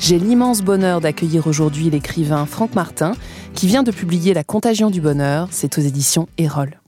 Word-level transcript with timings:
J'ai 0.00 0.18
l'immense 0.18 0.62
bonheur 0.62 1.02
d'accueillir 1.02 1.46
aujourd'hui 1.46 1.90
l'écrivain 1.90 2.46
Franck 2.46 2.74
Martin, 2.74 3.12
qui 3.54 3.66
vient 3.66 3.82
de 3.82 3.90
publier 3.90 4.32
La 4.32 4.42
Contagion 4.42 4.88
du 4.88 5.02
Bonheur, 5.02 5.48
c'est 5.50 5.76
aux 5.76 5.82
éditions 5.82 6.26
Erol. 6.38 6.80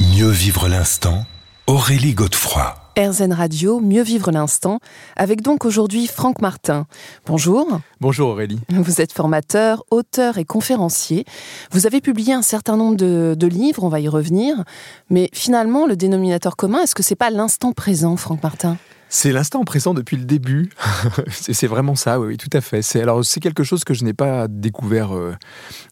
Mieux 0.00 0.30
vivre 0.30 0.68
l'instant, 0.68 1.26
Aurélie 1.66 2.14
Godefroy. 2.14 2.74
RZN 2.98 3.34
Radio, 3.34 3.80
Mieux 3.80 4.02
vivre 4.02 4.30
l'instant, 4.30 4.80
avec 5.16 5.42
donc 5.42 5.66
aujourd'hui 5.66 6.06
Franck 6.06 6.40
Martin. 6.40 6.86
Bonjour. 7.26 7.78
Bonjour 8.00 8.30
Aurélie. 8.30 8.58
Vous 8.70 9.02
êtes 9.02 9.12
formateur, 9.12 9.84
auteur 9.90 10.38
et 10.38 10.46
conférencier. 10.46 11.26
Vous 11.72 11.86
avez 11.86 12.00
publié 12.00 12.32
un 12.32 12.42
certain 12.42 12.78
nombre 12.78 12.96
de, 12.96 13.36
de 13.38 13.46
livres, 13.46 13.84
on 13.84 13.88
va 13.90 14.00
y 14.00 14.08
revenir. 14.08 14.64
Mais 15.10 15.28
finalement, 15.34 15.86
le 15.86 15.94
dénominateur 15.94 16.56
commun, 16.56 16.80
est-ce 16.80 16.94
que 16.94 17.02
c'est 17.02 17.16
pas 17.16 17.28
l'instant 17.28 17.72
présent, 17.72 18.16
Franck 18.16 18.42
Martin? 18.42 18.78
C'est 19.08 19.32
l'instant 19.32 19.64
présent 19.64 19.94
depuis 19.94 20.16
le 20.16 20.24
début. 20.24 20.70
c'est 21.30 21.66
vraiment 21.66 21.94
ça, 21.94 22.20
oui, 22.20 22.36
tout 22.36 22.50
à 22.52 22.60
fait. 22.60 22.82
C'est 22.82 23.00
alors 23.00 23.24
c'est 23.24 23.40
quelque 23.40 23.64
chose 23.64 23.84
que 23.84 23.94
je 23.94 24.04
n'ai 24.04 24.12
pas 24.12 24.48
découvert 24.48 25.16
euh, 25.16 25.34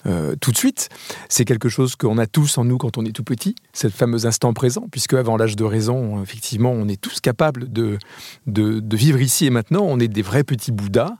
euh, 0.06 0.34
tout 0.40 0.52
de 0.52 0.56
suite. 0.56 0.88
C'est 1.28 1.44
quelque 1.44 1.68
chose 1.68 1.96
qu'on 1.96 2.18
a 2.18 2.26
tous 2.26 2.58
en 2.58 2.64
nous 2.64 2.78
quand 2.78 2.98
on 2.98 3.04
est 3.04 3.12
tout 3.12 3.24
petit, 3.24 3.54
cette 3.72 3.92
fameux 3.92 4.26
instant 4.26 4.52
présent, 4.52 4.86
puisque 4.90 5.14
avant 5.14 5.36
l'âge 5.36 5.56
de 5.56 5.64
raison, 5.64 6.22
effectivement, 6.22 6.70
on 6.70 6.88
est 6.88 7.00
tous 7.00 7.20
capables 7.20 7.72
de, 7.72 7.98
de, 8.46 8.96
vivre 8.96 9.20
ici 9.20 9.46
et 9.46 9.50
maintenant. 9.50 9.82
On 9.82 9.98
est 9.98 10.08
des 10.08 10.22
vrais 10.22 10.44
petits 10.44 10.72
Bouddhas. 10.72 11.16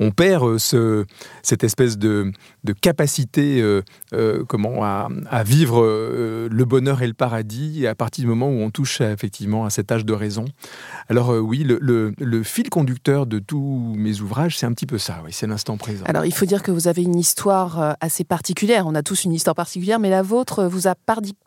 On 0.00 0.10
perd 0.10 0.44
euh, 0.44 0.58
ce, 0.58 1.04
cette 1.42 1.64
espèce 1.64 1.98
de, 1.98 2.32
de 2.64 2.72
capacité, 2.72 3.64
comment, 4.48 4.84
à, 4.84 5.42
vivre 5.44 5.82
le 5.82 6.64
bonheur 6.64 7.02
et 7.02 7.06
le 7.06 7.14
paradis 7.14 7.86
à 7.86 7.94
partir 7.94 8.22
du 8.24 8.28
moment 8.28 8.48
où 8.48 8.60
on 8.60 8.70
touche 8.70 9.00
effectivement 9.00 9.64
à 9.64 9.70
cet 9.70 9.90
âge 9.92 10.04
de 10.04 10.12
raison. 10.12 10.44
Alors 11.08 11.37
euh, 11.38 11.40
oui, 11.40 11.64
le, 11.64 12.42
fil 12.42 12.68
conducteur 12.68 13.26
de 13.26 13.38
tous 13.38 13.94
mes 13.96 14.20
ouvrages, 14.20 14.58
c'est 14.58 14.66
un 14.66 14.72
petit 14.72 14.86
peu 14.86 14.98
ça, 14.98 15.20
oui, 15.24 15.30
c'est 15.32 15.46
l'instant 15.46 15.76
présent. 15.76 16.04
Alors 16.06 16.24
il 16.24 16.32
faut 16.32 16.46
dire 16.46 16.62
que 16.62 16.70
vous 16.70 16.88
avez 16.88 17.02
une 17.02 17.18
histoire 17.18 17.80
euh, 17.80 17.92
assez 18.00 18.24
particulière, 18.24 18.86
on 18.86 18.94
a 18.94 19.02
tous 19.02 19.24
une 19.24 19.32
histoire 19.32 19.54
particulière, 19.54 19.98
mais 19.98 20.10
la 20.10 20.22
vôtre 20.22 20.64
vous 20.64 20.86
a 20.86 20.94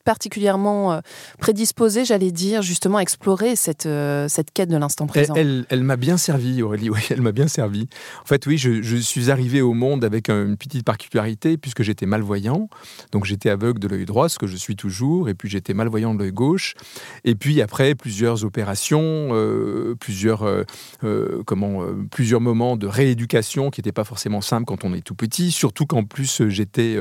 particulièrement 0.03 0.93
euh, 0.93 0.99
prédisposé, 1.39 2.05
j'allais 2.05 2.31
dire, 2.31 2.61
justement 2.61 2.97
à 2.97 3.01
explorer 3.01 3.55
cette, 3.55 3.87
cette 4.27 4.51
quête 4.51 4.69
de 4.69 4.77
l'instant 4.77 5.07
présent. 5.07 5.33
Elle, 5.35 5.65
elle, 5.69 5.83
m'a 5.83 5.97
bien 5.97 6.17
servi, 6.17 6.61
Aurélie, 6.61 6.89
oui, 6.89 7.01
elle 7.09 7.21
m'a 7.21 7.31
bien 7.31 7.47
servi. 7.47 7.87
En 8.23 8.25
fait, 8.25 8.45
oui, 8.45 8.57
je, 8.57 8.81
je, 8.81 8.97
suis 8.97 9.31
arrivé 9.31 9.61
au 9.61 9.73
monde 9.73 10.03
avec 10.03 10.29
une 10.29 10.57
petite 10.57 10.85
particularité, 10.85 11.57
puisque 11.57 11.83
j'étais 11.83 12.05
malvoyant, 12.05 12.69
donc 13.11 13.25
j'étais 13.25 13.49
aveugle 13.49 13.79
de 13.79 13.87
l'œil 13.87 14.05
droit, 14.05 14.29
ce 14.29 14.39
que 14.39 14.47
je 14.47 14.55
suis 14.55 14.75
toujours, 14.75 15.29
et 15.29 15.33
puis 15.33 15.49
j'étais 15.49 15.73
malvoyant 15.73 16.13
de 16.13 16.19
l'œil 16.19 16.31
gauche, 16.31 16.75
et 17.23 17.35
puis 17.35 17.61
après 17.61 17.95
plusieurs 17.95 18.45
opérations, 18.45 19.01
euh, 19.31 19.80
euh, 21.03 21.43
comment, 21.45 21.83
euh, 21.83 21.93
plusieurs 22.09 22.41
moments 22.41 22.77
de 22.77 22.87
rééducation 22.87 23.69
qui 23.69 23.79
n'étaient 23.79 23.91
pas 23.91 24.03
forcément 24.03 24.41
simples 24.41 24.65
quand 24.65 24.83
on 24.83 24.93
est 24.93 25.01
tout 25.01 25.15
petit, 25.15 25.51
surtout 25.51 25.85
qu'en 25.85 26.03
plus 26.03 26.47
j'étais 26.47 26.97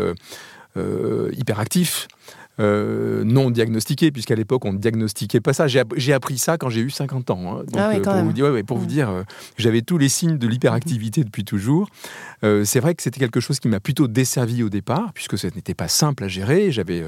hyperactif. 1.32 2.09
Euh, 2.60 3.25
non 3.25 3.50
diagnostiqué, 3.50 4.10
puisqu'à 4.10 4.34
l'époque, 4.34 4.65
on 4.66 4.75
ne 4.75 4.78
diagnostiquait 4.78 5.41
pas 5.41 5.54
ça. 5.54 5.66
J'ai 5.66 6.12
appris 6.12 6.37
ça 6.37 6.59
quand 6.59 6.69
j'ai 6.69 6.82
eu 6.82 6.91
50 6.91 7.31
ans. 7.31 7.59
Hein. 7.60 7.65
ah 7.75 7.91
oui, 7.93 8.00
pour, 8.00 8.12
Vous 8.12 8.32
dire, 8.32 8.65
pour 8.66 8.76
vous 8.76 8.87
dire, 8.87 9.09
euh, 9.09 9.22
j'avais 9.56 9.81
tous 9.81 9.97
les 9.97 10.10
signes 10.10 10.37
de 10.37 10.47
l'hyperactivité 10.47 11.25
depuis 11.25 11.44
toujours. 11.44 11.88
Euh, 12.44 12.65
c'est 12.65 12.81
vrai 12.81 12.94
que 12.94 13.03
c'était 13.03 13.20
quelque 13.20 13.41
chose 13.41 13.60
qui 13.60 13.69
m'a 13.69 13.81
plutôt 13.81 14.09
desservi 14.09 14.62
au 14.62 14.69
départ, 14.69 15.12
puisque 15.15 15.38
ce 15.38 15.47
n'était 15.47 15.75
pas 15.75 15.88
simple 15.88 16.25
à 16.25 16.28
gérer. 16.28 16.70
J'avais 16.70 17.03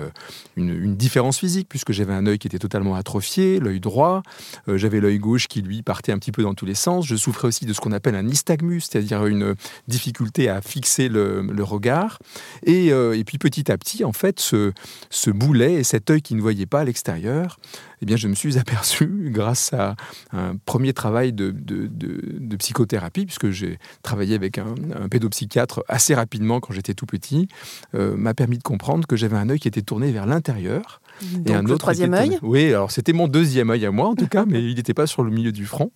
une, 0.56 0.96
différence 0.96 1.38
physique, 1.38 1.68
puisque 1.68 1.92
j'avais 1.92 2.14
un 2.14 2.26
œil 2.26 2.38
qui 2.38 2.46
était 2.46 2.58
totalement 2.58 2.94
atrophié, 2.94 3.58
l'œil 3.58 3.80
droit. 3.80 4.22
j'avais 4.68 5.00
l'œil 5.00 5.18
gauche 5.18 5.48
qui, 5.48 5.60
lui, 5.60 5.82
partait 5.82 6.12
un 6.12 6.18
petit 6.18 6.32
peu 6.32 6.42
dans 6.42 6.54
tous 6.54 6.66
les 6.66 6.74
sens. 6.74 7.06
Je 7.06 7.16
souffrais 7.16 7.48
aussi 7.48 7.66
de 7.66 7.72
ce 7.72 7.80
qu'on 7.80 7.92
appelle 7.92 8.14
un 8.14 8.22
nystagmus, 8.22 8.80
c'est-à-dire 8.80 9.26
une 9.26 9.54
difficulté 9.88 10.48
à 10.48 10.60
fixer 10.60 11.08
le, 11.08 11.62
regard. 11.62 12.18
Et, 12.64 12.88
et, 12.88 13.24
puis 13.24 13.38
petit 13.38 13.70
à 13.70 13.78
petit, 13.78 14.04
en 14.04 14.12
fait, 14.12 14.41
ce, 14.41 14.72
ce 15.10 15.30
boulet 15.47 15.75
et 15.75 15.84
cet 15.84 16.10
œil 16.10 16.22
qui 16.22 16.34
ne 16.34 16.41
voyait 16.41 16.66
pas 16.66 16.80
à 16.80 16.84
l'extérieur, 16.84 17.58
eh 18.00 18.06
bien, 18.06 18.16
je 18.16 18.28
me 18.28 18.34
suis 18.34 18.58
aperçu, 18.58 19.30
grâce 19.30 19.72
à 19.72 19.97
un 20.32 20.56
premier 20.56 20.92
travail 20.92 21.32
de, 21.32 21.50
de, 21.54 22.56
psychothérapie, 22.56 23.25
puisque 23.25 23.50
j'ai 23.50 23.78
travaillé 24.03 24.34
avec 24.34 24.58
un, 24.58 24.75
pédopsychiatre 25.10 25.82
assez 25.88 26.14
rapidement 26.14 26.60
quand 26.60 26.72
j'étais 26.72 26.94
tout 26.94 27.06
petit, 27.06 27.48
euh, 27.94 28.14
m'a 28.16 28.34
permis 28.34 28.58
de 28.58 28.62
comprendre 28.62 29.06
que 29.06 29.16
j'avais 29.16 29.36
un 29.36 29.48
œil 29.48 29.58
qui 29.58 29.69
était 29.69 29.82
tourné 29.82 30.12
vers 30.12 30.26
l'intérieur. 30.26 31.00
et 31.47 31.54
un 31.54 31.64
autre 31.64 31.78
troisième 31.78 32.14
œil 32.14 32.38
Oui, 32.42 32.69
alors 32.69 32.91
c'était 32.91 33.12
mon 33.12 33.26
deuxième 33.26 33.70
œil 33.70 33.86
à 33.86 33.91
moi, 33.91 34.09
en 34.09 34.14
tout 34.14 34.28
cas, 34.28 34.44
mais 34.47 34.62
il 34.70 34.76
n'était 34.76 34.94
pas 34.94 35.06
sur 35.06 35.22
le 35.22 35.30
milieu 35.30 35.53
du 35.53 35.66
front. 35.66 35.91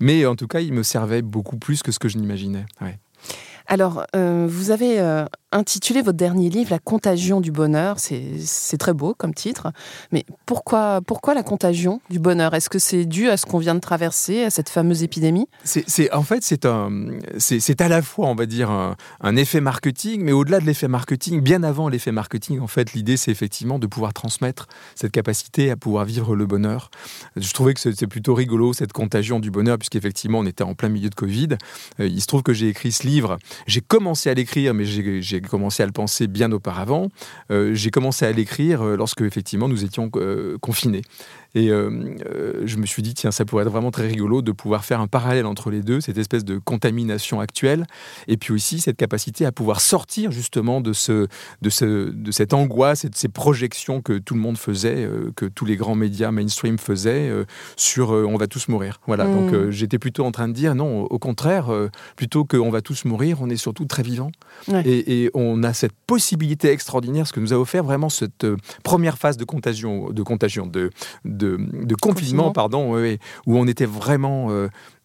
Mais 0.00 0.26
en 0.26 0.36
tout 0.36 0.46
cas, 0.46 0.60
il 0.60 0.72
me 0.72 0.82
servait 0.82 1.22
beaucoup 1.22 1.56
plus 1.56 1.82
que 1.82 1.90
ce 1.90 1.98
que 1.98 2.08
je 2.08 2.18
n'imaginais. 2.18 2.66
Alors, 3.66 4.04
euh, 4.14 4.46
vous 4.48 4.70
avez 4.70 5.00
euh, 5.00 5.24
intitulé 5.50 6.02
votre 6.02 6.18
dernier 6.18 6.50
livre 6.50 6.70
La 6.70 6.78
contagion 6.78 7.40
du 7.40 7.50
bonheur. 7.50 7.96
C'est 7.98 8.76
très 8.76 8.92
beau 8.92 9.14
comme 9.14 9.32
titre. 9.32 9.72
Mais 10.12 10.26
pourquoi, 10.44 11.00
pourquoi 11.00 11.32
la 11.34 11.42
contagion 11.42 12.00
du 12.10 12.18
bonheur? 12.18 12.54
Est-ce 12.54 12.68
que 12.68 12.78
c'est 12.78 13.06
dû 13.06 13.30
à 13.30 13.36
ce 13.36 13.46
qu'on 13.46 13.58
vient 13.58 13.74
de 13.74 13.80
traverser, 13.80 14.44
à 14.44 14.50
cette 14.50 14.68
fameuse 14.68 15.02
épidémie? 15.02 15.48
En 16.12 16.22
fait, 16.22 16.42
c'est 16.42 17.80
à 17.80 17.88
la 17.88 18.02
fois, 18.02 18.26
on 18.26 18.34
va 18.34 18.46
dire, 18.46 18.70
un, 18.70 19.36
effet 19.36 19.60
marketing, 19.60 20.22
mais 20.22 20.32
au-delà 20.32 20.60
de 20.60 20.66
l'effet 20.66 20.88
marketing, 20.88 21.40
bien 21.40 21.62
avant 21.62 21.88
l'effet 21.88 22.12
marketing, 22.12 22.60
en 22.60 22.66
fait, 22.66 22.92
l'idée, 22.92 23.16
c'est 23.16 23.30
effectivement 23.30 23.78
de 23.78 23.86
pouvoir 23.86 24.12
transmettre 24.12 24.66
cette 24.94 25.12
capacité 25.12 25.70
à 25.70 25.76
pouvoir 25.76 26.04
vivre 26.04 26.36
le 26.36 26.46
bonheur. 26.46 26.90
Je 27.36 27.52
trouvais 27.52 27.74
que 27.74 27.80
c'est 27.80 28.06
plutôt 28.06 28.34
rigolo, 28.34 28.72
cette 28.72 28.92
contagion 28.92 29.40
du 29.40 29.50
bonheur, 29.50 29.78
puisqu'effectivement, 29.78 30.40
on 30.40 30.46
était 30.46 30.64
en 30.64 30.74
plein 30.74 30.88
milieu 30.88 31.10
de 31.10 31.14
Covid. 31.14 31.48
Euh, 32.00 32.06
il 32.06 32.20
se 32.20 32.26
trouve 32.26 32.42
que 32.42 32.52
j'ai 32.52 32.68
écrit 32.68 32.92
ce 32.92 33.06
livre 33.06 33.38
j'ai 33.66 33.80
commencé 33.80 34.30
à 34.30 34.34
l'écrire, 34.34 34.74
mais 34.74 34.84
j'ai 34.84 35.40
commencé 35.40 35.82
à 35.82 35.86
le 35.86 35.92
penser 35.92 36.26
bien 36.26 36.50
auparavant. 36.52 37.08
Euh, 37.50 37.74
j'ai 37.74 37.90
commencé 37.90 38.24
à 38.24 38.32
l'écrire 38.32 38.82
euh, 38.82 38.96
lorsque, 38.96 39.20
effectivement, 39.22 39.68
nous 39.68 39.84
étions 39.84 40.10
euh, 40.16 40.58
confinés. 40.58 41.02
Et 41.54 41.70
euh, 41.70 42.16
euh, 42.26 42.62
je 42.64 42.76
me 42.76 42.86
suis 42.86 43.02
dit, 43.02 43.14
tiens, 43.14 43.30
ça 43.30 43.44
pourrait 43.44 43.64
être 43.64 43.70
vraiment 43.70 43.90
très 43.90 44.06
rigolo 44.06 44.42
de 44.42 44.52
pouvoir 44.52 44.84
faire 44.84 45.00
un 45.00 45.06
parallèle 45.06 45.46
entre 45.46 45.70
les 45.70 45.82
deux, 45.82 46.00
cette 46.00 46.18
espèce 46.18 46.44
de 46.44 46.58
contamination 46.58 47.40
actuelle, 47.40 47.86
et 48.26 48.36
puis 48.36 48.52
aussi 48.52 48.80
cette 48.80 48.96
capacité 48.96 49.46
à 49.46 49.52
pouvoir 49.52 49.80
sortir 49.80 50.32
justement 50.32 50.80
de, 50.80 50.92
ce, 50.92 51.28
de, 51.62 51.70
ce, 51.70 52.10
de 52.10 52.32
cette 52.32 52.54
angoisse 52.54 53.04
et 53.04 53.08
de 53.08 53.14
ces 53.14 53.28
projections 53.28 54.00
que 54.00 54.18
tout 54.18 54.34
le 54.34 54.40
monde 54.40 54.58
faisait, 54.58 55.04
euh, 55.04 55.30
que 55.36 55.46
tous 55.46 55.64
les 55.64 55.76
grands 55.76 55.94
médias 55.94 56.32
mainstream 56.32 56.78
faisaient 56.78 57.30
sur 57.76 58.10
on 58.10 58.36
va 58.36 58.46
tous 58.46 58.68
mourir. 58.68 59.00
Voilà, 59.06 59.26
donc 59.26 59.52
mmh. 59.52 59.70
j'étais 59.70 59.98
plutôt 59.98 60.24
en 60.24 60.32
train 60.32 60.48
de 60.48 60.52
dire, 60.52 60.74
non, 60.74 61.02
au 61.04 61.18
contraire, 61.18 61.70
plutôt 62.16 62.44
qu'on 62.44 62.70
va 62.70 62.80
tous 62.80 63.04
mourir, 63.04 63.38
on 63.40 63.50
est 63.50 63.56
surtout 63.56 63.84
très 63.84 64.02
vivants. 64.02 64.30
Et, 64.84 65.24
et, 65.24 65.30
on 65.34 65.62
a 65.62 65.72
cette 65.72 65.92
possibilité 66.06 66.68
extraordinaire, 66.68 67.26
ce 67.26 67.32
que 67.32 67.40
nous 67.40 67.52
a 67.52 67.56
offert 67.56 67.84
vraiment 67.84 68.08
cette 68.08 68.46
première 68.82 69.18
phase 69.18 69.36
de 69.36 69.44
contagion, 69.44 70.10
de, 70.10 70.22
contagion, 70.22 70.66
de, 70.66 70.90
de 71.24 71.43
de, 71.44 71.94
confinement, 71.94 72.52
pardon, 72.52 72.96
où 73.46 73.58
on 73.58 73.66
était 73.66 73.86
vraiment 73.86 74.48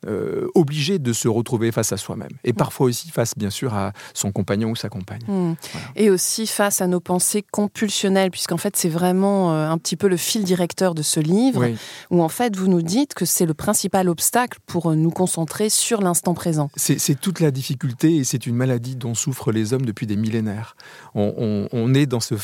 euh, 0.06 0.30
euh, 0.30 0.48
obligé 0.56 1.00
de 1.00 1.14
se 1.14 1.28
retrouver 1.28 1.72
face 1.72 1.92
à 1.92 1.98
soi-même. 1.98 2.32
Et 2.44 2.54
parfois 2.54 2.88
aussi 2.88 3.10
face, 3.10 3.34
bien 3.38 3.50
sûr, 3.50 3.74
à 3.74 3.94
son 4.14 4.32
compagnon 4.32 4.72
ou 4.72 4.76
sa 4.76 4.90
compagne. 4.90 5.22
Hmm. 5.28 5.54
Et 5.96 6.10
aussi 6.10 6.48
face 6.48 6.82
à 6.82 6.88
nos 6.88 7.00
pensées 7.00 7.44
compulsionnelles, 7.50 8.32
puisqu'en 8.32 8.58
fait, 8.58 8.76
c'est 8.76 8.90
vraiment 8.90 9.54
euh, 9.54 9.70
un 9.70 9.78
petit 9.78 9.96
peu 9.96 10.08
le 10.08 10.18
fil 10.18 10.44
directeur 10.44 10.96
de 10.96 11.02
ce 11.02 11.20
livre, 11.20 11.66
où 12.10 12.22
en 12.22 12.30
fait, 12.30 12.56
vous 12.56 12.68
nous 12.68 12.82
dites 12.82 13.14
que 13.14 13.26
c'est 13.26 13.46
le 13.46 13.54
principal 13.54 14.10
obstacle 14.10 14.60
pour 14.66 14.94
nous 14.96 15.12
concentrer 15.12 15.70
sur 15.70 16.02
l'instant 16.02 16.34
présent. 16.34 16.70
C'est 16.76 17.20
toute 17.20 17.40
la 17.40 17.52
difficulté 17.52 18.18
et 18.18 18.24
c'est 18.24 18.46
une 18.46 18.56
maladie 18.56 18.96
dont 18.96 19.16
souffrent 19.16 19.52
les 19.52 19.74
hommes 19.74 19.86
depuis 19.86 20.08
des 20.08 20.16
millénaires. 20.16 20.76
On, 21.16 21.94
est 21.94 22.06
dans, 22.06 22.20
ce, 22.20 22.36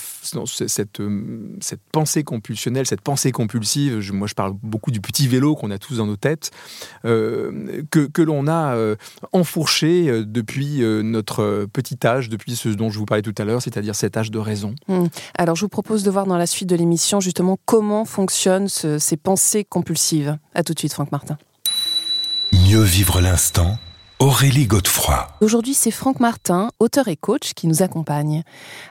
cette, 0.67 0.99
euh, 0.99 1.55
cette 1.61 1.81
pensée 1.91 2.23
compulsionnelle, 2.23 2.85
cette 2.85 3.01
pensée 3.01 3.31
compulsive. 3.31 4.11
moi, 4.13 4.27
je 4.27 4.33
parle 4.33 4.53
beaucoup 4.63 4.91
du 4.91 5.01
petit 5.01 5.27
vélo 5.27 5.55
qu'on 5.55 5.71
a 5.71 5.77
tous 5.77 5.97
dans 5.97 6.07
nos 6.07 6.17
têtes 6.17 6.51
que, 7.89 8.21
l'on 8.21 8.47
a 8.47 8.75
euh, 8.75 8.95
enfourché 9.33 10.09
euh, 10.09 10.25
depuis 10.25 10.83
euh, 10.83 11.01
notre 11.01 11.67
petit 11.71 11.97
âge, 12.05 12.29
depuis 12.29 12.55
ce 12.55 12.69
dont 12.69 12.89
je 12.89 12.97
vous 12.97 13.05
parlais 13.05 13.21
tout 13.21 13.35
à 13.37 13.45
l'heure, 13.45 13.61
c'est-à-dire 13.61 13.95
cet 13.95 14.17
âge 14.17 14.31
de 14.31 14.39
raison. 14.39 14.75
Hmm. 14.87 15.05
Alors 15.37 15.55
je 15.55 15.61
vous 15.61 15.69
propose 15.69 16.03
de 16.03 16.11
voir 16.11 16.25
dans 16.25 16.37
la 16.37 16.47
suite 16.47 16.69
de 16.69 16.75
l'émission 16.75 17.19
justement 17.19 17.57
comment 17.65 18.05
fonctionnent 18.05 18.67
ces 18.67 19.17
pensées 19.17 19.63
compulsives. 19.63 20.37
A 20.53 20.63
tout 20.63 20.73
de 20.73 20.79
suite 20.79 20.93
Franck 20.93 21.11
Martin. 21.11 21.37
Mieux 22.51 22.81
vivre 22.81 23.21
l'instant 23.21 23.77
Aurélie 24.25 24.65
Godefroy. 24.65 25.27
Aujourd'hui, 25.39 25.75
c'est 25.75 25.91
Franck 25.91 26.19
Martin, 26.19 26.71
auteur 26.79 27.09
et 27.09 27.15
coach, 27.15 27.53
qui 27.53 27.67
nous 27.67 27.83
accompagne. 27.83 28.41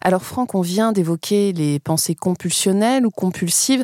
Alors 0.01 0.23
Franck, 0.23 0.55
on 0.55 0.61
vient 0.61 0.93
d'évoquer 0.93 1.53
les 1.53 1.81
pensées 1.81 2.15
compulsionnelles 2.15 3.05
ou 3.05 3.11
compulsives. 3.11 3.83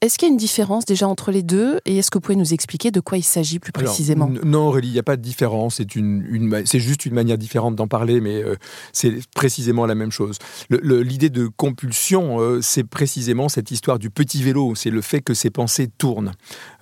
Est-ce 0.00 0.18
qu'il 0.18 0.26
y 0.26 0.30
a 0.30 0.32
une 0.32 0.36
différence 0.36 0.86
déjà 0.86 1.06
entre 1.06 1.30
les 1.30 1.44
deux? 1.44 1.78
Et 1.86 1.98
est-ce 1.98 2.10
que 2.10 2.18
vous 2.18 2.22
pouvez 2.22 2.34
nous 2.34 2.52
expliker 2.52 2.90
de 2.90 2.98
quoi 2.98 3.16
il 3.16 3.22
s'agit 3.22 3.60
plus 3.60 3.70
précisément? 3.70 4.28
Non 4.42 4.66
Aurélie, 4.66 4.88
il 4.88 4.92
n'y 4.92 4.98
a 4.98 5.04
pas 5.04 5.16
de 5.16 5.22
différence. 5.22 5.76
C'est 5.76 5.94
une, 5.94 6.64
c'est 6.66 6.80
juste 6.80 7.06
une 7.06 7.14
manière 7.14 7.38
différente 7.38 7.76
d'en 7.76 7.86
parler, 7.86 8.20
mais 8.20 8.42
euh, 8.42 8.56
c'est 8.92 9.24
précisément 9.36 9.86
la 9.86 9.94
même 9.94 10.10
chose. 10.10 10.38
L'idée 10.68 11.30
de 11.30 11.46
compulsion, 11.46 12.40
euh, 12.40 12.60
c'est 12.60 12.82
précisément 12.82 13.48
cette 13.48 13.70
histoire 13.70 14.00
du 14.00 14.10
petit 14.10 14.42
vélo. 14.42 14.74
C'est 14.74 14.90
le 14.90 15.02
fait 15.02 15.20
que 15.20 15.32
ces 15.32 15.50
pensées 15.50 15.86
tournent. 15.86 16.32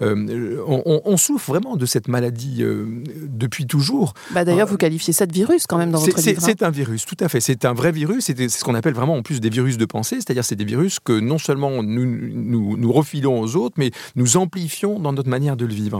Euh, 0.01 0.65
on, 0.67 1.03
on, 1.05 1.17
souffre 1.19 1.51
vraiment 1.51 1.77
de 1.77 1.85
cette 1.85 2.09
maladie 2.09 2.62
depuis 3.29 3.67
toujours 3.67 4.06
bah 4.32 4.44
D'ailleurs, 4.44 4.69
vous 4.69 4.76
qualifiez 4.76 5.12
ça 5.12 5.26
de 5.26 5.32
virus 5.32 5.67
quand 5.67 5.79
même 5.79 5.91
dans 5.91 5.99
votre 5.99 6.17
livre. 6.17 6.41
Hein. 6.43 6.44
C'est 6.44 6.62
un 6.62 6.70
virus, 6.70 7.05
tout 7.05 7.17
à 7.20 7.29
fait. 7.29 7.41
C'est 7.41 7.64
un 7.64 7.75
vrai 7.75 7.93
virus. 7.93 8.25
C'est 8.25 8.49
ce 8.49 8.64
qu'on 8.64 8.75
appelle 8.75 8.94
vraiment 8.94 9.14
en 9.14 9.23
plus 9.23 9.41
des 9.41 9.50
virus 9.50 9.79
de 9.79 9.85
pensée, 9.85 10.17
c'est-à-dire 10.17 10.44
c'est 10.44 10.56
des 10.56 10.64
virus 10.64 11.00
que 11.00 11.19
non 11.19 11.38
seulement 11.38 11.82
nous, 11.82 12.06
nous, 12.06 12.76
nous, 12.76 12.93
refilons 12.93 13.41
aux 13.41 13.56
autres, 13.56 13.75
mais 13.79 13.91
nous 14.14 14.37
amplifions 14.37 14.99
dans 14.99 15.12
notre 15.12 15.29
manière 15.29 15.56
de 15.56 15.67
le 15.67 15.75
vivre. 15.75 15.99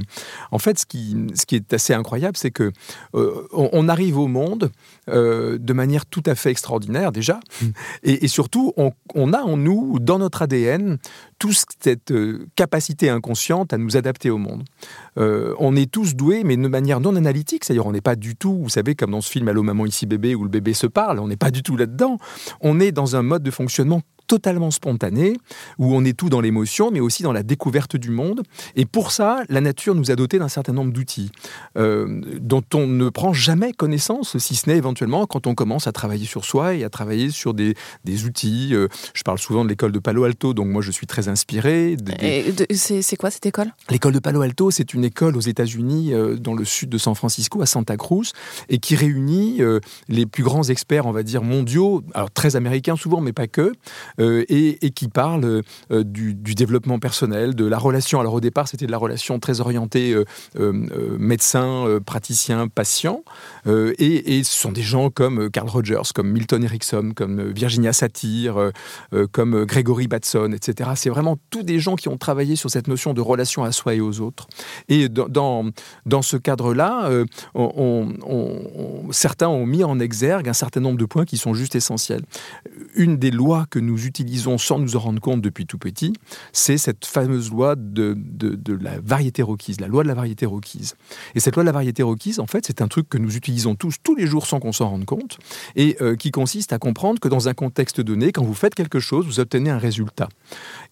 En 0.51 0.59
fait, 0.59 0.79
ce 0.79 0.87
qui, 0.87 1.17
ce 1.35 1.47
qui 1.47 1.57
est 1.57 1.73
assez 1.73 1.95
incroyable, 1.95 2.37
c'est 2.37 2.51
que 2.51 2.73
euh, 3.15 3.47
on, 3.53 3.89
arrive 3.89 4.19
au 4.19 4.27
monde 4.27 4.71
euh, 5.09 5.59
de 5.59 5.73
manière 5.73 6.07
tout 6.07 6.23
à 6.27 6.35
fait 6.35 6.51
extraordinaire 6.51 7.13
déjà, 7.13 7.41
mmh. 7.61 7.67
et, 8.05 8.25
et 8.25 8.29
surtout, 8.29 8.73
on, 8.77 8.93
on, 9.15 9.33
a 9.33 9.41
en 9.41 9.57
nous, 9.57 9.99
dans 10.01 10.19
notre 10.19 10.43
ADN, 10.43 10.99
toute 11.39 11.57
cette 11.81 12.11
euh, 12.11 12.47
capacité 12.57 13.09
inconsciente 13.09 13.73
à 13.73 13.79
nous 13.79 13.97
adapter 13.97 14.31
au 14.31 14.39
monde. 14.39 14.65
Euh, 15.19 15.55
on 15.59 15.77
est 15.77 15.91
tous 15.91 16.15
doués, 16.15 16.43
mais 16.45 16.57
de 16.57 16.69
manière 16.69 17.01
non 17.01 17.17
analytique, 17.17 17.65
c'est-à-dire 17.65 17.87
on 17.87 17.93
n'est 17.93 18.01
pas 18.01 18.17
du 18.17 18.37
tout, 18.37 18.59
vous 18.63 18.69
savez, 18.69 18.95
comme 18.95 19.13
dans 19.13 19.21
ce 19.21 19.31
film 19.31 19.49
Allô 19.49 19.63
maman 19.63 19.87
ici 19.87 20.07
bébé 20.07 20.35
où 20.35 20.43
le 20.43 20.51
bébé 20.51 20.75
se 20.75 20.87
parle, 20.87 21.19
on 21.19 21.29
n'est 21.29 21.37
pas 21.37 21.51
du 21.51 21.63
tout 21.63 21.77
là-dedans. 21.77 22.19
On 22.61 22.81
est 22.81 22.93
dans 22.93 23.17
un 23.17 23.23
mode 23.23 23.43
de 23.43 23.51
fonctionnement 23.51 24.03
totalement 24.27 24.71
spontané, 24.71 25.37
où 25.79 25.95
on 25.95 26.05
est 26.05 26.17
tout 26.17 26.29
dans 26.29 26.41
l'émotion, 26.41 26.91
mais 26.91 27.01
aussi 27.01 27.23
dans 27.23 27.33
la 27.33 27.43
découverte 27.43 27.97
du 27.97 28.11
monde. 28.11 28.43
Et 28.75 28.85
pour 28.85 29.13
ça, 29.13 29.43
la 29.49 29.61
nature 29.61 29.95
nous 29.95 30.11
a 30.11 30.17
doté 30.17 30.39
d'un 30.39 30.49
certain 30.49 30.73
nombre 30.73 30.93
d'outils 30.93 31.31
euh, 31.77 32.21
dont 32.41 32.65
on 32.75 32.87
ne 32.87 33.09
prend 33.09 33.33
jamais 33.33 33.73
connaissance, 33.73 34.39
si 34.39 34.55
ce 34.55 34.69
n'est 34.69 34.77
éventuellement 34.77 35.27
quand 35.27 35.47
on 35.47 35.55
commence 35.55 35.87
à 35.87 35.93
travailler 35.93 36.27
sur 36.27 36.45
soi 36.45 36.75
et 36.75 36.85
à 36.85 36.91
travailler 36.91 37.31
sur 37.31 37.55
des, 37.55 37.75
des 38.05 38.25
outils. 38.25 38.71
Euh, 38.73 38.89
je 39.15 39.23
parle 39.23 39.39
souvent 39.39 39.65
de 39.65 39.69
l'école 39.69 39.93
de 39.93 39.99
Palo 39.99 40.25
Alto, 40.25 40.55
donc 40.55 40.69
moi 40.69 40.83
je 40.83 40.91
suis 40.91 41.07
très 41.07 41.29
inspiré. 41.29 41.97
C'est 42.71 43.17
quoi 43.17 43.31
cette 43.31 43.47
école? 43.47 43.73
L'école 43.91 44.13
de 44.13 44.19
Palo 44.19 44.41
Alto, 44.43 44.71
c'est 44.71 44.95
une 44.95 45.05
école 45.05 45.37
aux 45.37 45.41
États-Unis, 45.41 46.13
euh, 46.13 46.37
dans 46.37 46.55
le 46.55 46.65
sud 46.65 46.89
de 46.89 46.99
San 46.99 47.15
Francisco, 47.15 47.63
à 47.63 47.67
Santa 47.67 47.97
Cruz, 47.97 48.33
et 48.69 48.79
qui 48.79 48.97
réunit 48.97 49.61
les 50.09 50.27
plus 50.27 50.43
grands 50.43 50.65
experts, 50.65 51.07
on 51.07 51.13
va 51.13 51.23
dire, 51.23 51.43
mondiaux, 51.43 52.03
alors 52.15 52.31
très 52.31 52.57
américains 52.57 52.97
souvent, 52.97 53.21
mais 53.21 53.33
pas 53.33 53.47
que, 53.47 53.73
euh, 54.21 54.45
et, 54.49 54.91
qui 54.91 55.09
parle 55.09 55.63
euh, 55.91 56.05
du, 56.05 56.35
développement 56.35 56.99
personnel, 56.99 57.55
de 57.55 57.65
la 57.67 57.79
relation. 57.79 58.21
Alors 58.21 58.35
au 58.35 58.41
départ, 58.41 58.69
c'était 58.69 58.87
de 58.87 58.91
la 58.91 58.99
relation 58.99 59.39
très 59.39 59.61
orientée 59.61 60.15
euh, 60.59 61.17
médecin, 61.19 62.01
praticien, 62.05 62.69
patient. 62.69 63.23
Et, 63.67 64.43
ce 64.45 64.57
sont 64.57 64.73
des 64.73 64.83
gens 64.83 65.11
comme 65.11 65.51
Carl 65.51 65.69
Rogers, 65.69 66.13
comme 66.15 66.31
Milton 66.31 66.63
Erickson, 66.63 67.13
comme 67.15 67.51
Virginia 67.51 67.93
Satir, 67.93 68.71
comme 69.33 69.65
Gregory 69.65 70.09
Batson, 70.09 70.53
etc. 70.53 70.91
C'est 70.95 71.11
vraiment 71.11 71.37
tous 71.51 71.63
des 71.63 71.79
gens 71.79 71.97
qui 71.97 72.09
ont 72.09 72.17
travaillé 72.17 72.57
sur 72.57 72.71
cette 72.71 72.89
notion 72.89 73.13
de 73.13 73.21
relation 73.21 73.65
à 73.65 73.73
soi 73.73 73.95
et 73.95 74.01
aux 74.01 74.21
autres. 74.21 74.47
Et 74.89 75.09
dans, 75.09 75.71
dans, 76.07 76.23
ce 76.23 76.37
cadre-là, 76.37 77.11
certains 79.11 79.49
ont 79.49 79.67
mis 79.67 79.85
en 79.85 79.99
exergue 79.99 80.49
un 80.49 80.55
certain 80.55 80.81
nombre 80.81 80.99
de 80.99 81.07
points 81.07 81.25
qui 81.25 81.37
sont 81.37 81.55
juste 81.55 81.75
essentiels. 81.75 82.23
Une 82.95 83.17
des 83.17 83.31
lois 83.31 83.67
que 83.69 83.79
nous 83.79 84.06
utilisons 84.07 84.59
sans 84.59 84.79
nous 84.79 84.97
en 84.97 85.01
rendre 85.01 85.21
compte 85.21 85.41
depuis 85.41 85.67
tout 85.67 85.79
petit, 85.79 86.13
c'est 86.53 86.79
cette 86.79 87.05
fameuse 87.05 87.51
loi 87.51 87.75
de, 87.77 88.15
de, 88.17 88.75
la 88.75 89.01
variété 89.01 89.43
requise, 89.43 89.81
la 89.81 89.89
loi 89.89 90.03
de 90.03 90.09
la 90.09 90.15
variété 90.15 90.47
requise. 90.47 90.95
Et 91.35 91.41
cette 91.41 91.57
loi 91.57 91.65
de 91.65 91.67
la 91.67 91.73
variété 91.73 92.03
requise, 92.03 92.41
en 92.41 92.47
fait, 92.47 92.67
c'est 92.67 92.83
un 92.83 92.89
truc 92.89 93.09
que 93.09 93.19
nous 93.19 93.37
utilisons 93.37 93.75
tous, 93.75 93.97
tous 94.03 94.15
les 94.15 94.27
jours 94.27 94.47
sans 94.47 94.61
qu'on 94.61 94.73
s'en 94.73 94.91
rende 94.91 95.05
compte, 95.05 95.39
et 95.75 95.97
euh, 96.01 96.17
qui 96.17 96.31
consiste 96.31 96.73
à 96.73 96.79
comprendre 96.79 97.21
que 97.21 97.29
dans 97.29 97.49
un 97.49 97.55
contexte 97.55 98.01
donné, 98.01 98.33
quand 98.33 98.45
vous 98.45 98.55
faites 98.55 98.75
quelque 98.75 99.01
chose, 99.01 99.27
vous 99.27 99.41
obtenez 99.41 99.71
un 99.71 99.79
résultat. 99.79 100.29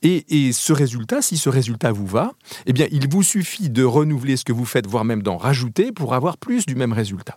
Et, 0.02 0.24
et 0.28 0.52
ce 0.52 0.72
résultat, 0.72 1.22
si 1.22 1.36
ce 1.36 1.48
résultat 1.48 1.92
vous 1.92 2.06
va, 2.06 2.32
eh 2.66 2.72
bien, 2.72 2.86
il 2.90 3.08
vous 3.08 3.22
suffit 3.22 3.70
de 3.70 3.84
renouveler 3.84 4.36
ce 4.36 4.44
que 4.44 4.52
vous 4.52 4.64
faites, 4.64 4.86
voire 4.86 5.04
même 5.04 5.22
d'en 5.22 5.36
rajouter 5.36 5.92
pour 5.92 6.14
avoir 6.14 6.36
plus 6.36 6.66
du 6.66 6.74
même 6.74 6.92
résultat. 6.92 7.34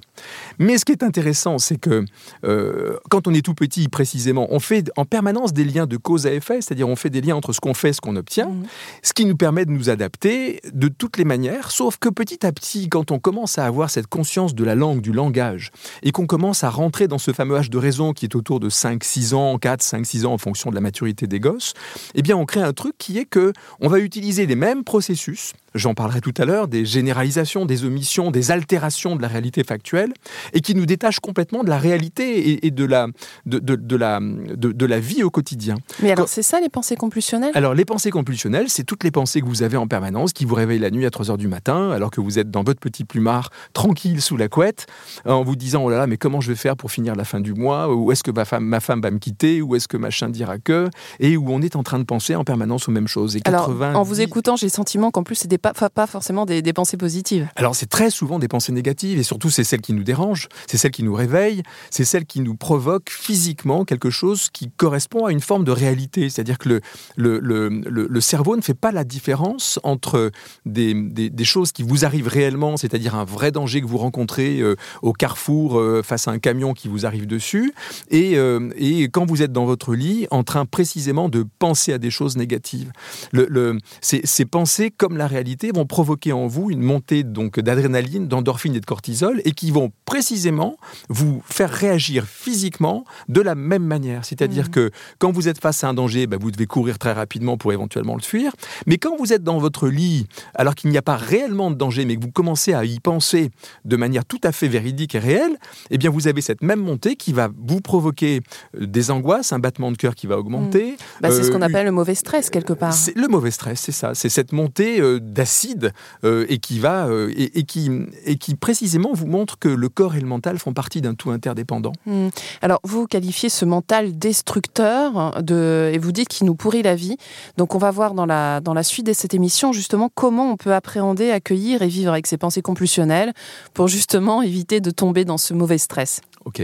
Mais 0.59 0.77
ce 0.77 0.85
qui 0.85 0.91
est 0.91 1.03
intéressant, 1.03 1.57
c'est 1.57 1.77
que 1.77 2.06
euh, 2.44 2.97
quand 3.09 3.27
on 3.27 3.33
est 3.33 3.41
tout 3.41 3.53
petit, 3.53 3.88
précisément, 3.88 4.47
on 4.50 4.59
fait 4.59 4.89
en 4.95 5.06
permanence 5.06 5.53
des 5.53 5.63
liens 5.68 5.86
de 5.86 5.98
cause 5.98 6.25
à 6.25 6.34
effet, 6.34 6.62
c'est-à-dire 6.62 6.88
on 6.88 6.96
fait 6.96 7.10
des 7.10 7.22
liens 7.22 7.36
entre 7.36 7.54
ce 7.54 7.60
qu'on 7.60 7.74
fait 7.74 7.90
et 7.90 7.94
ce 7.94 8.02
qu'on 8.02 8.16
obtient, 8.16 8.48
mmh. 8.48 8.64
ce 9.04 9.14
qui 9.14 9.25
nous 9.25 9.36
permet 9.36 9.66
de 9.66 9.72
nous 9.72 9.90
adapter 9.90 10.62
de 10.74 10.88
toutes 10.88 11.18
les 11.18 11.25
manières, 11.25 11.72
sauf 11.72 11.98
que 11.98 12.10
petit 12.10 12.46
à 12.46 12.52
petit, 12.52 12.90
quand 12.90 13.12
on 13.12 13.19
commence 13.19 13.58
à 13.58 13.66
avoir 13.66 13.90
cette 13.90 14.08
conscience 14.08 14.56
de 14.56 14.64
la 14.64 14.75
langue, 14.75 15.02
du 15.02 15.12
langage, 15.12 15.72
et 16.04 16.12
qu'on 16.12 16.25
commence 16.25 16.64
à 16.64 16.69
rentrer 16.69 17.08
dans 17.08 17.18
ce 17.18 17.31
fameux 17.31 17.56
âge 17.56 17.69
de 17.69 17.78
raison 17.78 18.14
qui 18.14 18.25
est 18.25 18.36
autour 18.36 18.60
de 18.60 18.69
5-6 18.69 19.34
ans, 19.34 19.58
4, 19.58 19.81
5, 19.81 20.06
6 20.06 20.25
ans 20.25 20.34
en 20.34 20.38
fonction 20.38 20.69
de 20.69 20.75
la 20.75 20.81
maturité 20.81 21.28
des 21.28 21.40
gosses, 21.40 21.74
eh 22.16 22.22
bien 22.22 22.38
on 22.38 22.46
crée 22.46 22.62
un 22.62 22.74
truc 22.74 22.96
qui 22.98 23.18
est 23.18 23.25
que 23.25 23.54
on 23.80 23.88
va 23.88 24.00
utiliser 24.00 24.46
les 24.46 24.56
mêmes 24.56 24.84
processus, 24.84 25.54
j'en 25.77 25.94
parlerai 25.94 26.21
tout 26.21 26.33
à 26.38 26.45
l'heure, 26.45 26.68
des 26.68 26.85
généralisations, 26.85 27.65
des 27.65 27.85
omissions, 27.85 28.31
des 28.31 28.51
altérations 28.51 29.15
de 29.15 29.21
la 29.21 29.27
réalité 29.27 29.63
factuelle, 29.63 30.13
et 30.53 30.62
qui 30.62 30.75
nous 30.75 30.85
détachent 30.85 31.19
complètement 31.19 31.63
de 31.63 31.69
la 31.69 31.77
réalité 31.77 32.65
et, 32.65 32.71
de, 32.71 32.85
la, 32.85 33.07
de, 33.45 33.59
de, 33.59 33.95
la, 33.95 34.19
de, 34.21 34.85
la 34.85 35.00
vie 35.00 35.24
au 35.24 35.29
quotidien. 35.29 35.75
Mais 36.01 36.12
alors, 36.12 36.27
c'est 36.27 36.44
ça 36.44 36.59
les 36.59 36.69
pensées 36.69 36.95
compulsionnelles? 36.95 37.51
Alors, 37.56 37.74
les 37.74 37.85
pensées 37.85 38.12
compulsionnelles, 38.12 38.69
c'est 38.69 38.83
toutes 38.83 39.03
les 39.03 39.12
pensées 39.12 39.41
que 39.41 39.45
vous 39.45 39.63
avez 39.63 39.77
en 39.77 39.88
permanence, 39.88 40.33
qui 40.33 40.45
vous 40.45 40.56
réveillent 40.56 40.79
la 40.79 40.91
nuit 40.91 41.06
à 41.06 41.09
3 41.09 41.27
h 41.27 41.38
du 41.38 41.47
matin, 41.47 41.91
alors 41.91 42.12
que 42.12 42.21
vous 42.21 42.39
êtes 42.39 42.51
dans 42.51 42.63
votre 42.63 42.80
petit 42.80 43.03
plumard, 43.03 43.50
tranquille 43.73 44.21
sous 44.21 44.38
la 44.38 44.47
couette, 44.47 44.88
en 45.25 45.44
vous 45.44 45.56
disant 45.56 45.83
Oh 45.83 45.89
là 45.89 45.97
là, 45.97 46.07
mais 46.07 46.18
comment 46.18 46.41
je 46.41 46.51
vais 46.51 46.57
faire 46.57 46.75
pour 46.75 46.91
finir 46.91 47.15
la 47.15 47.23
fin 47.23 47.39
du 47.39 47.53
mois? 47.53 47.94
Où 47.94 48.12
est-ce 48.12 48.23
que 48.23 48.31
ma 48.31 48.45
femme, 48.45 48.65
ma 48.65 48.80
femme 48.80 49.01
va 49.01 49.12
me 49.12 49.19
quitter? 49.19 49.62
Où 49.62 49.75
est-ce 49.75 49.88
que 49.88 49.97
machin 49.97 50.30
dira 50.30 50.57
que? 50.57 50.89
Et 51.19 51.38
où 51.38 51.51
on 51.51 51.62
est 51.62 51.75
en 51.75 51.83
train 51.83 52.00
de 52.00 52.03
penser 52.03 52.35
en 52.35 52.44
permanence 52.44 52.88
aux 52.88 52.91
mêmes 52.91 53.07
choses. 53.07 53.35
Et 53.35 53.41
alors, 53.45 53.69
en 53.81 54.03
vous 54.03 54.21
écoutant, 54.21 54.56
j'ai 54.56 54.68
le 54.68 54.71
sentiment 54.71 55.11
qu'en 55.11 55.23
plus, 55.23 55.35
c'est 55.35 55.47
pas, 55.74 56.07
forcément 56.07 56.45
des, 56.45 56.62
pensées 56.74 56.97
positives. 56.97 57.47
Alors, 57.56 57.76
c'est 57.76 57.88
très 57.88 58.09
souvent 58.09 58.40
des 58.40 58.47
pensées 58.47 58.71
négatives, 58.71 59.19
et 59.19 59.24
surtout, 59.24 59.50
c'est 59.50 59.64
celles 59.64 59.81
qui 59.81 59.94
nous 59.94 60.04
dérangent, 60.04 60.47
c'est 60.68 60.78
celles 60.78 60.92
qui 60.92 61.04
nous 61.04 61.14
réveillent, 61.14 61.64
c'est 61.90 62.06
celles 62.06 62.26
qui 62.26 62.42
nous 62.42 62.56
provoquent 62.56 63.09
physiquement 63.09 63.86
quelque 63.86 64.09
chose 64.09 64.50
qui 64.52 64.69
correspond 64.69 65.26
à 65.26 65.31
une 65.31 65.42
forme 65.42 65.64
de 65.64 65.71
réalité. 65.71 66.30
C'est-à-dire 66.30 66.57
que 66.57 66.81
le, 67.16 68.21
cerveau 68.21 68.56
ne 68.56 68.62
fait 68.62 68.74
pas 68.74 68.92
la 68.92 69.04
différence 69.04 69.80
entre 69.83 70.31
des, 70.66 71.33
choses 71.44 71.71
qui 71.71 71.83
vous 71.83 72.04
arrivent 72.04 72.28
réellement, 72.28 72.76
c'est-à-dire 72.76 73.16
un 73.16 73.24
vrai 73.24 73.52
danger 73.52 73.81
que 73.81 73.88
vous 73.88 73.97
rencontrez 73.97 74.59
euh, 74.59 74.76
au 75.02 75.14
carrefour 75.14 75.80
euh, 75.80 76.04
face 76.04 76.28
à 76.28 76.31
un 76.31 76.40
camion 76.40 76.74
qui 76.74 76.90
vous 76.90 77.06
arrive 77.06 77.26
dessus, 77.26 77.74
et, 78.09 78.38
euh, 78.38 78.69
et, 78.78 79.04
quand 79.06 79.26
vous 79.26 79.42
êtes 79.42 79.54
dans 79.54 79.66
votre 79.66 79.95
lit 79.95 80.28
en 80.30 80.44
train 80.44 80.66
précisément 80.66 81.30
de 81.30 81.45
penser 81.59 81.94
à 81.94 81.97
des 81.97 82.12
choses 82.12 82.36
négatives. 82.36 82.92
Le, 83.31 83.78
ces, 84.02 84.21
ces, 84.26 84.45
pensées, 84.45 84.92
comme 84.92 85.16
la 85.18 85.28
réalité, 85.28 85.46
vont 85.73 85.85
provoquer 85.85 86.31
en 86.33 86.47
vous 86.47 86.71
une 86.71 86.81
montée 86.81 87.23
donc 87.23 87.59
d'adrénaline, 87.59 88.27
d'endorphine 88.27 88.75
et 88.75 88.80
de 88.80 88.85
cortisol, 88.85 89.42
et 89.45 89.51
qui 89.51 89.71
vont 89.71 89.92
précisément 90.06 90.77
vous 91.09 91.42
faire 91.45 91.69
réagir 91.69 92.25
physiquement 92.25 93.06
de 93.30 93.42
la 93.42 93.56
même 93.56 93.83
manière. 93.83 94.25
C'est-à-dire 94.25 94.66
mmh. 94.66 94.71
que 94.71 94.92
quand 95.19 95.31
vous 95.31 95.47
êtes 95.47 95.59
face 95.59 95.83
à 95.83 95.89
un 95.89 95.94
danger, 95.94 96.27
bah, 96.27 96.37
vous 96.39 96.51
devez 96.51 96.66
courir 96.66 96.97
très 96.99 97.13
rapidement 97.13 97.57
pour 97.57 97.73
éventuellement 97.73 98.16
le 98.16 98.21
fuir. 98.21 98.54
Mais 98.85 98.97
quand 98.97 99.16
vous 99.18 99.33
êtes 99.33 99.44
dans 99.44 99.57
votre 99.57 99.87
lit, 99.87 100.27
alors 100.56 100.75
qu'il 100.75 100.89
n'y 100.89 100.97
a 100.97 101.01
pas 101.01 101.18
réellement 101.18 101.71
de 101.71 101.75
danger, 101.75 102.06
mais 102.06 102.16
que 102.16 102.21
vous 102.21 102.31
commencez 102.31 102.73
à 102.73 102.85
y 102.85 102.99
penser 102.99 103.49
de 103.85 103.95
manière 103.95 104.25
tout 104.25 104.42
à 104.44 104.51
fait 104.51 104.68
véridique 104.68 105.16
et 105.16 105.19
réelle, 105.19 105.57
eh 105.89 105.97
bien 105.97 106.09
vous 106.09 106.27
avez 106.27 106.42
cette 106.42 106.61
même 106.61 106.81
montée 106.81 107.16
qui 107.16 107.33
va 107.33 107.49
vous 107.57 107.81
provoquer 107.81 108.42
euh, 108.75 108.85
des 108.85 109.11
angoisses, 109.11 109.54
un 109.54 109.59
battement 109.59 109.92
de 109.92 109.97
cœur 109.97 110.16
qui 110.16 110.27
va 110.27 110.37
augmenter. 110.37 110.92
Mmh. 110.92 111.21
Bah, 111.21 111.31
c'est 111.31 111.44
ce 111.44 111.51
qu'on 111.51 111.61
euh, 111.61 111.66
appelle 111.66 111.85
le 111.85 111.92
mauvais 111.92 112.16
stress 112.16 112.49
quelque 112.49 112.73
part. 112.73 112.94
C'est 112.94 113.16
le 113.16 113.27
mauvais 113.27 113.51
stress, 113.51 113.80
c'est 113.80 113.92
ça. 113.92 114.13
C'est 114.13 114.30
cette 114.30 114.51
montée 114.51 114.99
euh, 114.99 115.19
d'acide 115.37 115.94
et 116.23 116.57
qui 116.57 116.79
va 116.79 117.07
et, 117.29 117.63
qui 117.63 117.89
et 118.25 118.37
qui 118.37 118.56
précisément 118.56 119.13
vous 119.13 119.27
montre 119.27 119.57
que 119.57 119.69
le 119.69 119.89
corps 119.89 120.15
et 120.15 120.19
le 120.19 120.27
mental 120.27 120.59
font 120.59 120.73
partie 120.73 121.01
d'un 121.01 121.15
tout 121.15 121.31
interdépendant. 121.31 121.94
Mmh. 122.06 122.29
Alors 122.61 122.79
vous 122.83 123.07
qualifiez 123.07 123.49
ce 123.49 123.63
mental 123.65 124.17
destructeur 124.17 125.41
de 125.44 125.91
et 125.94 125.97
vous 125.97 126.11
dites 126.11 126.27
qu'il 126.27 126.47
nous 126.47 126.56
pourrit 126.56 126.83
la 126.83 126.95
vie. 126.95 127.17
Donc 127.57 127.75
on 127.75 127.77
va 127.77 127.91
voir 127.91 128.13
dans 128.13 128.25
la, 128.25 128.59
dans 128.59 128.73
la 128.73 128.83
suite 128.83 129.06
de 129.06 129.13
cette 129.13 129.33
émission 129.33 129.71
justement 129.71 130.09
comment 130.13 130.51
on 130.51 130.57
peut 130.57 130.73
appréhender, 130.73 131.31
accueillir 131.31 131.81
et 131.81 131.87
vivre 131.87 132.11
avec 132.11 132.27
ses 132.27 132.37
pensées 132.37 132.61
compulsionnelles 132.61 133.33
pour 133.73 133.87
justement 133.87 134.41
éviter 134.41 134.81
de 134.81 134.91
tomber 134.91 135.25
dans 135.25 135.37
ce 135.37 135.53
mauvais 135.53 135.77
stress. 135.77 136.21
Ok. 136.45 136.61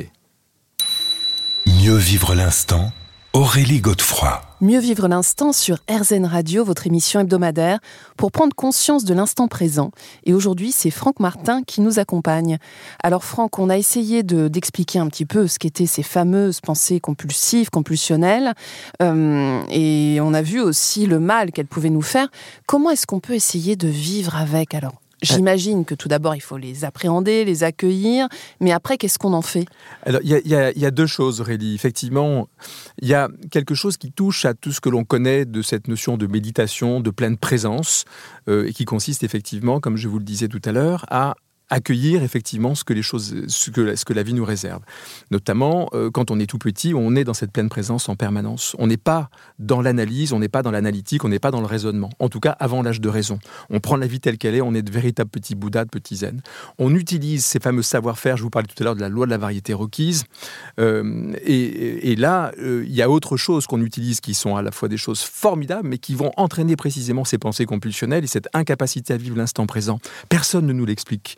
Mieux 1.65 1.95
vivre 1.95 2.35
l'instant 2.35 2.91
Aurélie 3.35 3.81
Godefroy. 3.81 4.43
Mieux 4.61 4.77
vivre 4.77 5.07
l'instant 5.07 5.53
sur 5.53 5.79
RZN 5.89 6.27
Radio, 6.27 6.63
votre 6.63 6.85
émission 6.85 7.19
hebdomadaire, 7.19 7.79
pour 8.15 8.31
prendre 8.31 8.55
conscience 8.55 9.05
de 9.05 9.13
l'instant 9.15 9.47
présent. 9.47 9.89
Et 10.23 10.35
aujourd'hui, 10.35 10.71
c'est 10.71 10.91
Franck 10.91 11.19
Martin 11.19 11.63
qui 11.63 11.81
nous 11.81 11.97
accompagne. 11.97 12.59
Alors 13.01 13.23
Franck, 13.23 13.57
on 13.57 13.71
a 13.71 13.77
essayé 13.79 14.21
d'expliquer 14.21 14.99
un 14.99 15.07
petit 15.07 15.25
peu 15.25 15.47
ce 15.47 15.57
qu'étaient 15.57 15.87
ces 15.87 16.03
fameuses 16.03 16.61
pensées 16.61 16.99
compulsives, 16.99 17.71
compulsionnelles, 17.71 18.53
euh, 19.01 19.63
et 19.71 20.19
on 20.21 20.35
a 20.35 20.43
vu 20.43 20.61
aussi 20.61 21.07
le 21.07 21.19
mal 21.19 21.51
qu'elles 21.51 21.65
pouvaient 21.65 21.89
nous 21.89 22.03
faire. 22.03 22.27
Comment 22.67 22.91
est-ce 22.91 23.07
qu'on 23.07 23.19
peut 23.19 23.33
essayer 23.33 23.75
de 23.75 23.87
vivre 23.87 24.35
avec 24.35 24.75
alors? 24.75 25.02
J'imagine 25.23 25.85
que 25.85 25.95
tout 25.95 26.07
d'abord, 26.07 26.35
il 26.35 26.41
faut 26.41 26.57
les 26.57 26.85
appréhender, 26.85 27.45
les 27.45 27.63
accueillir, 27.63 28.27
mais 28.59 28.71
après, 28.71 28.97
qu'est-ce 28.97 29.17
qu'on 29.17 29.33
en 29.33 29.41
fait? 29.41 29.65
Alors, 30.03 30.21
il 30.23 30.29
y, 30.29 30.79
y, 30.79 30.85
a 30.85 30.91
deux 30.91 31.07
choses, 31.07 31.41
Aurélie. 31.41 31.73
Effectivement, 31.73 32.47
il 33.01 33.07
y 33.07 33.13
a 33.13 33.29
quelque 33.49 33.73
chose 33.73 33.97
qui 33.97 34.11
touche 34.11 34.45
à 34.45 34.53
tout 34.53 34.71
ce 34.71 34.81
que 34.81 34.89
l'on 34.89 35.05
connaît 35.05 35.45
de 35.45 35.61
cette 35.61 35.87
notion 35.87 36.17
de 36.17 36.27
méditation, 36.27 36.99
de 36.99 37.09
pleine 37.09 37.37
présence, 37.37 38.05
euh, 38.49 38.67
et 38.67 38.73
qui 38.73 38.85
consiste 38.85 39.23
effectivement, 39.23 39.79
comme 39.79 39.97
je 39.97 40.07
vous 40.07 40.19
le 40.19 40.25
disais 40.25 40.47
tout 40.47 40.61
à 40.65 40.71
l'heure, 40.71 41.05
à 41.09 41.35
accueillir 41.73 42.21
effectivement 42.21 42.75
ce 42.75 42.83
que 42.83 42.93
les 42.93 43.01
choses, 43.01 43.33
ce 43.47 43.71
que, 43.71 44.13
la 44.13 44.23
vie 44.23 44.33
nous 44.33 44.45
réserve. 44.45 44.81
Notamment 45.31 45.89
euh, 45.93 46.11
quand 46.11 46.29
on 46.29 46.39
est 46.39 46.45
tout 46.45 46.59
petit, 46.59 46.93
on 46.93 47.15
est 47.15 47.23
dans 47.23 47.33
cette 47.33 47.51
pleine 47.51 47.69
présence 47.69 48.09
en 48.09 48.15
permanence. 48.15 48.75
On 48.77 48.85
n'est 48.85 48.97
pas 48.97 49.29
dans 49.57 49.81
l'analyse, 49.81 50.33
on 50.33 50.39
n'est 50.39 50.49
pas 50.49 50.61
dans 50.61 50.69
l'analytique, 50.69 51.25
on 51.25 51.29
n'est 51.29 51.39
pas 51.39 51.49
dans 51.49 51.61
le 51.61 51.65
raisonnement. 51.65 52.11
En 52.19 52.29
tout 52.29 52.39
cas, 52.39 52.51
avant 52.59 52.83
l'âge 52.83 53.01
de 53.01 53.09
raison. 53.09 53.39
On 53.71 53.79
prend 53.79 53.97
la 53.97 54.05
vie 54.05 54.19
telle 54.19 54.37
qu'elle 54.37 54.53
est, 54.53 54.61
on 54.61 54.75
est 54.75 54.83
de 54.83 54.91
véritables 54.91 55.31
petits 55.31 55.55
bouddhas, 55.55 55.85
de 55.85 55.89
petits 55.89 56.17
zen. 56.17 56.41
On 56.77 56.93
utilise 56.93 57.43
ces 57.43 57.59
fameux 57.59 57.81
savoir-faire. 57.81 58.37
Je 58.37 58.43
vous 58.43 58.51
parlais 58.51 58.67
tout 58.67 58.81
à 58.81 58.83
l'heure 58.83 58.95
de 58.95 59.01
la 59.01 59.09
loi 59.09 59.25
de 59.25 59.31
la 59.31 59.39
variété 59.39 59.73
requise. 59.73 60.25
Euh, 60.79 61.33
et, 61.43 62.11
et, 62.11 62.15
là, 62.15 62.51
euh, 62.59 62.83
il 62.85 62.93
y 62.93 63.01
a 63.01 63.09
autre 63.09 63.35
chose 63.35 63.65
qu'on 63.65 63.81
utilise 63.81 64.21
qui 64.21 64.35
sont 64.35 64.55
à 64.55 64.61
la 64.61 64.71
fois 64.71 64.89
des 64.89 64.97
choses 64.97 65.21
formidables, 65.21 65.87
mais 65.87 65.97
qui 65.97 66.13
vont 66.13 66.31
entraîner 66.37 66.75
précisément 66.75 67.25
ces 67.25 67.39
pensées 67.39 67.65
compulsionnelles 67.65 68.23
et 68.23 68.27
cette 68.27 68.47
incapacité 68.53 69.13
à 69.13 69.17
vivre 69.17 69.37
l'instant 69.37 69.65
présent. 69.65 69.99
Personne 70.29 70.67
ne 70.67 70.73
nous 70.73 70.85
l'explique 70.85 71.37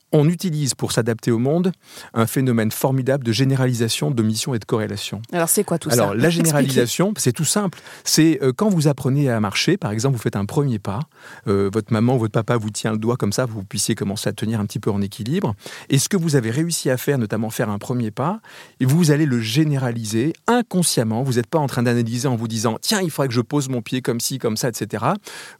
on 0.11 0.27
utilise 0.27 0.73
pour 0.73 0.91
s'adapter 0.91 1.31
au 1.31 1.39
monde 1.39 1.71
un 2.13 2.27
phénomène 2.27 2.71
formidable 2.71 3.23
de 3.23 3.31
généralisation, 3.31 4.11
d'omission 4.11 4.53
et 4.53 4.59
de 4.59 4.65
corrélation. 4.65 5.21
Alors 5.31 5.49
c'est 5.49 5.63
quoi 5.63 5.79
tout 5.79 5.89
ça? 5.89 5.95
Alors 5.95 6.15
la 6.15 6.29
généralisation, 6.29 7.13
c'est 7.17 7.31
tout 7.31 7.45
simple. 7.45 7.79
C'est 8.03 8.39
euh, 8.41 8.51
quand 8.55 8.69
vous 8.69 8.87
apprenez 8.87 9.29
à 9.29 9.39
marcher, 9.39 9.77
par 9.77 9.91
exemple, 9.91 10.15
vous 10.15 10.21
faites 10.21 10.35
un 10.35 10.45
premier 10.45 10.79
pas, 10.79 10.99
euh, 11.47 11.69
votre 11.71 11.93
maman 11.93 12.15
ou 12.15 12.19
votre 12.19 12.33
papa 12.33 12.57
vous 12.57 12.69
tient 12.69 12.91
le 12.91 12.97
doigt 12.97 13.17
comme 13.17 13.33
ça, 13.33 13.45
vous 13.45 13.63
puissiez 13.63 13.95
commencer 13.95 14.29
à 14.29 14.33
tenir 14.33 14.59
un 14.59 14.65
petit 14.65 14.79
peu 14.79 14.91
en 14.91 15.01
équilibre. 15.01 15.55
Et 15.89 15.97
ce 15.97 16.09
que 16.09 16.17
vous 16.17 16.35
avez 16.35 16.51
réussi 16.51 16.89
à 16.89 16.97
faire, 16.97 17.17
notamment 17.17 17.49
faire 17.49 17.69
un 17.69 17.79
premier 17.79 18.11
pas, 18.11 18.41
vous 18.81 19.11
allez 19.11 19.25
le 19.25 19.39
généraliser 19.39 20.33
inconsciemment. 20.47 21.23
Vous 21.23 21.33
n'êtes 21.33 21.47
pas 21.47 21.59
en 21.59 21.67
train 21.67 21.83
d'analyser 21.83 22.27
en 22.27 22.35
vous 22.35 22.47
disant 22.47 22.77
tiens, 22.81 23.01
il 23.01 23.11
faudrait 23.11 23.27
que 23.27 23.33
je 23.33 23.41
pose 23.41 23.69
mon 23.69 23.81
pied 23.81 24.01
comme 24.01 24.19
ci, 24.19 24.39
comme 24.39 24.57
ça, 24.57 24.69
etc. 24.69 25.05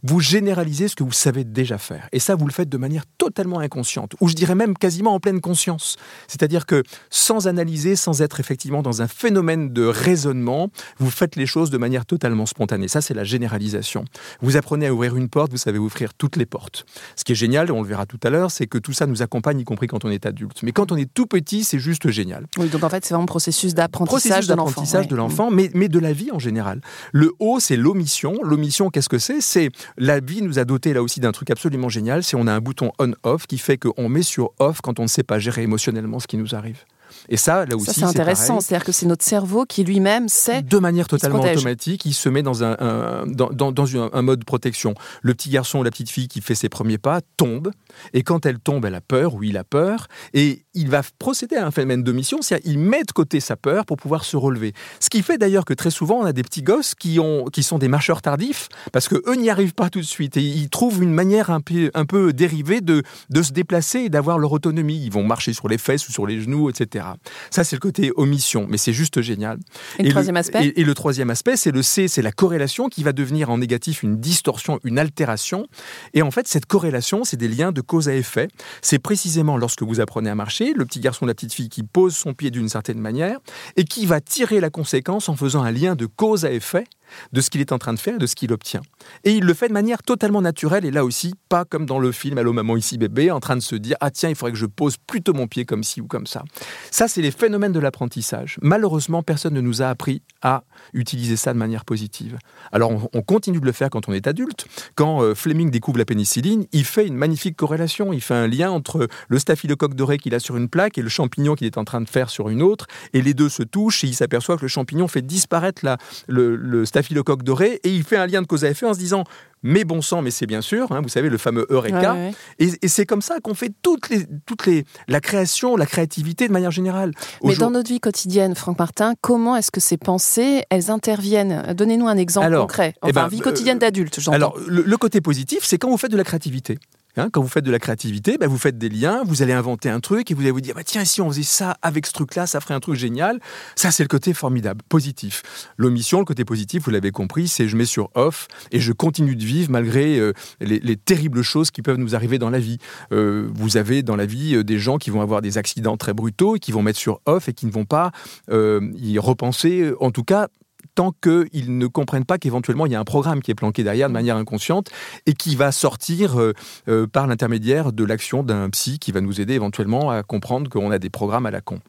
Vous 0.04 0.20
généralisez 0.20 0.88
ce 0.88 0.96
que 0.96 1.04
vous 1.04 1.12
savez 1.12 1.44
déjà 1.44 1.78
faire. 1.78 2.08
Et 2.12 2.20
ça, 2.20 2.36
vous 2.36 2.48
le 2.48 2.54
faites 2.54 2.70
de 2.70 2.78
manière 2.78 3.04
totalement 3.18 3.60
inconsciente. 3.60 4.16
Ou 4.20 4.28
je 4.28 4.36
dirais 4.42 4.56
même 4.56 4.76
quasiment 4.76 5.14
en 5.14 5.20
pleine 5.20 5.40
conscience. 5.40 5.98
C'est-à-dire 6.28 6.66
que 6.66 6.84
sans 7.10 7.48
analyser, 7.48 7.96
sans 7.96 8.22
être 8.22 8.40
effectivement 8.40 8.82
dans 8.82 9.02
un 9.02 9.08
phénomène 9.08 9.72
de 9.72 9.86
raisonnement, 9.86 10.70
vous 10.98 11.12
faites 11.12 11.36
les 11.36 11.46
choses 11.46 11.70
de 11.70 11.78
manière 11.78 12.06
totalement 12.06 12.46
spontanée. 12.46 12.88
Ça, 12.88 13.02
c'est 13.02 13.14
la 13.14 13.24
généralisation. 13.24 14.06
Vous 14.42 14.58
apprenez 14.58 14.88
à 14.88 14.94
ouvrir 14.94 15.16
une 15.16 15.30
porte, 15.30 15.52
vous 15.52 15.58
savez 15.58 15.78
ouvrir 15.78 16.14
toutes 16.14 16.38
les 16.38 16.48
portes. 16.48 16.86
Ce 17.16 17.24
qui 17.24 17.34
est 17.34 17.36
génial, 17.36 17.72
on 17.72 17.84
le 17.84 17.88
verra 17.88 18.06
tout 18.06 18.20
à 18.24 18.30
l'heure, 18.30 18.50
c'est 18.50 18.68
que 18.68 18.80
tout 18.80 18.94
ça 18.94 19.06
nous 19.06 19.22
accompagne, 19.22 19.60
y 19.60 19.64
compris 19.64 19.88
quand 19.88 20.06
on 20.06 20.10
est 20.10 20.26
adulte. 20.26 20.64
Mais 20.64 20.72
quand 20.72 20.92
on 20.92 20.98
est 20.98 21.12
tout 21.14 21.28
petit, 21.28 21.64
c'est 21.64 21.80
juste 21.80 22.10
génial. 22.10 22.48
Oui, 22.58 22.70
donc 22.70 22.84
en 22.84 22.90
fait, 22.90 23.06
c'est 23.06 23.14
vraiment 23.14 23.24
un 23.24 23.28
processus 23.28 23.76
d'apprentissage 23.76 24.48
de 24.48 24.56
l'enfant. 24.56 24.82
de 24.82 25.16
l'enfant, 25.16 25.52
mais, 25.52 25.70
mais 25.76 25.88
de 25.88 26.00
la 26.00 26.14
vie 26.14 26.32
en 26.32 26.40
général. 26.40 26.82
Le 27.12 27.32
haut, 27.40 27.60
c'est 27.60 27.78
l'omission. 27.78 28.34
L'omission, 28.42 28.90
qu'est-ce 28.90 29.10
que 29.10 29.20
c'est? 29.20 29.42
C'est 29.42 29.70
la 29.98 30.20
vie 30.20 30.42
nous 30.42 30.58
a 30.58 30.66
doté 30.66 30.94
là 30.94 31.04
aussi 31.04 31.20
d'un 31.20 31.32
truc 31.32 31.52
absolument 31.52 31.90
génial. 31.90 32.24
C'est 32.24 32.36
on 32.36 32.48
a 32.48 32.54
un 32.54 32.60
bouton 32.60 32.92
on/off 32.98 33.46
qui 33.46 33.58
fait 33.60 33.78
qu'on 33.78 34.10
met 34.10 34.24
sur 34.32 34.54
off 34.60 34.82
quand 34.82 35.00
on 35.00 35.04
ne 35.04 35.08
sait 35.08 35.24
pas 35.24 35.40
gérer 35.40 35.64
émotionnellement 35.64 36.20
ce 36.20 36.28
qui 36.28 36.38
nous 36.38 36.56
arrive. 36.56 36.86
Et 37.30 37.38
ça, 37.38 37.66
là 37.66 37.76
aussi, 37.76 37.94
c'est 37.94 38.04
intéressant. 38.04 38.60
C'est-à-dire 38.60 38.86
que 38.86 38.92
c'est 38.92 39.06
notre 39.06 39.24
cerveau 39.24 39.66
qui 39.66 39.84
lui-même 39.84 40.30
sait. 40.30 40.62
De 40.62 40.78
manière 40.80 41.08
totalement 41.08 41.42
automatique, 41.42 42.06
il 42.06 42.14
se 42.14 42.30
met 42.30 42.44
dans 42.44 42.64
un, 42.64 43.26
dans, 43.28 43.72
dans, 43.72 43.98
un, 43.98 44.22
mode 44.22 44.44
protection. 44.46 44.94
Le 45.22 45.34
petit 45.34 45.50
garçon 45.50 45.80
ou 45.80 45.84
la 45.84 45.92
petite 45.92 46.10
fille 46.10 46.28
qui 46.28 46.42
fait 46.42 46.56
ses 46.56 46.70
premiers 46.70 46.98
pas 46.98 47.22
tombe, 47.38 47.72
et 48.14 48.24
quand 48.24 48.46
elle 48.46 48.60
tombe, 48.60 48.86
elle 48.86 48.96
a 48.96 49.02
peur 49.02 49.36
ou 49.36 49.44
il 49.44 49.58
a 49.58 49.64
peur, 49.64 50.08
et 50.34 50.64
il 50.74 50.90
va 50.90 51.02
procéder 51.20 51.56
à 51.56 51.66
un 51.66 51.72
phénomène 51.72 52.04
de 52.04 52.12
mission, 52.12 52.42
c'est-à-dire 52.42 52.72
il 52.72 52.80
met 52.80 53.04
de 53.04 53.12
côté 53.12 53.40
sa 53.40 53.56
peur 53.56 53.86
pour 53.86 53.98
pouvoir 53.98 54.24
se 54.24 54.38
relever. 54.38 54.74
Ce 55.00 55.10
qui 55.10 55.22
fait 55.22 55.38
d'ailleurs 55.38 55.66
que 55.66 55.74
très 55.74 55.92
souvent, 55.92 56.20
on 56.20 56.26
a 56.26 56.34
des 56.34 56.44
petits 56.44 56.64
gosses 56.64 56.96
qui, 56.96 57.20
ont, 57.20 57.46
qui 57.46 57.64
sont 57.64 57.78
des 57.78 57.88
marcheurs 57.88 58.22
tardifs, 58.22 58.70
parce 58.92 59.08
que 59.08 59.16
eux 59.28 59.36
n'y 59.36 59.50
arrivent 59.50 59.74
pas 59.74 59.90
tout 59.90 60.00
de 60.00 60.06
suite, 60.06 60.38
et 60.38 60.42
ils 60.42 60.70
trouvent 60.70 61.04
une 61.04 61.14
manière 61.14 61.50
un 61.50 61.62
peu, 61.62 61.92
un 61.94 62.06
peu 62.06 62.34
dérivée 62.34 62.82
de, 62.82 63.04
de 63.30 63.44
se 63.44 63.52
déplacer 63.52 64.00
et 64.00 64.10
d'avoir 64.10 64.38
leur 64.38 64.52
autonomie. 64.52 65.02
Ils 65.04 65.12
vont 65.12 65.24
marcher 65.24 65.54
sur 65.54 65.68
les 65.68 65.78
fesses 65.78 66.08
ou 66.08 66.12
sur 66.12 66.26
les 66.26 66.42
genoux, 66.42 66.70
etc. 66.70 67.01
Ça, 67.50 67.64
c'est 67.64 67.76
le 67.76 67.80
côté 67.80 68.12
omission, 68.16 68.66
mais 68.70 68.78
c'est 68.78 68.94
juste 68.94 69.22
génial. 69.22 69.60
Et, 70.00 70.04
le 70.04 70.10
troisième 70.10 70.38
aspect 70.38 70.74
et, 70.76 70.84
le 70.84 70.94
troisième 70.94 71.30
aspect, 71.30 71.58
c'est 71.58 71.72
le 71.72 71.82
C, 71.82 72.08
c'est 72.08 72.22
la 72.22 72.32
corrélation 72.32 72.90
qui 72.90 73.04
va 73.04 73.14
devenir 73.14 73.50
en 73.50 73.58
négatif 73.58 74.04
une 74.04 74.20
distorsion, 74.20 74.80
une 74.84 75.00
altération. 75.00 75.68
Et 76.14 76.22
en 76.22 76.32
fait, 76.32 76.48
cette 76.48 76.66
corrélation, 76.66 77.24
c'est 77.24 77.38
des 77.38 77.48
liens 77.48 77.72
de 77.72 77.82
cause 77.82 78.10
à 78.10 78.16
effet. 78.16 78.48
C'est 78.82 79.00
précisément 79.00 79.58
lorsque 79.58 79.84
vous 79.84 80.00
apprenez 80.00 80.30
à 80.30 80.36
marcher, 80.36 80.74
le 80.74 80.86
petit 80.86 81.00
garçon, 81.00 81.26
la 81.26 81.34
petite 81.34 81.54
fille 81.54 81.70
qui 81.70 81.84
pose 81.84 82.16
son 82.16 82.34
pied 82.34 82.52
d'une 82.52 82.70
certaine 82.70 83.00
manière 83.00 83.40
et 83.76 83.84
qui 83.84 84.06
va 84.06 84.22
tirer 84.22 84.60
la 84.60 84.70
conséquence 84.70 85.30
en 85.30 85.36
faisant 85.36 85.64
un 85.64 85.72
lien 85.72 85.96
de 85.96 86.06
cause 86.06 86.46
à 86.46 86.52
effet 86.52 86.86
de 87.32 87.42
ce 87.42 87.50
qu'il 87.50 87.62
est 87.62 87.72
en 87.72 87.78
train 87.78 87.94
de 87.94 88.00
faire, 88.00 88.18
de 88.18 88.26
ce 88.26 88.36
qu'il 88.36 88.52
obtient. 88.54 88.82
Et 89.24 89.34
il 89.34 89.44
le 89.44 89.54
fait 89.54 89.68
de 89.68 89.74
manière 89.74 90.04
totalement 90.04 90.42
naturelle, 90.42 90.86
et 90.86 90.92
là 90.92 91.06
aussi, 91.06 91.34
pas 91.50 91.66
comme 91.66 91.86
dans 91.86 92.00
le 92.00 92.12
film 92.12 92.38
Allô 92.38 92.54
maman, 92.54 92.78
ici 92.78 92.98
bébé, 92.98 93.32
en 93.32 93.40
train 93.40 93.56
de 93.56 93.62
se 93.62 93.76
dire 93.76 93.98
Ah 94.00 94.12
tiens, 94.12 94.30
il 94.30 94.36
faudrait 94.36 94.52
que 94.52 94.58
je 94.58 94.66
pose 94.66 94.98
plutôt 94.98 95.34
mon 95.34 95.48
pied 95.48 95.66
comme 95.66 95.84
ci 95.84 96.02
ou 96.02 96.08
comme 96.08 96.28
ça. 96.28 96.44
Ça, 96.92 97.08
c'est 97.08 97.22
les 97.22 97.32
phénomènes 97.32 97.72
de 97.72 97.80
l'apprentissage. 97.80 98.58
Malheureusement, 98.62 99.24
personne 99.24 99.54
ne 99.54 99.62
nous 99.62 99.82
a 99.82 99.88
appris 99.88 100.22
à 100.42 100.64
utiliser 100.94 101.36
ça 101.36 101.54
de 101.54 101.58
manière 101.58 101.86
positive. 101.86 102.38
Alors, 102.72 102.92
on, 103.14 103.22
continue 103.22 103.60
de 103.60 103.66
le 103.66 103.72
faire 103.72 103.90
quand 103.90 104.10
on 104.10 104.14
est 104.14 104.28
adulte. 104.28 104.66
Quand 104.96 105.22
euh, 105.22 105.36
Fleming 105.36 105.70
découvre 105.70 105.98
la 105.98 106.06
pénicilline, 106.06 106.66
il 106.72 106.86
fait 106.86 107.08
une 107.08 107.16
magnifique 107.16 107.56
corrélation. 107.56 108.14
Il 108.14 108.22
fait 108.22 108.34
un 108.34 108.48
lien 108.48 108.72
entre 108.72 109.08
le 109.28 109.40
staphylocoque 109.40 109.94
doré 109.94 110.18
qu'il 110.18 110.34
a 110.36 110.40
sur 110.40 110.58
une 110.58 110.70
plaque 110.70 110.98
et 110.98 111.02
le 111.02 111.10
champignon 111.10 111.56
qu'il 111.56 111.68
est 111.68 111.78
en 111.78 111.86
train 111.86 112.02
de 112.02 112.10
faire 112.10 112.30
sur 112.30 112.50
une 112.50 112.62
autre. 112.62 112.88
Et 113.14 113.22
les 113.22 113.34
deux 113.34 113.50
se 113.50 113.64
touchent 113.64 114.04
et 114.04 114.08
il 114.08 114.16
s'aperçoit 114.16 114.58
que 114.58 114.64
le 114.64 114.68
champignon 114.68 115.08
fait 115.08 115.22
disparaître 115.22 115.86
la, 115.86 115.98
le, 116.28 116.56
le 116.56 116.86
staphylocoque 116.86 117.01
doré 117.44 117.80
et 117.84 117.90
il 117.90 118.04
fait 118.04 118.18
un 118.18 118.28
lien 118.28 118.42
de 118.42 118.48
cause 118.48 118.66
à 118.66 118.70
effet 118.70 118.86
en 118.86 118.94
se 118.94 119.00
disant 119.00 119.24
mais 119.64 119.84
bon 119.84 120.02
sang, 120.02 120.22
mais 120.22 120.32
c'est 120.32 120.48
bien 120.48 120.62
sûr, 120.62 120.92
hein, 120.92 121.02
vous 121.02 121.10
savez, 121.10 121.30
le 121.30 121.38
fameux 121.38 121.68
Eureka. 121.70 122.16
Et, 122.58 122.88
c'est 122.88 123.06
comme 123.06 123.22
ça 123.22 123.40
qu'on 123.40 123.54
fait 123.54 123.72
toutes 123.84 124.10
les, 124.10 124.26
toutes 124.46 124.66
les, 124.66 124.86
la 125.08 125.20
création, 125.20 125.76
la 125.76 125.86
créativité 125.86 126.48
de 126.48 126.54
manière 126.54 126.72
générale. 126.72 127.12
Mais 127.44 127.56
dans 127.56 127.70
notre 127.70 127.90
vie 127.90 128.00
quotidienne, 128.00 128.56
Franck 128.56 128.80
Martin, 128.80 129.14
comment 129.22 129.56
est-ce 129.56 129.70
que 129.70 129.80
ces 129.80 129.98
pensées, 129.98 130.64
elles 130.70 130.90
interviennent? 130.90 131.74
Donnez-nous 131.74 132.08
un 132.08 132.18
exemple 132.18 132.56
concret. 132.56 132.96
Eh 132.98 133.10
enfin, 133.10 133.24
ben, 133.24 133.28
vie 133.28 133.40
quotidienne 133.40 133.78
euh, 133.78 133.82
d'adulte, 133.82 134.20
j'entends. 134.20 134.36
Alors, 134.36 134.58
le 134.68 134.98
côté 134.98 135.22
positif, 135.22 135.60
c'est 135.62 135.78
quand 135.78 135.90
vous 135.90 135.98
faites 135.98 136.12
de 136.12 136.18
la 136.18 136.24
créativité. 136.24 136.80
Hein, 137.18 137.30
quand 137.30 137.42
vous 137.42 137.50
faites 137.50 137.66
de 137.66 137.72
la 137.72 137.80
créativité, 137.80 138.38
ben 138.38 138.48
vous 138.48 138.58
faites 138.58 138.78
des 138.78 138.90
liens, 138.90 139.24
vous 139.26 139.42
allez 139.42 139.54
inventer 139.54 139.90
un 139.90 140.00
truc 140.00 140.32
et 140.32 140.34
vous 140.34 140.42
allez 140.42 140.52
vous 140.52 140.62
dire 140.62 140.76
bah, 140.76 140.84
tiens, 140.84 141.04
si 141.04 141.22
on 141.22 141.30
faisait 141.30 141.44
ça 141.44 141.78
avec 141.82 142.06
ce 142.06 142.14
truc-là, 142.14 142.48
ça 142.48 142.62
ferait 142.62 142.74
un 142.74 142.80
truc 142.80 142.96
génial. 142.96 143.40
Ça, 143.76 143.92
c'est 143.92 144.04
le 144.04 144.08
côté 144.08 144.34
formidable, 144.34 144.82
positif. 144.88 145.44
L'omission, 145.78 146.20
le 146.20 146.26
côté 146.26 146.46
positif, 146.46 146.84
vous 146.84 146.92
l'avez 146.92 147.12
compris, 147.12 147.48
c'est 147.48 147.68
je 147.68 147.76
mets 147.76 147.86
sur 147.86 148.10
off 148.16 148.48
et 148.72 148.80
je 148.80 148.94
continue 148.94 149.36
de 149.36 149.44
vivre 149.44 149.72
malgré 149.72 150.20
euh, 150.20 150.34
les, 150.62 150.96
terribles 150.96 151.42
choses 151.42 151.72
qui 151.72 151.82
peuvent 151.82 151.98
nous 151.98 152.16
arriver 152.16 152.38
dans 152.38 152.50
la 152.50 152.60
vie. 152.60 152.78
Euh, 153.12 153.50
vous 153.54 153.78
avez 153.78 154.04
dans 154.04 154.16
la 154.16 154.26
vie 154.26 154.56
euh, 154.56 154.64
des 154.64 154.80
gens 154.80 154.98
qui 154.98 155.10
vont 155.10 155.22
avoir 155.22 155.42
des 155.42 155.58
accidents 155.58 155.98
très 155.98 156.14
brutaux 156.14 156.56
et 156.56 156.60
qui 156.60 156.72
vont 156.72 156.82
mettre 156.82 157.00
sur 157.00 157.20
off 157.26 157.50
et 157.50 157.54
qui 157.54 157.66
ne 157.66 157.72
vont 157.72 157.86
pas 157.86 158.12
y 158.50 159.20
repenser, 159.20 159.92
en 160.00 160.12
tout 160.12 160.24
cas 160.24 160.48
tant 160.96 161.12
qu'ils 161.22 161.78
ne 161.78 161.88
comprennent 161.88 162.26
pas 162.26 162.38
qu'éventuellement 162.38 162.86
il 162.86 162.92
y 162.92 162.96
a 162.96 163.00
un 163.00 163.06
programme 163.06 163.42
qui 163.42 163.52
est 163.52 163.56
planqué 163.56 163.84
derrière 163.84 164.08
de 164.08 164.14
manière 164.14 164.38
inconsciente 164.38 164.90
et 165.26 165.34
qui 165.34 165.56
va 165.56 165.72
sortir 165.72 166.40
euh, 166.40 166.54
euh, 166.88 167.08
par 167.08 167.28
l'intermédiaire 167.28 167.94
de 167.94 168.04
l'action 168.04 168.44
d'un 168.44 168.70
psy 168.70 169.00
qui 169.00 169.12
va 169.12 169.22
nous 169.22 169.42
aider 169.42 169.54
éventuellement 169.54 170.12
à 170.12 170.24
comprendre 170.24 170.70
qu'on 170.70 170.92
a 170.92 171.00
des 171.00 171.10
programmes 171.10 171.46
à 171.46 171.52
la 171.52 171.62
con. 171.62 171.80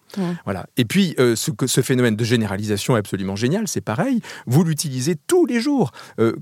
Voilà. 0.45 0.67
Et 0.77 0.85
puis 0.85 1.15
euh, 1.19 1.37
ce, 1.37 1.51
ce, 1.67 1.81
phénomène 1.81 2.17
de 2.17 2.25
généralisation 2.25 2.97
est 2.97 3.01
absolument 3.01 3.37
génial, 3.37 3.67
c'est 3.67 3.81
pareil, 3.81 4.21
vous 4.47 4.63
l'utilisez 4.63 5.17
tous 5.27 5.47
les 5.47 5.61
jours. 5.61 5.91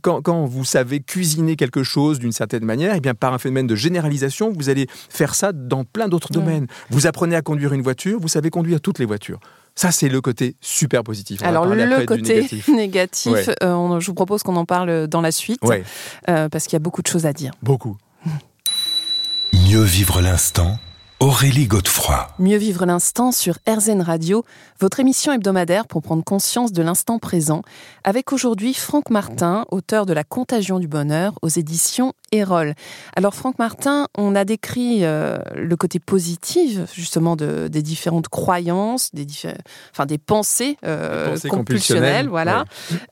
Quand, 0.02 0.20
quand, 0.22 0.44
vous 0.44 0.64
savez 0.64 1.00
cuisiner 1.00 1.56
quelque 1.56 1.82
chose 1.82 2.18
d'une 2.18 2.32
certaine 2.32 2.64
manière, 2.64 2.94
et 2.94 2.98
eh 2.98 3.00
bien 3.00 3.14
par 3.14 3.32
un 3.32 3.38
phénomène 3.38 3.66
de 3.66 3.74
généralisation, 3.74 4.52
vous 4.52 4.68
allez 4.68 4.86
faire 5.08 5.34
ça 5.34 5.52
dans 5.52 5.84
plein 5.84 6.08
d'autres 6.08 6.32
domaines. 6.32 6.66
Vous 6.90 7.06
apprenez 7.06 7.36
à 7.36 7.42
conduire 7.42 7.72
une 7.72 7.82
voiture, 7.82 8.18
vous 8.20 8.28
savez 8.28 8.50
conduire 8.50 8.80
toutes 8.80 8.98
les 8.98 9.06
voitures. 9.06 9.40
Ça, 9.74 9.92
c'est 9.92 10.08
le 10.08 10.20
côté 10.20 10.56
super 10.60 11.02
positif. 11.02 11.42
Alors, 11.42 11.66
le 11.66 12.04
côté 12.06 12.48
négatif, 12.68 13.50
euh, 13.62 14.00
je 14.00 14.06
vous 14.06 14.14
propose 14.14 14.42
qu'on 14.42 14.56
en 14.56 14.64
parle 14.64 15.06
dans 15.06 15.20
la 15.20 15.32
suite, 15.32 15.60
euh, 16.28 16.48
parce 16.48 16.64
qu'il 16.64 16.74
y 16.74 16.76
a 16.76 16.80
beaucoup 16.80 17.02
de 17.02 17.06
choses 17.06 17.26
à 17.26 17.32
dire. 17.32 17.52
Beaucoup. 17.62 17.96
Mieux 19.52 19.82
vivre 19.82 20.20
l'instant 20.20 20.78
Aurélie 21.22 21.66
Godefroy. 21.66 22.28
Mieux 22.38 22.56
vivre 22.56 22.86
l'instant 22.86 23.30
sur 23.30 23.58
RZN 23.68 24.00
Radio, 24.00 24.42
votre 24.80 25.00
émission 25.00 25.34
hebdomadaire 25.34 25.86
pour 25.86 26.00
prendre 26.00 26.24
conscience 26.24 26.72
de 26.72 26.80
l'instant 26.80 27.18
présent, 27.18 27.60
avec 28.04 28.32
aujourd'hui 28.32 28.72
Franck 28.72 29.10
Martin, 29.10 29.66
auteur 29.70 30.06
de 30.06 30.14
La 30.14 30.24
Contagion 30.24 30.78
du 30.78 30.88
Bonheur 30.88 31.34
aux 31.42 31.48
éditions 31.48 32.14
Erol. 32.32 32.72
Alors 33.16 33.34
Franck 33.34 33.58
Martin, 33.58 34.06
on 34.16 34.34
a 34.34 34.46
décrit 34.46 35.00
euh, 35.04 35.36
le 35.56 35.76
côté 35.76 35.98
positif 35.98 36.78
justement 36.94 37.36
de, 37.36 37.68
des 37.68 37.82
différentes 37.82 38.28
croyances, 38.28 39.10
des, 39.12 39.26
enfin, 39.92 40.06
des 40.06 40.16
pensées, 40.16 40.78
euh, 40.86 41.36
compulsionnelles. 41.50 42.28
Voilà. 42.28 42.64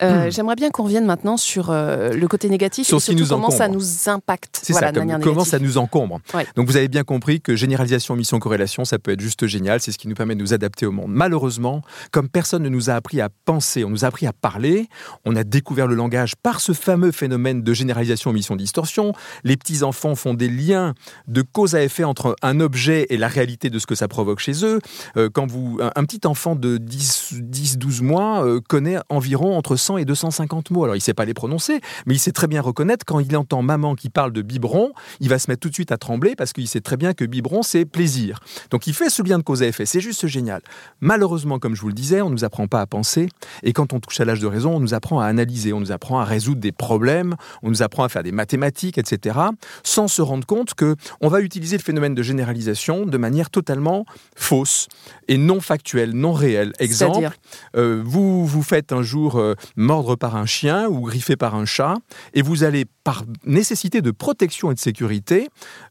Euh, 0.02 0.30
j'aimerais 0.30 0.54
bien 0.54 0.70
qu'on 0.70 0.84
revienne 0.84 1.04
maintenant 1.04 1.36
sur 1.36 1.72
le 1.72 2.26
côté 2.26 2.48
négatif 2.48 2.86
sur 2.86 2.96
et 2.96 3.00
surtout 3.00 3.20
nous 3.20 3.28
comment 3.28 3.50
ça 3.50 3.68
nous 3.68 4.08
impacte. 4.08 4.60
C'est 4.62 4.72
ça, 4.72 4.92
comment 4.92 5.44
ça 5.44 5.58
nous 5.58 5.76
encombre. 5.76 6.20
Donc 6.56 6.68
vous 6.68 6.76
avez 6.78 6.88
bien 6.88 7.04
compris 7.04 7.42
que 7.42 7.54
généralisation 7.54 7.97
mission, 8.16 8.38
corrélation, 8.38 8.84
ça 8.84 8.98
peut 8.98 9.12
être 9.12 9.20
juste 9.20 9.46
génial. 9.46 9.80
C'est 9.80 9.92
ce 9.92 9.98
qui 9.98 10.08
nous 10.08 10.14
permet 10.14 10.34
de 10.34 10.40
nous 10.40 10.54
adapter 10.54 10.86
au 10.86 10.92
monde. 10.92 11.10
Malheureusement, 11.12 11.82
comme 12.10 12.28
personne 12.28 12.62
ne 12.62 12.68
nous 12.68 12.90
a 12.90 12.94
appris 12.94 13.20
à 13.20 13.28
penser, 13.44 13.84
on 13.84 13.90
nous 13.90 14.04
a 14.04 14.08
appris 14.08 14.26
à 14.26 14.32
parler, 14.32 14.88
on 15.24 15.36
a 15.36 15.44
découvert 15.44 15.86
le 15.86 15.94
langage 15.94 16.36
par 16.36 16.60
ce 16.60 16.72
fameux 16.72 17.12
phénomène 17.12 17.62
de 17.62 17.72
généralisation, 17.72 18.30
omission, 18.30 18.56
distorsion. 18.56 19.12
Les 19.44 19.56
petits 19.56 19.82
enfants 19.82 20.14
font 20.14 20.34
des 20.34 20.48
liens 20.48 20.94
de 21.26 21.42
cause 21.42 21.74
à 21.74 21.82
effet 21.82 22.04
entre 22.04 22.36
un 22.42 22.60
objet 22.60 23.06
et 23.10 23.16
la 23.16 23.28
réalité 23.28 23.70
de 23.70 23.78
ce 23.78 23.86
que 23.86 23.94
ça 23.94 24.08
provoque 24.08 24.40
chez 24.40 24.64
eux. 24.64 24.80
Euh, 25.16 25.28
quand 25.32 25.46
vous, 25.46 25.78
un, 25.80 26.04
petit 26.04 26.26
enfant 26.26 26.54
de 26.54 26.78
10, 26.78 27.34
10 27.40 27.78
12 27.78 28.02
mois 28.02 28.44
euh, 28.44 28.60
connaît 28.66 28.98
environ 29.08 29.56
entre 29.56 29.76
100 29.76 29.98
et 29.98 30.04
250 30.04 30.70
mots. 30.70 30.84
Alors 30.84 30.96
il 30.96 31.00
sait 31.00 31.14
pas 31.14 31.24
les 31.24 31.34
prononcer, 31.34 31.80
mais 32.06 32.14
il 32.14 32.18
sait 32.18 32.32
très 32.32 32.46
bien 32.46 32.60
reconnaître 32.60 33.04
quand 33.04 33.20
il 33.20 33.36
entend 33.36 33.62
maman 33.62 33.94
qui 33.94 34.10
parle 34.10 34.32
de 34.32 34.42
biberon, 34.42 34.92
il 35.20 35.28
va 35.28 35.38
se 35.38 35.50
mettre 35.50 35.60
tout 35.60 35.68
de 35.68 35.74
suite 35.74 35.92
à 35.92 35.98
trembler 35.98 36.34
parce 36.36 36.52
qu'il 36.52 36.68
sait 36.68 36.80
très 36.80 36.96
bien 36.96 37.14
que 37.14 37.24
biberon 37.24 37.62
c'est 37.62 37.84
plaisir. 37.88 38.40
Donc 38.70 38.86
il 38.86 38.94
fait 38.94 39.10
ce 39.10 39.22
lien 39.22 39.38
de 39.38 39.42
cause 39.42 39.62
à 39.62 39.66
effet, 39.66 39.86
c'est 39.86 40.00
juste 40.00 40.26
génial. 40.26 40.62
Malheureusement, 41.00 41.58
comme 41.58 41.74
je 41.74 41.80
vous 41.80 41.88
le 41.88 41.94
disais, 41.94 42.20
on 42.20 42.28
ne 42.28 42.34
nous 42.34 42.44
apprend 42.44 42.66
pas 42.66 42.80
à 42.80 42.86
penser, 42.86 43.28
et 43.62 43.72
quand 43.72 43.92
on 43.92 44.00
touche 44.00 44.20
à 44.20 44.24
l'âge 44.24 44.40
de 44.40 44.46
raison, 44.46 44.76
on 44.76 44.80
nous 44.80 44.94
apprend 44.94 45.20
à 45.20 45.26
analyser, 45.26 45.72
on 45.72 45.80
nous 45.80 45.92
apprend 45.92 46.20
à 46.20 46.24
résoudre 46.24 46.60
des 46.60 46.72
problèmes, 46.72 47.36
on 47.62 47.70
nous 47.70 47.82
apprend 47.82 48.04
à 48.04 48.08
faire 48.08 48.22
des 48.22 48.32
mathématiques, 48.32 48.98
etc., 48.98 49.38
sans 49.82 50.08
se 50.08 50.22
rendre 50.22 50.46
compte 50.46 50.74
que 50.74 50.96
on 51.20 51.28
va 51.28 51.40
utiliser 51.40 51.76
le 51.76 51.82
phénomène 51.82 52.14
de 52.14 52.22
généralisation 52.22 53.06
de 53.06 53.18
manière 53.18 53.50
totalement 53.50 54.04
fausse 54.36 54.88
et 55.28 55.36
non 55.36 55.60
factuelle, 55.60 56.12
non 56.12 56.32
réelle. 56.32 56.72
Exemple, 56.78 57.30
euh, 57.76 58.02
vous 58.04 58.46
vous 58.46 58.62
faites 58.62 58.92
un 58.92 59.02
jour 59.02 59.36
euh, 59.36 59.54
mordre 59.76 60.16
par 60.16 60.36
un 60.36 60.46
chien 60.46 60.88
ou 60.88 61.02
griffer 61.02 61.36
par 61.36 61.54
un 61.54 61.64
chat, 61.64 61.94
et 62.34 62.42
vous 62.42 62.64
allez, 62.64 62.84
par 63.04 63.24
nécessité 63.44 64.00
de 64.00 64.10
protection 64.10 64.70
et 64.70 64.74
de 64.74 64.78
sécurité, 64.78 65.48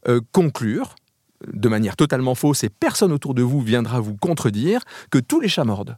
euh, 0.08 0.22
conclure 0.32 0.96
de 1.46 1.70
manière 1.70 1.96
totalement 1.96 2.36
fausse 2.36 2.64
et 2.64 2.70
personne 2.70 3.12
autour 3.12 3.34
de 3.34 3.42
vous 3.42 3.62
viendra 3.62 4.00
vous 4.00 4.16
contredire 4.16 4.82
que 5.12 5.20
tous 5.20 5.40
les 5.40 5.48
chats 5.48 5.66
mordent. 5.66 5.98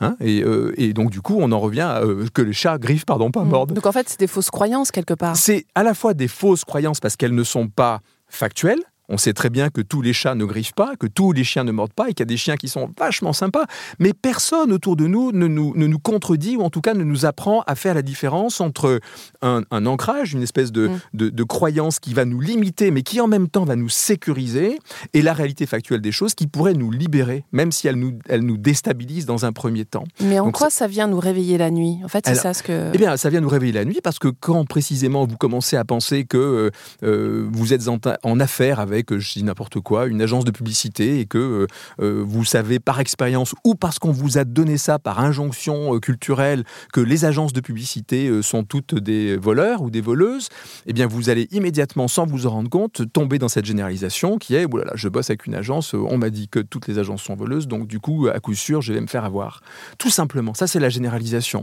Hein, 0.00 0.16
euh, 0.22 0.72
et, 0.76 0.92
donc 0.92 1.10
du 1.10 1.20
coup, 1.20 1.36
on 1.38 1.52
en 1.52 1.60
revient 1.60 1.80
à 1.80 2.02
euh, 2.02 2.26
que 2.32 2.42
les 2.42 2.52
chats 2.52 2.78
griffent, 2.78 3.06
pardon, 3.06 3.30
pas 3.30 3.44
mm. 3.44 3.48
mordent. 3.48 3.72
Donc 3.72 3.86
en 3.86 3.92
fait, 3.92 4.08
c'est 4.08 4.18
des 4.18 4.26
fausses 4.26 4.50
croyances 4.50 4.90
quelque 4.90 5.14
part. 5.14 5.36
C'est 5.36 5.66
à 5.74 5.82
la 5.82 5.94
fois 5.94 6.14
des 6.14 6.28
fausses 6.28 6.64
croyances 6.64 6.98
parce 6.98 7.16
qu'elles 7.16 7.34
ne 7.34 7.44
sont 7.44 7.68
pas 7.68 8.00
factuelles, 8.26 8.82
on 9.08 9.18
sait 9.18 9.32
très 9.32 9.50
bien 9.50 9.68
que 9.68 9.80
tous 9.80 10.02
les 10.02 10.12
chats 10.12 10.34
ne 10.34 10.44
griffent 10.44 10.74
pas, 10.74 10.94
que 10.96 11.06
tous 11.06 11.32
les 11.32 11.44
chiens 11.44 11.64
ne 11.64 11.72
mordent 11.72 11.92
pas 11.92 12.08
et 12.08 12.14
qu'il 12.14 12.20
y 12.20 12.22
a 12.22 12.26
des 12.26 12.36
chiens 12.36 12.56
qui 12.56 12.68
sont 12.68 12.90
vachement 12.98 13.32
sympas. 13.32 13.66
Mais 13.98 14.12
personne 14.12 14.72
autour 14.72 14.96
de 14.96 15.06
nous 15.06 15.32
ne 15.32 15.46
nous, 15.46 15.72
ne 15.76 15.86
nous 15.86 15.98
contredit 15.98 16.56
ou 16.56 16.62
en 16.62 16.70
tout 16.70 16.80
cas 16.80 16.94
ne 16.94 17.04
nous 17.04 17.26
apprend 17.26 17.62
à 17.66 17.74
faire 17.74 17.94
la 17.94 18.02
différence 18.02 18.60
entre 18.60 19.00
un, 19.42 19.62
ancrage, 19.86 20.34
une 20.34 20.42
espèce 20.42 20.70
mm. 20.70 20.98
de, 21.14 21.28
de, 21.28 21.44
croyance 21.44 21.98
qui 21.98 22.14
va 22.14 22.24
nous 22.24 22.40
limiter 22.40 22.90
mais 22.90 23.02
qui 23.02 23.20
en 23.20 23.28
même 23.28 23.48
temps 23.48 23.64
va 23.64 23.76
nous 23.76 23.88
sécuriser 23.88 24.78
et 25.12 25.22
la 25.22 25.32
réalité 25.32 25.66
factuelle 25.66 26.00
des 26.00 26.12
choses 26.12 26.34
qui 26.34 26.46
pourrait 26.46 26.74
nous 26.74 26.90
libérer, 26.90 27.44
même 27.52 27.72
si 27.72 27.88
elle 27.88 27.96
nous, 27.96 28.18
elle 28.28 28.42
nous 28.42 28.56
déstabilise 28.56 29.26
dans 29.26 29.44
un 29.44 29.52
premier 29.52 29.84
temps. 29.84 30.04
Mais 30.20 30.38
en 30.38 30.50
quoi 30.52 30.70
ça... 30.70 30.86
vient 30.86 31.06
nous 31.06 31.20
réveiller 31.20 31.58
la 31.58 31.70
nuit? 31.70 31.98
En 32.04 32.08
fait, 32.08 32.26
c'est 32.26 32.34
ça 32.34 32.54
ce 32.54 32.62
que. 32.62 32.90
Eh 32.92 32.98
bien, 32.98 33.16
ça 33.16 33.30
vient 33.30 33.40
nous 33.40 33.48
réveiller 33.48 33.72
la 33.72 33.84
nuit 33.84 34.00
parce 34.02 34.18
que 34.18 34.28
quand 34.28 34.64
précisément 34.64 35.26
vous 35.26 35.36
commencez 35.36 35.76
à 35.76 35.84
penser 35.84 36.24
que 36.24 36.36
euh, 36.36 36.70
euh, 37.02 37.48
vous 37.50 37.72
êtes 37.72 37.88
en, 37.88 37.98
en 38.22 38.40
affaire 38.40 38.80
avec 38.80 39.01
que 39.04 39.18
je 39.18 39.32
dis 39.32 39.42
n'importe 39.42 39.80
quoi, 39.80 40.06
une 40.06 40.22
agence 40.22 40.44
de 40.44 40.50
publicité 40.50 41.20
et 41.20 41.26
que 41.26 41.38
euh, 41.38 41.66
euh, 42.00 42.24
vous 42.26 42.44
savez 42.44 42.78
par 42.78 43.00
expérience 43.00 43.54
ou 43.64 43.74
parce 43.74 43.98
qu'on 43.98 44.12
vous 44.12 44.38
a 44.38 44.44
donné 44.44 44.78
ça 44.78 44.98
par 44.98 45.20
injonction 45.20 45.94
euh, 45.94 45.98
culturelle 45.98 46.64
que 46.92 47.00
les 47.00 47.24
agences 47.24 47.52
de 47.52 47.60
publicité 47.60 48.42
sont 48.42 48.64
toutes 48.64 48.94
des 48.94 49.36
voleurs 49.36 49.82
ou 49.82 49.90
des 49.90 50.00
voleuses, 50.00 50.48
eh 50.86 50.92
bien 50.92 51.06
vous 51.06 51.30
allez 51.30 51.48
immédiatement, 51.50 52.08
sans 52.08 52.26
vous 52.26 52.46
en 52.46 52.50
rendre 52.50 52.70
compte, 52.70 53.12
tomber 53.12 53.38
dans 53.38 53.48
cette 53.48 53.64
généralisation 53.64 54.38
qui 54.38 54.54
est, 54.54 54.64
voilà, 54.64 54.92
je 54.94 55.08
bosse 55.08 55.30
avec 55.30 55.46
une 55.46 55.54
agence, 55.54 55.94
on 55.94 56.18
m'a 56.18 56.30
dit 56.30 56.48
que 56.48 56.60
toutes 56.60 56.88
les 56.88 56.98
agences 56.98 57.22
sont 57.22 57.34
voleuses, 57.34 57.68
donc 57.68 57.86
du 57.86 58.00
coup, 58.00 58.28
à 58.28 58.40
coup 58.40 58.54
sûr, 58.54 58.82
je 58.82 58.92
vais 58.92 59.00
me 59.00 59.06
faire 59.06 59.24
avoir. 59.24 59.62
Tout 59.98 60.10
simplement, 60.10 60.54
ça 60.54 60.66
c'est 60.66 60.80
la 60.80 60.88
généralisation. 60.88 61.62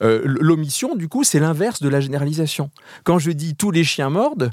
L'omission, 0.00 0.96
du 0.96 1.08
coup, 1.08 1.24
c'est 1.24 1.40
l'inverse 1.40 1.82
de 1.82 1.88
la 1.88 2.00
généralisation. 2.00 2.70
Quand 3.04 3.18
je 3.18 3.30
dis 3.30 3.54
tous 3.54 3.70
les 3.70 3.84
chiens 3.84 4.10
mordent, 4.10 4.50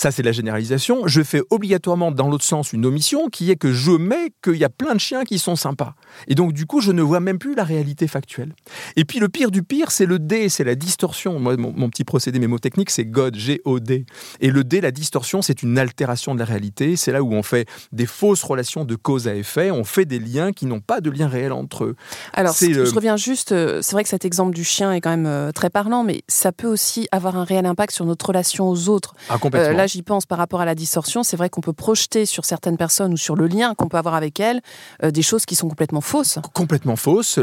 ça, 0.00 0.10
c'est 0.10 0.22
la 0.22 0.32
généralisation. 0.32 1.06
Je 1.06 1.22
fais 1.22 1.42
obligatoirement 1.50 2.10
dans 2.10 2.28
l'autre 2.28 2.44
sens 2.44 2.72
une 2.72 2.86
omission 2.86 3.28
qui 3.28 3.50
est 3.50 3.56
que 3.56 3.70
je 3.70 3.90
mets 3.90 4.32
qu'il 4.42 4.56
y 4.56 4.64
a 4.64 4.70
plein 4.70 4.94
de 4.94 4.98
chiens 5.00 5.24
qui 5.24 5.38
sont 5.38 5.56
sympas. 5.56 5.94
Et 6.26 6.34
donc, 6.34 6.54
du 6.54 6.64
coup, 6.64 6.80
je 6.80 6.90
ne 6.90 7.02
vois 7.02 7.20
même 7.20 7.38
plus 7.38 7.54
la 7.54 7.64
réalité 7.64 8.08
factuelle. 8.08 8.54
Et 8.96 9.04
puis, 9.04 9.18
le 9.18 9.28
pire 9.28 9.50
du 9.50 9.62
pire, 9.62 9.90
c'est 9.90 10.06
le 10.06 10.18
D, 10.18 10.48
c'est 10.48 10.64
la 10.64 10.74
distorsion. 10.74 11.38
Moi, 11.38 11.58
mon, 11.58 11.90
petit 11.90 12.04
procédé 12.04 12.38
mémotechnique, 12.38 12.88
c'est 12.88 13.04
God, 13.04 13.36
G-O-D. 13.36 14.06
Et 14.40 14.50
le 14.50 14.64
D, 14.64 14.80
la 14.80 14.90
distorsion, 14.90 15.42
c'est 15.42 15.62
une 15.62 15.78
altération 15.78 16.34
de 16.34 16.38
la 16.38 16.46
réalité. 16.46 16.96
C'est 16.96 17.12
là 17.12 17.22
où 17.22 17.34
on 17.34 17.42
fait 17.42 17.68
des 17.92 18.06
fausses 18.06 18.42
relations 18.42 18.86
de 18.86 18.94
cause 18.94 19.28
à 19.28 19.34
effet. 19.34 19.70
On 19.70 19.84
fait 19.84 20.06
des 20.06 20.18
liens 20.18 20.52
qui 20.52 20.64
n'ont 20.64 20.80
pas 20.80 21.02
de 21.02 21.10
lien 21.10 21.28
réel 21.28 21.52
entre 21.52 21.84
eux. 21.84 21.96
Alors, 22.32 22.54
je 22.58 22.94
reviens 22.94 23.18
juste, 23.18 23.52
euh, 23.52 23.82
c'est 23.82 23.92
vrai 23.92 24.02
que 24.02 24.08
cet 24.08 24.24
exemple 24.24 24.54
du 24.54 24.64
chien 24.64 24.94
est 24.94 25.02
quand 25.02 25.10
même 25.10 25.26
euh, 25.26 25.52
très 25.52 25.68
parlant, 25.68 26.04
mais 26.04 26.22
ça 26.26 26.52
peut 26.52 26.68
aussi 26.68 27.06
avoir 27.12 27.36
un 27.36 27.44
réel 27.44 27.66
impact 27.66 27.92
sur 27.92 28.06
notre 28.06 28.24
relation 28.24 28.70
aux 28.70 28.88
autres. 28.88 29.14
Ah, 29.28 29.36
complètement. 29.36 29.68
Euh, 29.68 29.89
j'y 29.90 30.02
pense 30.02 30.26
par 30.26 30.38
rapport 30.38 30.60
à 30.60 30.64
la 30.64 30.74
distorsion, 30.74 31.22
c'est 31.22 31.36
vrai 31.36 31.50
qu'on 31.50 31.60
peut 31.60 31.72
projeter 31.72 32.26
sur 32.26 32.44
certaines 32.44 32.76
personnes 32.76 33.12
ou 33.12 33.16
sur 33.16 33.36
le 33.36 33.46
lien 33.46 33.74
qu'on 33.74 33.88
peut 33.88 33.96
avoir 33.96 34.14
avec 34.14 34.40
elles 34.40 34.60
euh, 35.02 35.10
des 35.10 35.22
choses 35.22 35.44
qui 35.44 35.56
sont 35.56 35.68
complètement 35.68 36.00
fausses. 36.00 36.38
Complètement 36.54 36.96
fausses. 36.96 37.38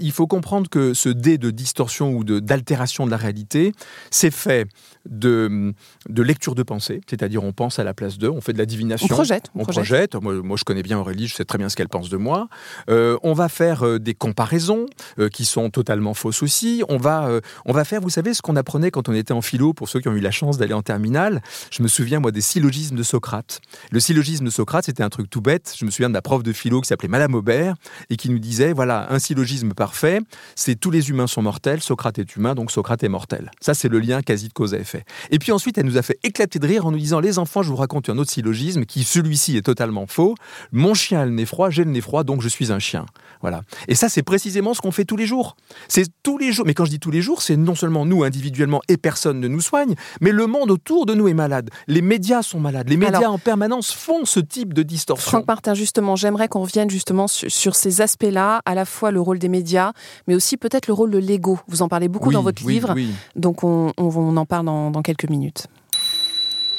il 0.00 0.12
faut 0.12 0.26
comprendre 0.26 0.68
que 0.68 0.94
ce 0.94 1.08
dé 1.08 1.38
de 1.38 1.50
distorsion 1.50 2.12
ou 2.12 2.24
d'altération 2.24 3.06
de, 3.06 3.10
la 3.10 3.16
réalité, 3.16 3.72
c'est 4.10 4.30
fait 4.30 4.66
de, 5.08 5.72
de 6.08 6.22
lecture 6.22 6.54
de 6.54 6.62
pensée, 6.62 7.00
c'est-à-dire 7.08 7.44
on 7.44 7.52
pense 7.52 7.78
à 7.78 7.84
la 7.84 7.94
place 7.94 8.18
d'eux, 8.18 8.30
on 8.30 8.40
fait 8.40 8.52
de 8.52 8.58
la 8.58 8.66
divination. 8.66 9.06
On 9.10 9.14
projette. 9.14 9.50
On, 9.54 9.64
projette. 9.64 10.14
Moi, 10.16 10.56
je 10.56 10.64
connais 10.64 10.82
bien 10.82 10.98
Aurélie, 10.98 11.28
je 11.28 11.34
sais 11.34 11.44
très 11.44 11.58
bien 11.58 11.68
ce 11.68 11.76
qu'elle 11.76 11.88
pense 11.88 12.08
de 12.08 12.16
moi. 12.16 12.48
Euh, 12.88 13.18
on 13.22 13.34
va 13.34 13.48
faire 13.48 13.84
euh, 13.84 13.98
des 13.98 14.14
comparaisons 14.14 14.86
qui 15.32 15.44
sont 15.44 15.70
totalement 15.70 16.14
fausses 16.14 16.42
aussi. 16.42 16.82
On 16.88 16.96
va, 16.96 17.28
on 17.64 17.72
va 17.72 17.84
faire, 17.84 18.00
vous 18.00 18.10
savez, 18.10 18.34
ce 18.34 18.42
qu'on 18.42 18.56
apprenait 18.56 18.90
quand 18.90 19.08
on 19.08 19.12
était 19.12 19.32
en 19.32 19.42
philo, 19.42 19.72
pour 19.72 19.88
ceux 19.88 20.00
qui 20.00 20.08
ont 20.08 20.14
eu 20.14 20.20
la 20.20 20.30
chance 20.30 20.58
d'aller 20.58 20.74
en 20.74 20.82
terminale. 20.82 21.42
Je 21.70 21.82
me 21.84 21.88
souviens, 21.88 22.18
moi, 22.18 22.32
des 22.32 22.40
syllogismes 22.40 22.96
de 22.96 23.02
Socrate. 23.02 23.60
Le 23.90 24.00
syllogisme 24.00 24.46
de 24.46 24.50
Socrate, 24.50 24.86
c'était 24.86 25.02
un 25.02 25.10
truc 25.10 25.28
tout 25.28 25.42
bête. 25.42 25.74
Je 25.78 25.84
me 25.84 25.90
souviens 25.90 26.08
de 26.08 26.14
ma 26.14 26.22
prof 26.22 26.42
de 26.42 26.52
philo 26.52 26.80
qui 26.80 26.88
s'appelait 26.88 27.08
Madame 27.08 27.34
Aubert 27.34 27.76
et 28.08 28.16
qui 28.16 28.30
nous 28.30 28.38
disait, 28.38 28.72
voilà, 28.72 29.12
un 29.12 29.18
syllogisme 29.18 29.74
parfait, 29.74 30.20
c'est 30.56 30.76
tous 30.76 30.90
les 30.90 31.10
humains 31.10 31.26
sont 31.26 31.42
mortels, 31.42 31.82
Socrate 31.82 32.18
est 32.18 32.36
humain, 32.36 32.54
donc 32.54 32.70
Socrate 32.70 33.04
est 33.04 33.08
mortel. 33.08 33.50
Ça, 33.60 33.74
c'est 33.74 33.88
le 33.88 34.00
lien 34.00 34.22
quasi 34.22 34.48
de 34.48 34.54
cause 34.54 34.72
à 34.72 34.78
effet. 34.78 35.04
Et 35.30 35.38
puis 35.38 35.52
ensuite, 35.52 35.76
elle 35.76 35.84
nous 35.84 35.98
a 35.98 36.02
fait 36.02 36.18
éclater 36.22 36.58
de 36.58 36.66
rire 36.66 36.86
en 36.86 36.90
nous 36.90 36.98
disant, 36.98 37.20
les 37.20 37.38
enfants, 37.38 37.62
je 37.62 37.68
vous 37.68 37.76
raconte 37.76 38.08
un 38.08 38.16
autre 38.16 38.30
syllogisme 38.30 38.86
qui, 38.86 39.04
celui-ci, 39.04 39.58
est 39.58 39.62
totalement 39.62 40.06
faux. 40.06 40.34
Mon 40.72 40.94
chien 40.94 41.20
a 41.20 41.24
le 41.26 41.32
nez 41.32 41.44
froid, 41.44 41.68
j'ai 41.68 41.84
le 41.84 41.90
nez 41.90 42.00
froid, 42.00 42.24
donc 42.24 42.40
je 42.40 42.48
suis 42.48 42.72
un 42.72 42.78
chien. 42.78 43.04
Voilà. 43.42 43.60
Et 43.88 43.94
ça, 43.94 44.08
c'est 44.08 44.22
précisément 44.22 44.72
ce 44.72 44.80
qu'on 44.80 44.90
fait 44.90 45.04
tous 45.04 45.18
les 45.18 45.26
jours. 45.26 45.54
C'est 45.88 46.06
tous 46.22 46.38
les 46.38 46.50
jours. 46.50 46.64
Mais 46.66 46.72
quand 46.72 46.86
je 46.86 46.90
dis 46.90 47.00
tous 47.00 47.10
les 47.10 47.20
jours, 47.20 47.42
c'est 47.42 47.56
non 47.56 47.74
seulement 47.74 48.06
nous 48.06 48.24
individuellement 48.24 48.80
et 48.88 48.96
personne 48.96 49.38
ne 49.38 49.48
nous 49.48 49.60
soigne, 49.60 49.94
mais 50.22 50.32
le 50.32 50.46
monde 50.46 50.70
autour 50.70 51.04
de 51.04 51.14
nous 51.14 51.28
est 51.28 51.34
malade. 51.34 51.63
Les 51.86 52.02
médias 52.02 52.42
sont 52.42 52.60
malades. 52.60 52.88
Les 52.88 52.96
médias 52.96 53.28
en 53.28 53.38
permanence 53.38 53.92
font 53.92 54.24
ce 54.24 54.40
type 54.40 54.74
de 54.74 54.82
distorsion. 54.82 55.30
Franck 55.30 55.46
Martin, 55.46 55.74
justement, 55.74 56.16
j'aimerais 56.16 56.48
qu'on 56.48 56.62
revienne 56.62 56.90
justement 56.90 57.26
sur, 57.28 57.74
ces 57.74 58.00
aspects-là, 58.00 58.60
à 58.64 58.74
la 58.74 58.84
fois 58.84 59.10
le 59.10 59.20
rôle 59.20 59.38
des 59.38 59.48
médias, 59.48 59.92
mais 60.26 60.34
aussi 60.34 60.56
peut-être 60.56 60.86
le 60.86 60.94
rôle 60.94 61.10
de 61.10 61.18
l'ego. 61.18 61.58
Vous 61.68 61.82
en 61.82 61.88
parlez 61.88 62.08
beaucoup 62.08 62.32
dans 62.32 62.42
votre 62.42 62.66
livre, 62.66 62.94
donc 63.36 63.64
on, 63.64 63.92
en 63.96 64.46
parle 64.46 64.66
dans, 64.66 64.90
dans 64.90 65.02
quelques 65.02 65.28
minutes. 65.28 65.66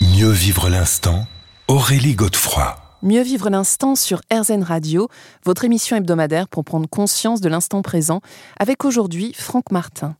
Mieux 0.01 0.31
vivre 0.31 0.69
l'instant, 0.69 1.25
Aurélie 1.67 2.15
Godefroy. 2.15 2.84
Mieux 3.05 3.21
vivre 3.21 3.51
l'instant 3.51 3.93
sur 3.93 4.19
RZN 4.33 4.63
Radio, 4.63 5.09
votre 5.43 5.63
émission 5.63 5.95
hebdomadaire 5.95 6.47
pour 6.47 6.65
prendre 6.65 6.89
conscience 6.89 7.39
de 7.39 7.47
l'instant 7.47 7.83
présent, 7.83 8.19
avec 8.57 8.83
aujourd'hui 8.83 9.31
Franck 9.37 9.71
Martin. 9.71 10.15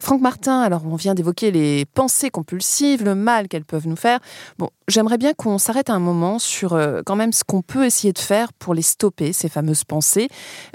Franck 0.00 0.22
Martin, 0.22 0.62
alors 0.62 0.86
on 0.86 0.96
vient 0.96 1.12
d'évoquer 1.14 1.50
les 1.50 1.84
pensées 1.84 2.30
compulsives, 2.30 3.04
le 3.04 3.14
mal 3.14 3.46
qu'elles 3.46 3.66
peuvent 3.66 3.86
nous 3.86 3.94
faire. 3.94 4.20
Bon, 4.56 4.70
j'aimerais 4.88 5.18
bien 5.18 5.34
qu'on 5.34 5.58
s'arrête 5.58 5.90
un 5.90 5.98
moment 5.98 6.38
sur 6.38 6.72
euh, 6.72 7.02
quand 7.04 7.14
même 7.14 7.34
ce 7.34 7.44
qu'on 7.44 7.60
peut 7.60 7.84
essayer 7.84 8.14
de 8.14 8.18
faire 8.18 8.54
pour 8.54 8.72
les 8.72 8.80
stopper, 8.80 9.34
ces 9.34 9.50
fameuses 9.50 9.84
pensées. 9.84 10.28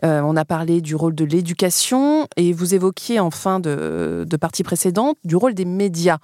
Euh, 0.03 0.21
on 0.21 0.35
a 0.35 0.45
parlé 0.45 0.81
du 0.81 0.93
rôle 0.93 1.15
de 1.15 1.25
l'éducation 1.25 2.27
et 2.37 2.53
vous 2.53 2.75
évoquiez 2.75 3.19
en 3.19 3.31
fin 3.31 3.59
de, 3.59 4.23
de 4.29 4.37
partie 4.37 4.61
précédente 4.61 5.17
du 5.23 5.35
rôle 5.35 5.55
des 5.55 5.65
médias. 5.65 6.19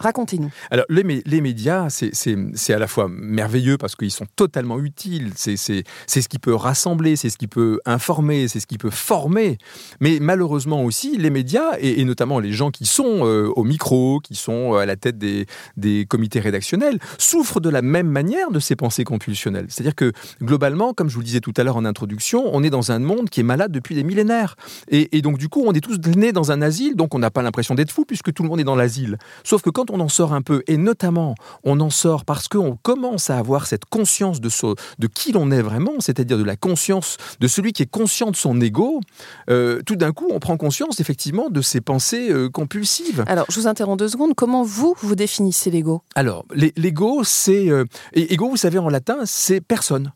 Racontez-nous. 0.00 0.50
Alors 0.72 0.86
les, 0.88 1.22
les 1.24 1.40
médias, 1.40 1.90
c'est 1.90 2.74
à 2.74 2.78
la 2.80 2.88
fois 2.88 3.06
merveilleux 3.08 3.78
parce 3.78 3.94
qu'ils 3.94 4.10
sont 4.10 4.26
totalement 4.34 4.79
utile, 4.80 5.32
c'est 5.36 5.56
ce 5.56 6.28
qui 6.28 6.38
peut 6.38 6.54
rassembler, 6.54 7.16
c'est 7.16 7.30
ce 7.30 7.38
qui 7.38 7.46
peut 7.46 7.80
informer, 7.86 8.48
c'est 8.48 8.60
ce 8.60 8.66
qui 8.66 8.78
peut 8.78 8.90
former. 8.90 9.58
Mais 10.00 10.18
malheureusement 10.20 10.84
aussi, 10.84 11.16
les 11.16 11.30
médias, 11.30 11.76
et, 11.80 12.04
notamment 12.04 12.38
les 12.38 12.52
gens 12.52 12.70
qui 12.70 12.86
sont 12.86 13.26
euh, 13.26 13.50
au 13.56 13.64
micro, 13.64 14.20
qui 14.20 14.34
sont 14.34 14.74
à 14.74 14.86
la 14.86 14.96
tête 14.96 15.18
des, 15.18 15.46
des 15.76 16.06
comités 16.06 16.40
rédactionnels, 16.40 16.98
souffrent 17.18 17.60
de 17.60 17.68
la 17.68 17.82
même 17.82 18.08
manière 18.08 18.50
de 18.50 18.58
ces 18.58 18.76
pensées 18.76 19.04
compulsionnelles. 19.04 19.66
C'est-à-dire 19.68 19.94
que 19.94 20.12
globalement, 20.42 20.94
comme 20.94 21.08
je 21.08 21.14
vous 21.14 21.20
le 21.20 21.26
disais 21.26 21.40
tout 21.40 21.54
à 21.56 21.64
l'heure 21.64 21.76
en 21.76 21.84
introduction, 21.84 22.50
on 22.52 22.62
est 22.62 22.70
dans 22.70 22.92
un 22.92 22.98
monde 22.98 23.30
qui 23.30 23.40
est 23.40 23.44
malade 23.44 23.72
depuis 23.72 23.94
des 23.94 24.04
millénaires. 24.04 24.56
Et, 24.88 25.16
et 25.16 25.22
donc 25.22 25.38
du 25.38 25.48
coup, 25.48 25.62
on 25.66 25.72
est 25.72 25.80
tous 25.80 25.98
nés 26.16 26.32
dans 26.32 26.52
un 26.52 26.62
asile, 26.62 26.96
donc 26.96 27.14
on 27.14 27.18
n'a 27.18 27.30
pas 27.30 27.42
l'impression 27.42 27.74
d'être 27.74 27.90
fou 27.90 28.04
puisque 28.04 28.32
tout 28.32 28.42
le 28.42 28.48
monde 28.48 28.60
est 28.60 28.64
dans 28.64 28.76
l'asile. 28.76 29.18
Sauf 29.44 29.62
que 29.62 29.70
quand 29.70 29.90
on 29.90 30.00
en 30.00 30.08
sort 30.08 30.32
un 30.32 30.42
peu, 30.42 30.62
et 30.66 30.76
notamment 30.76 31.34
on 31.64 31.80
en 31.80 31.90
sort 31.90 32.24
parce 32.24 32.48
qu'on 32.48 32.76
commence 32.76 33.30
à 33.30 33.38
avoir 33.38 33.66
cette 33.66 33.84
conscience 33.84 34.40
de, 34.40 34.48
de 34.98 35.06
qui 35.06 35.32
l'on 35.32 35.50
est 35.50 35.62
vraiment, 35.62 35.94
c'est-à-dire 35.98 36.38
de 36.38 36.44
la 36.44 36.56
conscience 36.56 37.16
de 37.40 37.48
celui 37.48 37.72
qui 37.72 37.82
est 37.82 37.90
conscient 37.90 38.30
de 38.30 38.36
son 38.36 38.60
ego, 38.60 39.00
euh, 39.48 39.80
tout 39.84 39.96
d'un 39.96 40.12
coup 40.12 40.28
on 40.30 40.40
prend 40.40 40.56
conscience 40.56 41.00
effectivement 41.00 41.50
de 41.50 41.62
ses 41.62 41.80
pensées 41.80 42.30
euh, 42.30 42.48
compulsives. 42.48 43.24
Alors 43.26 43.46
je 43.48 43.60
vous 43.60 43.66
interromps 43.66 43.98
deux 43.98 44.08
secondes, 44.08 44.34
comment 44.34 44.62
vous, 44.62 44.94
vous 45.00 45.14
définissez 45.14 45.70
l'ego? 45.70 46.02
Alors 46.14 46.44
l'ego 46.54 47.22
c'est... 47.24 47.70
Euh, 47.70 47.84
ego 48.14 48.48
vous 48.48 48.56
savez 48.56 48.78
en 48.78 48.88
latin 48.88 49.18
c'est 49.24 49.60
personne. 49.60 50.12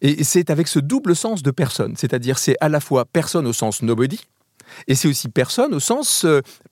Et 0.00 0.22
c'est 0.22 0.50
avec 0.50 0.68
ce 0.68 0.78
double 0.78 1.16
sens 1.16 1.42
de 1.42 1.50
personne, 1.50 1.94
c'est-à-dire 1.96 2.38
c'est 2.38 2.56
à 2.60 2.68
la 2.68 2.78
fois 2.78 3.04
personne 3.04 3.48
au 3.48 3.52
sens 3.52 3.82
nobody, 3.82 4.20
et 4.86 4.94
c'est 4.94 5.08
aussi 5.08 5.28
personne 5.28 5.74
au 5.74 5.80
sens 5.80 6.24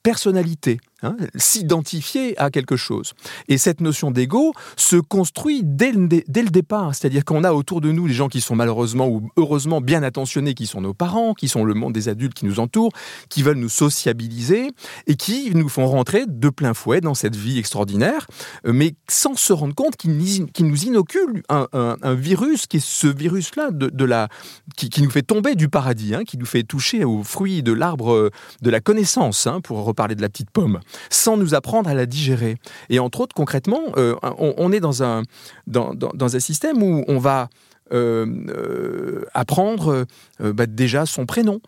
personnalité. 0.04 0.78
Hein, 1.06 1.16
s'identifier 1.36 2.36
à 2.36 2.50
quelque 2.50 2.76
chose. 2.76 3.12
Et 3.46 3.58
cette 3.58 3.80
notion 3.80 4.10
d'ego 4.10 4.52
se 4.76 4.96
construit 4.96 5.62
dès 5.62 5.92
le, 5.92 6.08
dès 6.08 6.42
le 6.42 6.50
départ, 6.50 6.96
c'est-à-dire 6.96 7.24
qu'on 7.24 7.44
a 7.44 7.52
autour 7.52 7.80
de 7.80 7.92
nous 7.92 8.06
les 8.06 8.14
gens 8.14 8.28
qui 8.28 8.40
sont 8.40 8.56
malheureusement 8.56 9.06
ou 9.06 9.30
heureusement 9.36 9.80
bien 9.80 10.02
attentionnés, 10.02 10.54
qui 10.54 10.66
sont 10.66 10.80
nos 10.80 10.94
parents, 10.94 11.34
qui 11.34 11.46
sont 11.46 11.64
le 11.64 11.74
monde 11.74 11.92
des 11.92 12.08
adultes 12.08 12.34
qui 12.34 12.44
nous 12.44 12.58
entourent, 12.58 12.90
qui 13.28 13.44
veulent 13.44 13.58
nous 13.58 13.68
sociabiliser 13.68 14.70
et 15.06 15.14
qui 15.14 15.52
nous 15.54 15.68
font 15.68 15.86
rentrer 15.86 16.24
de 16.26 16.48
plein 16.48 16.74
fouet 16.74 17.00
dans 17.00 17.14
cette 17.14 17.36
vie 17.36 17.58
extraordinaire, 17.58 18.26
euh, 18.66 18.72
mais 18.72 18.94
sans 19.08 19.36
se 19.36 19.52
rendre 19.52 19.76
compte 19.76 19.96
qu'ils 19.96 20.16
nous 20.16 20.84
inoculent 20.84 21.42
un, 21.48 22.14
virus 22.14 22.66
qui 22.66 22.78
est 22.78 22.84
ce 22.84 23.06
virus-là 23.06 23.70
de, 23.70 24.04
la, 24.04 24.28
qui, 24.76 25.02
nous 25.02 25.10
fait 25.10 25.22
tomber 25.22 25.54
du 25.54 25.68
paradis, 25.68 26.16
hein, 26.16 26.24
qui 26.24 26.36
nous 26.36 26.46
fait 26.46 26.64
toucher 26.64 27.04
aux 27.04 27.22
fruits 27.22 27.62
de 27.62 27.72
l'arbre 27.72 28.12
euh, 28.12 28.30
de 28.62 28.70
la 28.70 28.80
connaissance, 28.80 29.46
hein, 29.46 29.60
pour 29.60 29.84
reparler 29.84 30.16
de 30.16 30.22
la 30.22 30.28
petite 30.28 30.50
pomme 30.50 30.80
sans 31.10 31.36
nous 31.36 31.54
apprendre 31.54 31.88
à 31.88 31.94
la 31.94 32.06
digérer. 32.06 32.56
Et 32.90 32.98
entre 32.98 33.20
autres, 33.20 33.34
concrètement, 33.34 33.80
euh, 33.96 34.14
on, 34.38 34.72
est 34.72 34.80
dans 34.80 35.02
un, 35.02 35.22
dans, 35.66 35.92
un 36.20 36.40
système 36.40 36.82
où 36.82 37.04
on 37.08 37.18
va 37.18 37.48
euh, 37.92 38.26
euh, 38.48 39.24
apprendre 39.34 40.06
bah, 40.40 40.66
déjà 40.66 41.06
son 41.06 41.26
prénom. 41.26 41.60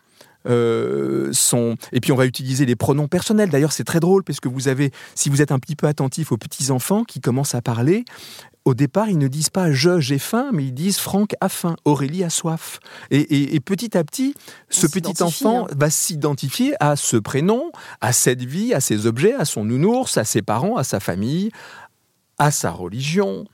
Et 0.45 1.99
puis 2.01 2.11
on 2.11 2.15
va 2.15 2.25
utiliser 2.25 2.65
les 2.65 2.75
pronoms 2.75 3.07
personnels. 3.07 3.49
D'ailleurs, 3.49 3.71
c'est 3.71 3.83
très 3.83 3.99
drôle 3.99 4.23
parce 4.23 4.39
que 4.39 4.47
vous 4.47 4.67
avez, 4.67 4.91
si 5.13 5.29
vous 5.29 5.41
êtes 5.41 5.51
un 5.51 5.59
petit 5.59 5.75
peu 5.75 5.87
attentif 5.87 6.31
aux 6.31 6.37
petits 6.37 6.71
enfants 6.71 7.03
qui 7.03 7.19
commencent 7.19 7.55
à 7.55 7.61
parler, 7.61 8.05
au 8.69 8.75
départ, 8.75 9.09
ils 9.09 9.17
ne 9.17 9.27
disent 9.27 9.49
pas 9.49 9.71
je, 9.71 9.99
j'ai 9.99 10.19
faim, 10.19 10.51
mais 10.53 10.65
ils 10.65 10.73
disent 10.73 10.99
Franck 10.99 11.33
a 11.41 11.49
faim, 11.49 11.75
Aurélie 11.85 12.23
a 12.23 12.29
soif. 12.29 12.79
Et, 13.09 13.59
petit 13.61 13.97
à 13.97 14.03
petit, 14.03 14.35
ce 14.69 14.85
petit 14.85 15.23
enfant 15.23 15.65
hein. 15.65 15.73
va 15.75 15.89
s'identifier 15.89 16.75
à 16.79 16.95
ce 16.95 17.17
prénom, 17.17 17.71
à 17.99 18.13
cette 18.13 18.43
vie, 18.43 18.75
à 18.75 18.79
ses 18.79 19.07
objets, 19.07 19.33
à 19.33 19.45
son 19.45 19.65
nounours, 19.65 20.17
à 20.17 20.23
ses 20.23 20.43
parents, 20.43 20.77
à 20.77 20.83
sa 20.83 20.99
famille, 20.99 21.49
à 22.37 22.51
sa 22.51 22.69
religion, 22.69 23.45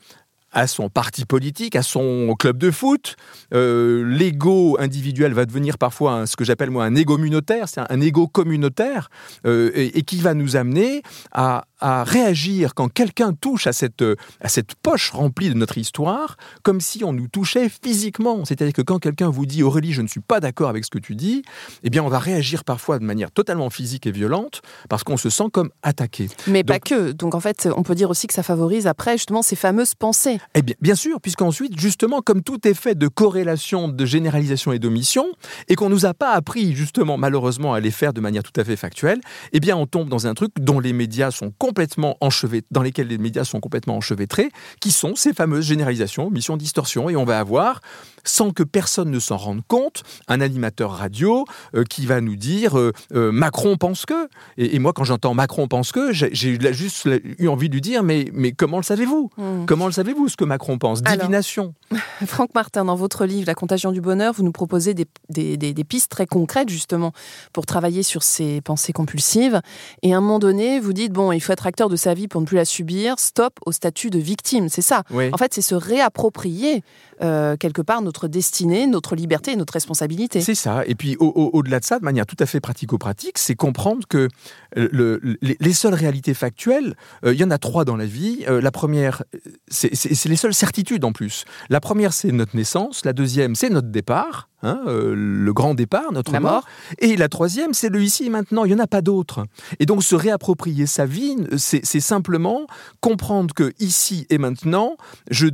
à 0.55 0.67
son 0.67 0.89
parti 0.89 1.25
politique, 1.25 1.75
à 1.75 1.83
son 1.83 2.33
club 2.39 2.57
de 2.57 2.71
foot. 2.71 3.17
Euh, 3.53 4.03
l'ego 4.07 4.77
individuel 4.79 5.33
va 5.33 5.45
devenir 5.45 5.77
parfois 5.77 6.25
ce 6.25 6.35
que 6.35 6.45
j'appelle 6.45 6.71
moi 6.71 6.85
un 6.85 6.95
ego 6.95 7.15
communautaire, 7.15 7.67
c'est 7.67 7.81
un, 7.89 8.01
ego 8.01 8.27
communautaire, 8.27 9.09
euh, 9.45 9.71
et, 9.75 10.01
qui 10.03 10.21
va 10.21 10.33
nous 10.33 10.55
amener 10.55 11.03
à, 11.31 11.65
à 11.85 12.03
réagir 12.03 12.73
quand 12.73 12.91
quelqu'un 12.91 13.33
touche 13.33 13.67
à 13.67 13.73
cette, 13.73 14.03
à 14.41 14.49
cette 14.49 14.73
poche 14.73 15.11
remplie 15.11 15.49
de 15.49 15.53
notre 15.53 15.77
histoire, 15.77 16.35
comme 16.63 16.81
si 16.81 17.03
on 17.03 17.13
nous 17.13 17.27
touchait 17.27 17.69
physiquement. 17.69 18.43
C'est-à-dire 18.43 18.73
que 18.73 18.81
quand 18.81 18.97
quelqu'un 18.97 19.29
vous 19.29 19.45
dit 19.45 19.61
Aurélie, 19.61 19.93
je 19.93 20.01
ne 20.01 20.07
suis 20.07 20.19
pas 20.19 20.39
d'accord 20.39 20.69
avec 20.69 20.83
ce 20.83 20.89
que 20.89 20.97
tu 20.97 21.13
dis, 21.13 21.43
eh 21.83 21.91
bien 21.91 22.03
on 22.03 22.07
va 22.07 22.17
réagir 22.17 22.63
parfois 22.63 22.97
de 22.97 23.03
manière 23.03 23.29
totalement 23.29 23.69
physique 23.69 24.07
et 24.07 24.11
violente 24.11 24.63
parce 24.89 25.03
qu'on 25.03 25.15
se 25.15 25.29
sent 25.29 25.43
comme 25.53 25.69
attaqué. 25.83 26.27
Mais 26.47 26.63
pas 26.63 26.79
que. 26.79 27.11
Donc 27.11 27.35
en 27.35 27.39
fait, 27.39 27.69
on 27.77 27.83
peut 27.83 27.93
dire 27.93 28.09
aussi 28.09 28.25
que 28.25 28.33
ça 28.33 28.41
favorise 28.41 28.87
après 28.87 29.19
justement 29.19 29.43
ces 29.43 29.55
fameuses 29.55 29.93
pensées. 29.93 30.39
Eh 30.55 30.63
bien, 30.63 30.75
bien 30.81 30.95
sûr, 30.95 31.21
puisqu'ensuite, 31.21 31.79
justement, 31.79 32.21
comme 32.21 32.41
tout 32.41 32.67
est 32.67 32.73
fait 32.73 32.95
de 32.95 33.07
corrélation, 33.07 33.89
de 33.89 34.05
généralisation 34.07 34.71
et 34.71 34.79
d'omission, 34.79 35.27
et 35.67 35.75
qu'on 35.75 35.89
nous 35.89 36.07
a 36.07 36.15
pas 36.15 36.31
appris 36.31 36.73
justement 36.73 37.19
malheureusement 37.19 37.75
à 37.75 37.79
les 37.79 37.91
faire 37.91 38.11
de 38.11 38.21
manière 38.21 38.41
tout 38.41 38.59
à 38.59 38.63
fait 38.63 38.75
factuelle, 38.75 39.21
eh 39.53 39.59
bien 39.59 39.77
on 39.77 39.85
tombe 39.85 40.09
dans 40.09 40.25
un 40.25 40.33
truc 40.33 40.51
dont 40.59 40.79
les 40.79 40.91
médias 40.91 41.29
sont 41.29 41.53
complètement 41.59 41.74
enchevêtrés, 42.21 42.67
dans 42.71 42.81
lesquels 42.81 43.07
les 43.07 43.17
médias 43.17 43.43
sont 43.43 43.59
complètement 43.59 43.97
enchevêtrés, 43.97 44.51
qui 44.79 44.91
sont 44.91 45.15
ces 45.15 45.33
fameuses 45.33 45.65
généralisations, 45.65 46.27
omissions, 46.27 46.57
distorsions, 46.57 47.09
et 47.09 47.15
on 47.15 47.25
va 47.25 47.39
avoir 47.39 47.81
sans 48.25 48.51
que 48.51 48.63
personne 48.63 49.11
ne 49.11 49.19
s'en 49.19 49.37
rende 49.37 49.61
compte, 49.67 50.03
un 50.27 50.41
animateur 50.41 50.91
radio 50.91 51.45
euh, 51.75 51.83
qui 51.83 52.05
va 52.05 52.21
nous 52.21 52.35
dire 52.35 52.77
euh, 52.77 52.91
euh, 53.13 53.31
Macron 53.31 53.77
pense 53.77 54.05
que. 54.05 54.27
Et, 54.57 54.79
moi, 54.79 54.93
quand 54.93 55.03
j'entends 55.03 55.33
Macron 55.33 55.67
pense 55.67 55.91
que, 55.91 56.11
j'ai 56.11 56.57
juste 56.73 57.07
eu 57.37 57.47
envie 57.47 57.69
de 57.69 57.73
lui 57.73 57.81
dire 57.81 58.03
Mais, 58.03 58.25
mais 58.33 58.51
comment 58.51 58.77
le 58.77 58.83
savez-vous? 58.83 59.29
Hmm. 59.37 59.65
Comment 59.65 59.85
le 59.85 59.91
savez-vous 59.91 60.27
ce 60.29 60.35
que 60.35 60.43
Macron 60.43 60.77
pense? 60.77 61.01
Divination. 61.01 61.73
Franck 62.25 62.53
Martin, 62.55 62.85
dans 62.85 62.95
votre 62.95 63.25
livre 63.25 63.45
La 63.47 63.55
contagion 63.55 63.91
du 63.91 64.01
bonheur, 64.01 64.33
vous 64.33 64.43
nous 64.43 64.51
proposez 64.51 64.93
des, 64.93 65.05
des, 65.29 65.57
des, 65.57 65.83
pistes 65.83 66.09
très 66.09 66.25
concrètes 66.25 66.69
justement 66.69 67.13
pour 67.53 67.65
travailler 67.65 68.03
sur 68.03 68.23
ces 68.23 68.61
pensées 68.61 68.93
compulsives. 68.93 69.61
Et 70.01 70.13
à 70.13 70.17
un 70.17 70.21
moment 70.21 70.39
donné, 70.39 70.79
vous 70.79 70.93
dites 70.93 71.13
Bon, 71.13 71.31
il 71.31 71.39
faut 71.39 71.51
être 71.55 71.67
acteur 71.67 71.89
de 71.89 71.95
sa 71.95 72.13
vie 72.13 72.27
pour 72.27 72.41
ne 72.41 72.45
plus 72.45 72.57
la 72.57 72.65
subir, 72.65 73.19
stop 73.19 73.59
au 73.65 73.71
statut 73.71 74.09
de 74.09 74.19
victime. 74.19 74.69
C'est 74.69 74.81
ça. 74.81 75.03
En 75.11 75.37
fait, 75.37 75.53
c'est 75.53 75.61
se 75.61 75.75
réapproprier 75.75 76.83
quelque 77.19 77.81
part 77.81 78.01
notre 78.01 78.27
destinée, 78.27 78.87
notre 78.87 79.15
liberté 79.15 79.51
et 79.51 79.55
notre 79.55 79.73
responsabilité. 79.73 80.41
C'est 80.41 80.55
ça. 80.55 80.83
Et 80.85 80.95
puis 80.95 81.15
au-delà 81.19 81.79
de 81.79 81.85
ça, 81.85 81.99
de 81.99 82.03
manière 82.03 82.25
tout 82.25 82.35
à 82.39 82.45
fait 82.45 82.59
pratico-pratique, 82.59 83.37
c'est 83.37 83.55
comprendre 83.55 84.07
que 84.07 84.29
le, 84.75 85.19
les, 85.41 85.73
seules 85.73 85.93
réalités 85.93 86.33
factuelles, 86.33 86.95
euh, 87.25 87.33
il 87.33 87.39
y 87.39 87.43
en 87.43 87.51
a 87.51 87.57
trois 87.57 87.85
dans 87.85 87.95
la 87.95 88.05
vie. 88.05 88.43
Euh, 88.47 88.61
la 88.61 88.71
première, 88.71 89.23
c'est 89.67 89.91
les 90.25 90.35
seules 90.35 90.53
certitudes 90.53 91.03
en 91.05 91.11
plus. 91.11 91.45
La 91.69 91.79
première, 91.79 92.13
c'est 92.13 92.31
notre 92.31 92.55
naissance. 92.55 93.05
La 93.05 93.13
deuxième, 93.13 93.55
c'est 93.55 93.69
notre 93.69 93.89
départ. 93.89 94.49
Hein, 94.63 94.81
euh, 94.87 95.13
le 95.15 95.53
grand 95.53 95.75
départ, 95.75 96.11
notre 96.11 96.39
mort. 96.39 96.65
Et 96.97 97.17
la 97.17 97.29
troisième, 97.29 97.73
c'est 97.73 97.89
le 97.89 98.01
ici 98.01 98.25
et 98.25 98.29
maintenant. 98.29 98.65
Il 98.65 98.69
n'y 98.69 98.79
en 98.79 98.83
a 98.83 98.87
pas 98.87 99.01
d'autre. 99.01 99.45
Et 99.79 99.85
donc, 99.85 100.03
se 100.03 100.15
réapproprier 100.15 100.87
sa 100.87 101.05
vie, 101.05 101.35
c'est 101.57 101.99
simplement 101.99 102.67
comprendre 103.01 103.53
que 103.53 103.73
ici 103.79 104.27
et 104.29 104.37
maintenant, 104.37 104.97
je, 105.29 105.47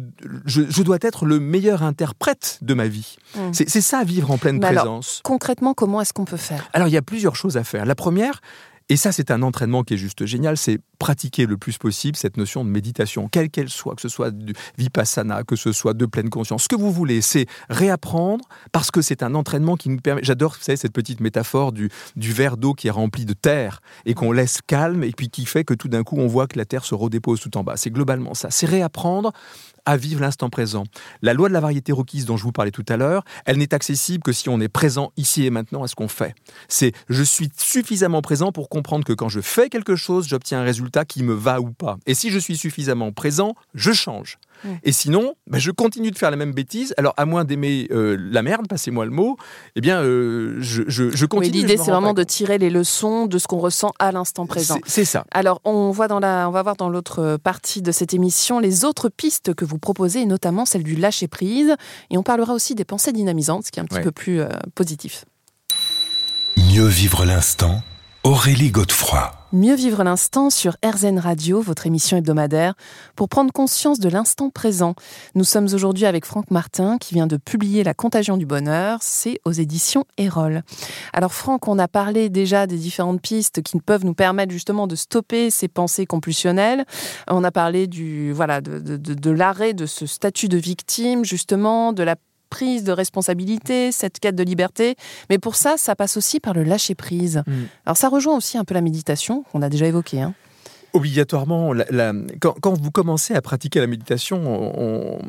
je, 0.46 0.82
dois 0.84 0.98
être 1.02 1.26
le 1.26 1.40
meilleur 1.40 1.84
interprète 1.84 2.60
de 2.62 2.74
ma 2.74 2.88
vie. 2.88 3.18
Mmh. 3.36 3.52
C'est 3.54 3.82
ça, 3.82 4.04
vivre 4.04 4.32
en 4.32 4.38
pleine 4.38 4.60
présence. 4.60 5.22
concrètement, 5.24 5.74
comment 5.74 6.02
est-ce 6.02 6.14
qu'on 6.14 6.26
peut 6.26 6.38
faire? 6.38 6.70
Alors, 6.74 6.88
il 6.88 6.92
y 6.92 6.98
a 6.98 7.02
plusieurs 7.02 7.36
choses 7.36 7.58
à 7.58 7.64
faire. 7.64 7.86
La 7.86 7.96
première, 7.96 8.42
et 8.90 8.98
ça, 8.98 9.12
c'est 9.12 9.32
un 9.32 9.42
entraînement 9.42 9.84
qui 9.84 9.94
est 9.94 9.98
juste 9.98 10.26
génial, 10.26 10.58
c'est 10.58 10.80
pratiquer 11.00 11.46
le 11.46 11.58
plus 11.58 11.78
possible 11.78 12.16
cette 12.16 12.38
notion 12.38 12.64
de 12.64 12.70
méditation, 12.70 13.28
quelle 13.28 13.50
qu'elle 13.50 13.70
soit, 13.70 13.96
que 13.96 14.02
ce 14.02 14.10
soit 14.10 14.32
du 14.32 14.54
vipassana, 14.78 15.44
que 15.44 15.56
ce 15.56 15.72
soit 15.72 15.94
de 15.94 16.06
pleine 16.06 16.30
conscience, 16.30 16.64
ce 16.64 16.68
que 16.68 16.76
vous 16.76 16.92
voulez, 16.92 17.22
c'est 17.22 17.48
réapprendre 17.70 18.46
parce 18.72 18.92
que 18.92 19.02
c'est 19.02 19.24
un 19.24 19.34
entraînement 19.34 19.78
qui 19.78 19.90
nous 19.90 19.98
permet. 19.98 20.22
J'adore, 20.24 20.58
cette 20.62 20.94
petite 20.94 21.22
métaphore 21.22 21.72
du, 21.72 21.90
du 22.16 22.34
verre 22.34 22.58
d'eau 22.58 22.74
qui 22.74 22.88
est 22.88 22.92
rempli 22.92 23.26
de 23.26 23.34
terre 23.34 23.82
et 24.06 24.14
qu'on 24.14 24.32
laisse 24.32 24.60
calme 24.66 25.04
et 25.04 25.12
puis 25.12 25.30
qui 25.30 25.46
fait 25.46 25.64
que 25.64 25.74
tout 25.74 25.88
d'un 25.88 26.04
coup 26.04 26.18
on 26.18 26.28
voit 26.28 26.48
que 26.48 26.58
la 26.58 26.66
terre 26.66 26.86
se 26.86 26.94
redépose 26.94 27.40
tout 27.40 27.58
en 27.58 27.64
bas. 27.64 27.78
C'est 27.78 27.90
globalement 27.90 28.34
ça. 28.34 28.52
C'est 28.52 28.68
réapprendre 28.68 29.32
à 29.86 29.98
vivre 29.98 30.22
l'instant 30.22 30.50
présent. 30.50 30.84
La 31.22 31.34
loi 31.34 31.48
de 31.48 31.54
la 31.54 31.60
variété 31.60 31.92
requise 31.92 32.26
dont 32.26 32.38
je 32.38 32.44
vous 32.44 32.52
parlais 32.52 32.72
tout 32.72 32.86
à 32.88 32.98
l'heure, 32.98 33.24
elle 33.46 33.58
n'est 33.58 33.74
accessible 33.74 34.24
que 34.24 34.32
si 34.32 34.50
on 34.50 34.60
est 34.60 34.70
présent 34.70 35.12
ici 35.18 35.46
et 35.46 35.50
maintenant 35.50 35.84
à 35.84 35.88
ce 35.88 35.96
qu'on 35.96 36.08
fait. 36.08 36.36
C'est 36.68 36.94
je 37.10 37.24
suis 37.24 37.50
suffisamment 37.58 38.22
présent 38.22 38.52
pour 38.52 38.70
comprendre 38.70 39.06
que 39.06 39.14
quand 39.14 39.30
je 39.30 39.42
fais 39.42 39.70
quelque 39.70 39.96
chose, 39.96 40.28
j'obtiens 40.28 40.62
un 40.62 40.64
résultat 40.64 41.06
qui 41.06 41.24
me 41.24 41.34
va 41.34 41.60
ou 41.60 41.72
pas. 41.72 41.98
Et 42.06 42.14
si 42.14 42.30
je 42.30 42.40
suis 42.40 42.58
suffisamment 42.58 43.12
présent, 43.12 43.56
je 43.74 43.92
change. 43.92 44.38
Et 44.84 44.92
sinon, 44.92 45.36
bah, 45.48 45.60
je 45.60 45.72
continue 45.72 46.12
de 46.12 46.18
faire 46.18 46.32
la 46.32 46.38
même 46.38 46.54
bêtise. 46.54 46.94
Alors, 46.98 47.14
à 47.18 47.26
moins 47.26 47.46
d'aimer 47.46 47.88
euh, 47.92 48.18
la 48.20 48.42
merde, 48.44 48.68
passez-moi 48.68 49.06
le 49.06 49.12
mot, 49.12 49.38
eh 49.76 49.82
bien, 49.82 50.02
euh, 50.02 50.58
je, 50.60 50.84
je, 50.88 51.26
continue. 51.26 51.60
L'idée, 51.60 51.78
c'est 51.78 51.92
vraiment 51.92 52.14
de 52.14 52.24
tirer 52.24 52.58
les 52.58 52.70
leçons 52.70 53.26
de 53.26 53.38
ce 53.38 53.48
qu'on 53.48 53.60
ressent 53.60 53.92
à 54.00 54.12
l'instant 54.12 54.46
présent. 54.46 54.78
C'est 54.86 55.06
ça. 55.06 55.26
Alors, 55.32 55.62
on, 55.64 55.92
voit 55.92 56.08
dans 56.08 56.20
la, 56.20 56.48
on 56.48 56.52
va 56.52 56.64
voir 56.64 56.76
dans 56.76 56.90
l'autre 56.90 57.38
partie 57.44 57.82
de 57.82 57.92
cette 57.92 58.14
émission 58.14 58.60
les 58.60 58.86
autres 58.86 59.10
pistes 59.10 59.54
que 59.54 59.66
vous 59.66 59.78
proposez, 59.78 60.26
notamment 60.26 60.66
celle 60.66 60.84
du 60.84 60.96
lâcher 60.96 61.28
prise. 61.28 61.76
Et 62.10 62.18
on 62.18 62.24
parlera 62.24 62.54
aussi 62.54 62.76
des 62.76 62.86
pensées 62.86 63.12
dynamisantes, 63.12 63.66
ce 63.66 63.72
qui 63.72 63.80
est 63.80 63.84
un 63.84 63.86
petit 63.86 64.02
peu 64.02 64.12
plus 64.12 64.42
euh, 64.42 64.50
positif. 64.76 65.26
Mieux 66.58 66.86
vivre 66.86 67.26
l'instant 67.26 67.82
Aurélie 68.24 68.70
Godefroy. 68.70 69.32
Mieux 69.52 69.74
vivre 69.74 70.04
l'instant 70.04 70.52
sur 70.52 70.78
RZN 70.86 71.18
Radio, 71.18 71.60
votre 71.60 71.88
émission 71.88 72.18
hebdomadaire, 72.18 72.76
pour 73.16 73.30
prendre 73.30 73.52
conscience 73.52 74.00
de 74.00 74.10
l'instant 74.10 74.52
présent. 74.52 74.94
Nous 75.34 75.44
sommes 75.44 75.66
aujourd'hui 75.74 76.06
avec 76.06 76.26
Franck 76.26 76.52
Martin 76.52 77.00
qui 77.00 77.16
vient 77.16 77.26
de 77.26 77.38
publier 77.38 77.84
La 77.84 77.96
Contagion 77.96 78.38
du 78.38 78.46
Bonheur, 78.46 79.00
c'est 79.02 79.40
aux 79.44 79.52
éditions 79.52 80.06
Erol. 80.20 80.62
Alors 81.14 81.34
Franck, 81.34 81.68
on 81.68 81.80
a 81.80 81.88
parlé 81.88 82.30
déjà 82.30 82.68
des 82.68 82.78
différentes 82.78 83.24
pistes 83.24 83.64
qui 83.64 83.80
peuvent 83.80 84.06
nous 84.06 84.14
permettre 84.14 84.52
justement 84.52 84.86
de 84.86 84.96
stopper 84.96 85.50
ces 85.50 85.68
pensées 85.68 86.06
compulsionnelles. 86.06 86.86
On 87.28 87.44
a 87.44 87.52
parlé 87.52 87.88
du 87.88 88.34
voilà 88.34 88.62
de, 88.62 88.78
de, 88.98 89.32
l'arrêt 89.32 89.74
de 89.74 89.88
ce 89.88 90.06
statut 90.06 90.48
de 90.48 90.58
victime, 90.58 91.26
justement, 91.26 91.92
de 91.92 92.04
la 92.04 92.18
prise 92.52 92.84
de 92.84 92.92
responsabilité, 92.92 93.92
cette 93.92 94.20
quête 94.20 94.36
de 94.36 94.44
liberté. 94.44 94.96
Mais 95.32 95.40
pour 95.40 95.56
ça, 95.56 95.76
ça 95.78 95.96
passe 95.96 96.18
aussi 96.18 96.40
par 96.40 96.54
le 96.54 96.64
lâcher 96.64 96.94
prise. 96.94 97.42
Mm. 97.48 97.52
Alors 97.88 97.98
ça 97.98 98.10
rejoint 98.10 98.38
aussi 98.38 98.60
un 98.60 98.64
peu 98.64 98.76
la 98.76 98.82
méditation 98.82 99.44
qu'on 99.52 99.64
a 99.64 99.70
déjà 99.70 99.88
évoquée. 99.88 100.22
Hein. 100.22 100.36
Obligatoirement, 100.94 101.72
la, 101.72 101.86
la, 101.90 102.14
quand, 102.42 102.54
quand, 102.60 102.74
vous 102.74 102.92
commencez 102.92 103.34
à 103.34 103.42
pratiquer 103.42 103.80
la 103.80 103.88
méditation, 103.88 104.42
on, 104.46 105.20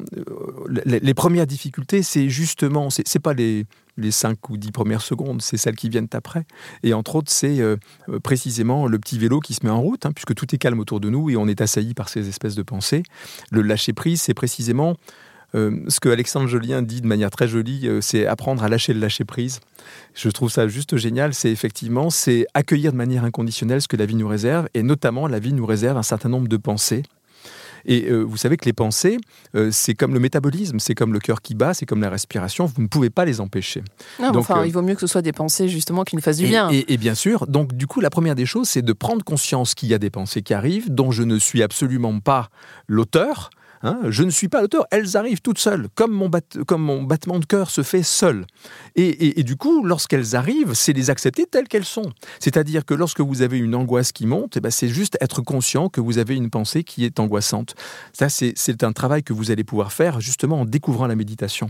les, 0.68 0.98
les, 0.98 1.14
premières 1.14 1.46
difficultés, 1.46 2.02
c'est 2.02 2.28
justement, 2.28 2.90
c'est 2.90 3.20
pas 3.20 3.32
les, 3.32 3.64
les 3.96 4.11
5 4.11 4.50
ou 4.50 4.56
10 4.56 4.72
premières 4.72 5.02
secondes, 5.02 5.40
c'est 5.40 5.56
celles 5.56 5.76
qui 5.76 5.88
viennent 5.88 6.08
après. 6.14 6.44
Et 6.82 6.94
entre 6.94 7.14
autres, 7.14 7.30
c'est 7.30 7.61
euh, 7.61 7.76
précisément 8.24 8.88
le 8.88 8.98
petit 8.98 9.18
vélo 9.18 9.38
qui 9.38 9.54
se 9.54 9.64
met 9.64 9.70
en 9.70 9.80
route, 9.80 10.04
hein, 10.04 10.12
puisque 10.12 10.35
tout 10.35 10.52
est 10.52 10.58
calme 10.58 10.80
autour 10.80 10.98
de 10.98 11.11
nous 11.11 11.30
et 11.30 11.37
on 11.37 11.46
est 11.46 11.61
assailli 11.61 11.94
par 11.94 12.08
ces 12.08 12.28
espèces 12.28 12.56
de 12.56 12.62
pensées. 12.62 13.04
Le 13.52 13.62
lâcher 13.62 13.92
prise, 13.92 14.20
c'est 14.20 14.35
précisément 14.35 14.90
euh, 14.90 14.94
ce 15.54 16.00
que 16.00 16.08
Alexandre 16.08 16.46
Jolien 16.46 16.82
dit 16.82 17.00
de 17.00 17.06
manière 17.06 17.30
très 17.30 17.48
jolie, 17.48 17.86
euh, 17.86 18.00
c'est 18.00 18.26
apprendre 18.26 18.62
à 18.62 18.68
lâcher 18.68 18.94
le 18.94 19.00
lâcher 19.00 19.24
prise. 19.24 19.60
Je 20.14 20.28
trouve 20.30 20.50
ça 20.50 20.66
juste 20.68 20.96
génial. 20.96 21.34
C'est 21.34 21.50
effectivement, 21.50 22.10
c'est 22.10 22.46
accueillir 22.54 22.92
de 22.92 22.96
manière 22.96 23.24
inconditionnelle 23.24 23.82
ce 23.82 23.88
que 23.88 23.96
la 23.96 24.06
vie 24.06 24.14
nous 24.14 24.28
réserve, 24.28 24.68
et 24.74 24.82
notamment 24.82 25.26
la 25.26 25.38
vie 25.38 25.52
nous 25.52 25.66
réserve 25.66 25.96
un 25.96 26.02
certain 26.02 26.28
nombre 26.28 26.48
de 26.48 26.56
pensées. 26.56 27.02
Et 27.84 28.10
euh, 28.10 28.22
vous 28.22 28.36
savez 28.36 28.56
que 28.56 28.64
les 28.64 28.72
pensées, 28.72 29.18
euh, 29.54 29.70
c'est 29.72 29.94
comme 29.94 30.14
le 30.14 30.20
métabolisme, 30.20 30.78
c'est 30.78 30.94
comme 30.94 31.12
le 31.12 31.18
cœur 31.18 31.42
qui 31.42 31.54
bat, 31.54 31.74
c'est 31.74 31.86
comme 31.86 32.00
la 32.00 32.10
respiration, 32.10 32.66
vous 32.66 32.82
ne 32.82 32.86
pouvez 32.86 33.10
pas 33.10 33.24
les 33.24 33.40
empêcher. 33.40 33.82
Non, 34.20 34.30
donc, 34.30 34.42
enfin, 34.42 34.60
euh, 34.60 34.66
il 34.66 34.72
vaut 34.72 34.82
mieux 34.82 34.94
que 34.94 35.00
ce 35.00 35.06
soit 35.06 35.22
des 35.22 35.32
pensées 35.32 35.68
justement 35.68 36.04
qui 36.04 36.16
nous 36.16 36.22
fassent 36.22 36.38
du 36.38 36.46
bien. 36.46 36.70
Et, 36.70 36.92
et, 36.92 36.96
bien 36.96 37.14
sûr, 37.14 37.46
donc 37.46 37.74
du 37.74 37.86
coup, 37.86 38.00
la 38.00 38.10
première 38.10 38.34
des 38.34 38.46
choses, 38.46 38.68
c'est 38.68 38.82
de 38.82 38.92
prendre 38.92 39.24
conscience 39.24 39.74
qu'il 39.74 39.88
y 39.88 39.94
a 39.94 39.98
des 39.98 40.10
pensées 40.10 40.42
qui 40.42 40.54
arrivent, 40.54 40.92
dont 40.92 41.10
je 41.10 41.22
ne 41.22 41.38
suis 41.38 41.62
absolument 41.62 42.20
pas 42.20 42.50
l'auteur, 42.86 43.50
Hein, 43.83 43.99
je 44.09 44.23
ne 44.23 44.31
suis 44.31 44.49
pas 44.49 44.61
l'auteur, 44.61 44.87
elles 44.90 45.16
arrivent 45.16 45.40
toutes 45.40 45.59
seules, 45.59 45.88
comme 45.95 46.12
mon, 46.12 46.29
battement 46.29 47.38
de 47.38 47.45
cœur 47.45 47.71
se 47.71 47.83
fait 47.83 48.03
seul. 48.03 48.47
Et, 48.95 49.09
et, 49.09 49.40
et 49.40 49.42
du 49.42 49.57
coup, 49.57 49.85
lorsqu'elles 49.85 50.37
arrivent, 50.37 50.75
c'est 50.75 50.92
les 50.92 51.11
accepter 51.11 51.47
telles 51.47 51.68
qu'elles 51.68 51.85
sont. 51.85 52.12
C'est-à-dire 52.38 52.85
que 52.85 52.95
lorsque 52.95 53.21
vous 53.21 53.42
avez 53.42 53.59
une 53.59 53.75
angoisse 53.75 54.12
qui 54.12 54.27
monte, 54.27 54.57
eh 54.57 54.61
ben, 54.61 54.71
c'est 54.71 54.88
juste 54.88 55.16
être 55.21 55.42
conscient 55.42 55.88
que 55.88 56.01
vous 56.01 56.18
avez 56.18 56.37
une 56.37 56.51
pensée 56.51 56.85
qui 56.85 57.05
est 57.05 57.18
angoissante. 57.21 57.75
Ça, 58.12 58.29
c'est 58.29 58.85
un 58.85 58.92
travail 58.92 59.23
que 59.23 59.33
vous 59.33 59.51
allez 59.51 59.64
pouvoir 59.64 59.92
faire 59.92 60.21
justement 60.21 60.61
en 60.61 60.64
découvrant 60.64 61.07
la 61.07 61.16
méditation. 61.16 61.66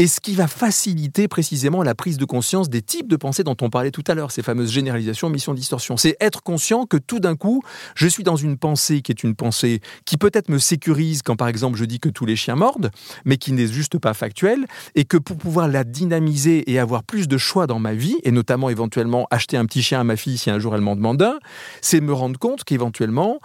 Et 0.00 0.06
ce 0.06 0.18
qui 0.18 0.34
va 0.34 0.46
faciliter 0.48 1.28
précisément 1.28 1.82
la 1.82 1.94
prise 1.94 2.16
de 2.16 2.24
conscience 2.24 2.70
des 2.70 2.80
types 2.80 3.06
de 3.06 3.16
pensées 3.16 3.44
dont 3.44 3.56
on 3.60 3.68
parlait 3.68 3.90
tout 3.90 4.02
à 4.06 4.14
l'heure, 4.14 4.30
ces 4.30 4.42
fameuses 4.42 4.72
généralisations, 4.72 5.28
missions, 5.28 5.52
distorsions. 5.52 5.98
C'est 5.98 6.16
être 6.20 6.42
conscient 6.42 6.86
que 6.86 6.96
tout 6.96 7.20
d'un 7.20 7.36
coup, 7.36 7.62
je 7.94 8.06
suis 8.06 8.22
dans 8.22 8.36
une 8.36 8.56
pensée 8.56 9.02
qui 9.02 9.12
est 9.12 9.22
une 9.22 9.34
pensée 9.34 9.82
qui 10.06 10.16
peut-être 10.16 10.48
me 10.48 10.56
sécurise 10.56 11.20
quand 11.20 11.36
par 11.36 11.48
exemple 11.48 11.76
je 11.76 11.84
dis 11.84 12.00
que 12.00 12.08
tous 12.08 12.24
les 12.24 12.34
chiens 12.34 12.56
mordent, 12.56 12.90
mais 13.26 13.36
qui 13.36 13.52
n'est 13.52 13.66
juste 13.66 13.98
pas 13.98 14.14
factuelle, 14.14 14.64
et 14.94 15.04
que 15.04 15.18
pour 15.18 15.36
pouvoir 15.36 15.68
la 15.68 15.84
dynamiser 15.84 16.72
et 16.72 16.78
avoir 16.78 17.04
plus 17.04 17.28
de 17.28 17.36
choix 17.36 17.66
dans 17.66 17.78
ma 17.78 17.92
vie, 17.92 18.16
et 18.24 18.30
notamment 18.30 18.70
éventuellement 18.70 19.26
acheter 19.30 19.58
un 19.58 19.66
petit 19.66 19.82
chien 19.82 20.00
à 20.00 20.04
ma 20.04 20.16
fille 20.16 20.38
si 20.38 20.48
un 20.48 20.58
jour 20.58 20.74
elle 20.74 20.80
m'en 20.80 20.96
demande 20.96 21.20
un, 21.20 21.38
c'est 21.82 22.00
me 22.00 22.14
rendre 22.14 22.38
compte 22.38 22.64
qu'éventuellement, 22.64 23.38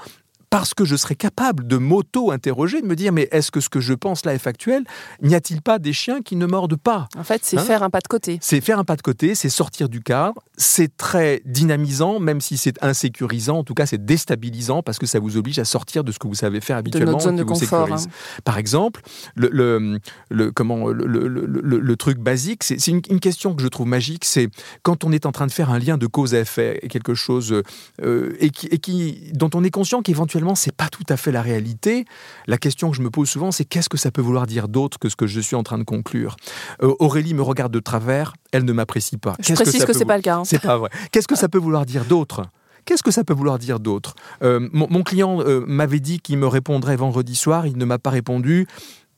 parce 0.55 0.73
que 0.73 0.85
je 0.85 0.95
serais 0.95 1.15
capable 1.15 1.67
de 1.67 1.75
m'auto-interroger, 1.75 2.81
de 2.81 2.85
me 2.85 2.95
dire 2.95 3.11
mais 3.11 3.27
est-ce 3.33 3.51
que 3.51 3.59
ce 3.59 3.67
que 3.67 3.81
je 3.81 3.93
pense 3.93 4.23
là 4.23 4.33
est 4.33 4.39
factuel 4.39 4.85
N'y 5.21 5.35
a-t-il 5.35 5.61
pas 5.61 5.79
des 5.79 5.91
chiens 5.91 6.21
qui 6.21 6.37
ne 6.37 6.45
mordent 6.45 6.77
pas? 6.77 7.09
En 7.17 7.25
fait, 7.25 7.43
c'est 7.43 7.57
hein? 7.57 7.61
faire 7.61 7.83
un 7.83 7.89
pas 7.89 7.99
de 7.99 8.07
côté. 8.07 8.37
C'est 8.39 8.61
faire 8.61 8.79
un 8.79 8.85
pas 8.85 8.95
de 8.95 9.01
côté, 9.01 9.35
c'est 9.35 9.49
sortir 9.49 9.89
du 9.89 9.99
cadre, 9.99 10.41
c'est 10.55 10.95
très 10.95 11.41
dynamisant, 11.43 12.21
même 12.21 12.39
si 12.39 12.55
c'est 12.55 12.81
insécurisant, 12.81 13.57
en 13.57 13.63
tout 13.65 13.73
cas 13.73 13.85
c'est 13.85 14.05
déstabilisant 14.05 14.81
parce 14.81 14.97
que 14.97 15.05
ça 15.05 15.19
vous 15.19 15.35
oblige 15.35 15.59
à 15.59 15.65
sortir 15.65 16.05
de 16.05 16.13
ce 16.13 16.19
que 16.19 16.27
vous 16.29 16.35
savez 16.35 16.61
faire 16.61 16.77
habituellement. 16.77 17.11
De 17.11 17.11
notre 17.15 17.25
zone 17.25 17.35
de 17.35 17.43
confort. 17.43 17.91
Hein. 17.91 17.97
Par 18.45 18.57
exemple, 18.57 19.01
le, 19.35 19.49
le, 19.51 19.99
le 20.29 20.53
comment, 20.53 20.87
le, 20.87 21.05
le, 21.05 21.95
truc 21.97 22.17
basique, 22.17 22.63
c'est 22.63 22.87
une, 22.87 23.01
une, 23.09 23.19
question 23.19 23.55
que 23.55 23.61
je 23.61 23.67
trouve 23.67 23.87
magique, 23.87 24.23
c'est 24.23 24.47
quand 24.83 25.03
on 25.03 25.11
est 25.11 25.25
en 25.25 25.33
train 25.33 25.47
de 25.47 25.51
faire 25.51 25.69
un 25.69 25.79
lien 25.79 25.97
de 25.97 26.07
cause 26.07 26.33
à 26.33 26.39
effet, 26.39 26.79
quelque 26.89 27.13
chose 27.13 27.61
euh, 28.01 28.37
et, 28.39 28.51
qui, 28.51 28.67
et 28.67 28.77
qui, 28.77 29.31
dont 29.33 29.49
on 29.53 29.61
est 29.61 29.69
conscient 29.69 30.01
qu'éventuellement 30.01 30.44
c'est 30.53 30.75
pas 30.75 30.89
tout 30.89 31.05
à 31.09 31.17
fait 31.17 31.31
la 31.31 31.41
réalité. 31.41 32.05
La 32.45 32.57
question 32.57 32.91
que 32.91 32.97
je 32.97 33.01
me 33.01 33.09
pose 33.09 33.27
souvent, 33.27 33.51
c'est 33.51 33.65
qu'est-ce 33.65 33.89
que 33.89 33.97
ça 33.97 34.11
peut 34.11 34.21
vouloir 34.21 34.45
dire 34.45 34.67
d'autre 34.67 34.99
que 34.99 35.09
ce 35.09 35.15
que 35.15 35.25
je 35.25 35.39
suis 35.39 35.55
en 35.55 35.63
train 35.63 35.79
de 35.79 35.83
conclure? 35.83 36.35
Euh, 36.83 36.93
Aurélie 36.99 37.33
me 37.33 37.41
regarde 37.41 37.71
de 37.71 37.79
travers, 37.79 38.33
elle 38.51 38.65
ne 38.65 38.73
m'apprécie 38.73 39.17
pas. 39.17 39.35
Je 39.39 39.53
précise 39.55 39.81
que, 39.81 39.87
que 39.87 39.97
c'est 39.97 40.05
pas 40.05 40.17
le 40.17 40.21
cas. 40.21 40.37
Hein. 40.37 40.43
C'est 40.45 40.61
pas 40.61 40.77
vrai. 40.77 40.89
Qu'est-ce 41.11 41.27
que 41.27 41.35
ça 41.35 41.49
peut 41.49 41.57
vouloir 41.57 41.85
dire 41.85 42.05
d'autre? 42.05 42.43
Qu'est-ce 42.85 43.01
que 43.01 43.11
ça 43.11 43.23
peut 43.23 43.33
vouloir 43.33 43.57
dire 43.57 43.79
d'autre? 43.79 44.13
Euh, 44.43 44.69
mon, 44.71 44.87
mon, 44.91 45.01
client 45.01 45.41
euh, 45.41 45.63
m'avait 45.65 45.99
dit 45.99 46.19
qu'il 46.19 46.37
me 46.37 46.45
répondrait 46.45 46.95
vendredi 46.95 47.35
soir, 47.35 47.65
il 47.65 47.77
ne 47.77 47.85
m'a 47.85 47.97
pas 47.97 48.11
répondu 48.11 48.67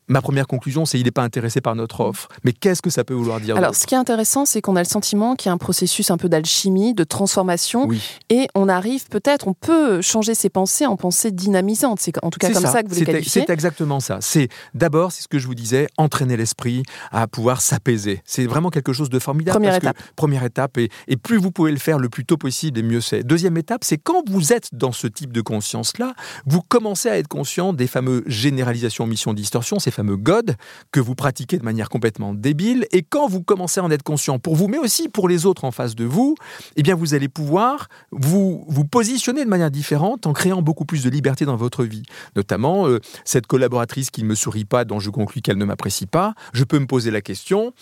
ma 0.07 0.21
première 0.21 0.47
conclusion, 0.47 0.85
c'est 0.85 0.97
qu'il 0.97 1.05
n'est 1.05 1.11
pas 1.11 1.23
intéressé 1.23 1.61
par 1.61 1.75
notre 1.75 2.01
offre. 2.01 2.29
Mais 2.43 2.53
qu'est-ce 2.53 2.81
que 2.81 2.89
ça 2.89 3.03
peut 3.03 3.13
vouloir 3.13 3.39
dire 3.39 3.55
Alors, 3.57 3.75
ce 3.75 3.85
qui 3.85 3.93
est 3.93 3.97
intéressant, 3.97 4.45
c'est 4.45 4.61
qu'on 4.61 4.75
a 4.75 4.81
le 4.81 4.87
sentiment 4.87 5.35
qu'il 5.35 5.49
y 5.49 5.51
a 5.51 5.53
un 5.53 5.57
processus 5.57 6.11
un 6.11 6.17
peu 6.17 6.29
d'alchimie, 6.29 6.93
de 6.93 7.03
transformation, 7.03 7.87
oui. 7.87 8.01
et 8.29 8.47
on 8.55 8.69
arrive 8.69 9.07
peut-être, 9.09 9.47
on 9.47 9.53
peut 9.53 10.01
changer 10.01 10.33
ses 10.33 10.49
pensées 10.49 10.85
en 10.85 10.95
pensées 10.95 11.31
dynamisantes. 11.31 11.99
C'est 11.99 12.13
en 12.23 12.29
tout 12.29 12.39
cas 12.39 12.51
comme 12.51 12.61
ça, 12.61 12.71
ça 12.71 12.83
que 12.83 12.89
vous 12.89 12.95
les 12.95 13.05
qualifiez. 13.05 13.43
C'est 13.45 13.53
exactement 13.53 13.99
ça. 13.99 14.19
C'est 14.21 14.49
d'abord, 14.73 15.11
c'est 15.11 15.23
ce 15.23 15.27
que 15.27 15.39
je 15.39 15.47
vous 15.47 15.55
disais, 15.55 15.87
entraîner 15.97 16.37
l'esprit 16.37 16.83
à 17.11 17.27
pouvoir 17.27 17.61
s'apaiser. 17.61 18.21
C'est 18.25 18.45
vraiment 18.45 18.69
quelque 18.69 18.93
chose 18.93 19.09
de 19.09 19.19
formidable. 19.19 19.57
Première 19.57 19.75
étape. 19.75 19.97
première 20.15 20.43
étape, 20.43 20.77
et, 20.77 20.89
et 21.07 21.17
plus 21.17 21.37
vous 21.37 21.51
pouvez 21.51 21.71
le 21.71 21.79
faire 21.79 21.99
le 21.99 22.09
plus 22.09 22.25
tôt 22.25 22.37
possible, 22.37 22.79
et 22.79 22.83
mieux 22.83 23.01
c'est. 23.01 23.23
Deuxième 23.23 23.57
étape, 23.57 23.83
c'est 23.83 23.97
quand 23.97 24.27
vous 24.29 24.53
êtes 24.53 24.69
dans 24.73 24.91
ce 24.91 25.07
type 25.07 25.33
de 25.33 25.41
conscience-là, 25.41 26.13
vous 26.45 26.61
commencez 26.61 27.09
à 27.09 27.17
être 27.17 27.27
conscient 27.27 27.73
des 27.73 27.87
fameux 27.87 28.23
généralisations, 28.27 29.05
missions, 29.05 29.33
distorsions, 29.33 29.79
ces 29.79 29.91
fameux 29.97 30.15
God 30.15 30.55
que 30.91 30.99
vous 30.99 31.15
pratiquez 31.15 31.57
de 31.57 31.63
manière 31.63 31.89
complètement 31.89 32.36
débile. 32.36 32.86
Et 32.91 33.01
quand 33.01 33.27
vous 33.27 33.41
commencez 33.41 33.79
à 33.79 33.83
en 33.83 33.89
être 33.89 34.03
conscient 34.03 34.38
pour 34.38 34.55
vous, 34.55 34.67
mais 34.67 34.77
aussi 34.77 35.10
pour 35.10 35.27
les 35.27 35.47
autres 35.47 35.65
en 35.65 35.71
face 35.71 35.95
de 35.95 36.05
vous, 36.05 36.36
eh 36.75 36.83
bien 36.83 36.93
vous 36.93 37.15
allez 37.15 37.27
pouvoir 37.27 37.88
vous, 38.12 38.63
vous 38.67 38.86
positionner 38.86 39.43
de 39.43 39.49
manière 39.49 39.71
différente 39.71 40.27
en 40.27 40.33
créant 40.33 40.62
beaucoup 40.62 40.86
plus 40.86 41.03
de 41.03 41.10
liberté 41.10 41.45
dans 41.45 41.55
votre 41.55 41.83
vie. 41.83 42.03
Notamment, 42.36 42.88
euh, 42.88 42.99
cette 43.25 43.47
collaboratrice 43.47 44.12
qui 44.12 44.21
ne 44.21 44.27
me 44.27 44.36
sourit 44.36 44.65
pas, 44.65 44.86
dont 44.86 44.99
je 44.99 45.10
conclus 45.10 45.41
qu'elle 45.41 45.57
ne 45.57 45.65
m'apprécie 45.65 46.05
pas, 46.05 46.36
je 46.53 46.63
peux 46.63 46.77
me 46.77 46.86
poser 46.86 47.10
la 47.10 47.21
question, 47.21 47.73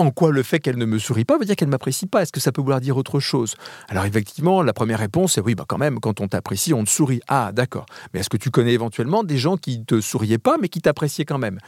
en 0.00 0.10
quoi 0.10 0.32
le 0.32 0.42
fait 0.42 0.58
qu'elle 0.58 0.78
ne 0.78 0.84
me 0.86 0.98
sourit 0.98 1.24
pas 1.24 1.38
veut 1.38 1.44
dire 1.44 1.56
qu'elle 1.56 1.68
ne 1.68 1.72
m'apprécie 1.72 2.06
pas 2.06 2.22
Est-ce 2.22 2.32
que 2.32 2.40
ça 2.40 2.52
peut 2.52 2.60
vouloir 2.60 2.80
dire 2.80 2.96
autre 2.96 3.20
chose? 3.20 3.54
Alors 3.88 4.04
effectivement, 4.04 4.62
la 4.62 4.72
première 4.72 4.98
réponse 4.98 5.38
est 5.38 5.40
oui, 5.40 5.54
bah 5.54 5.64
quand 5.68 5.78
même, 5.78 6.00
quand 6.00 6.20
on 6.20 6.28
t'apprécie, 6.28 6.74
on 6.74 6.84
te 6.84 6.90
sourit. 6.90 7.20
Ah, 7.28 7.52
d'accord. 7.52 7.86
Mais 8.12 8.20
est-ce 8.20 8.30
que 8.30 8.36
tu 8.36 8.50
connais 8.50 8.72
éventuellement 8.72 9.22
des 9.24 9.38
gens 9.38 9.56
qui 9.56 9.78
ne 9.78 9.84
te 9.84 10.00
souriaient 10.00 10.38
pas, 10.38 10.56
mais 10.60 10.68
qui 10.68 10.80
t'appréciaient 10.80 11.24
quand 11.24 11.38
même? 11.38 11.58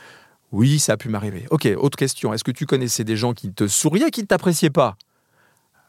Oui, 0.51 0.79
ça 0.79 0.95
a 0.95 0.97
pu 0.97 1.09
m'arriver. 1.09 1.47
Ok, 1.51 1.69
autre 1.77 1.97
question. 1.97 2.33
Est-ce 2.35 2.45
que 2.45 2.51
tu 2.51 2.67
connaissais 2.67 3.05
des 3.05 3.17
gens 3.17 3.33
qui 3.33 3.53
te 3.53 3.67
souriaient, 3.67 4.11
qui 4.11 4.21
ne 4.21 4.27
t'appréciaient 4.27 4.71
pas? 4.71 4.97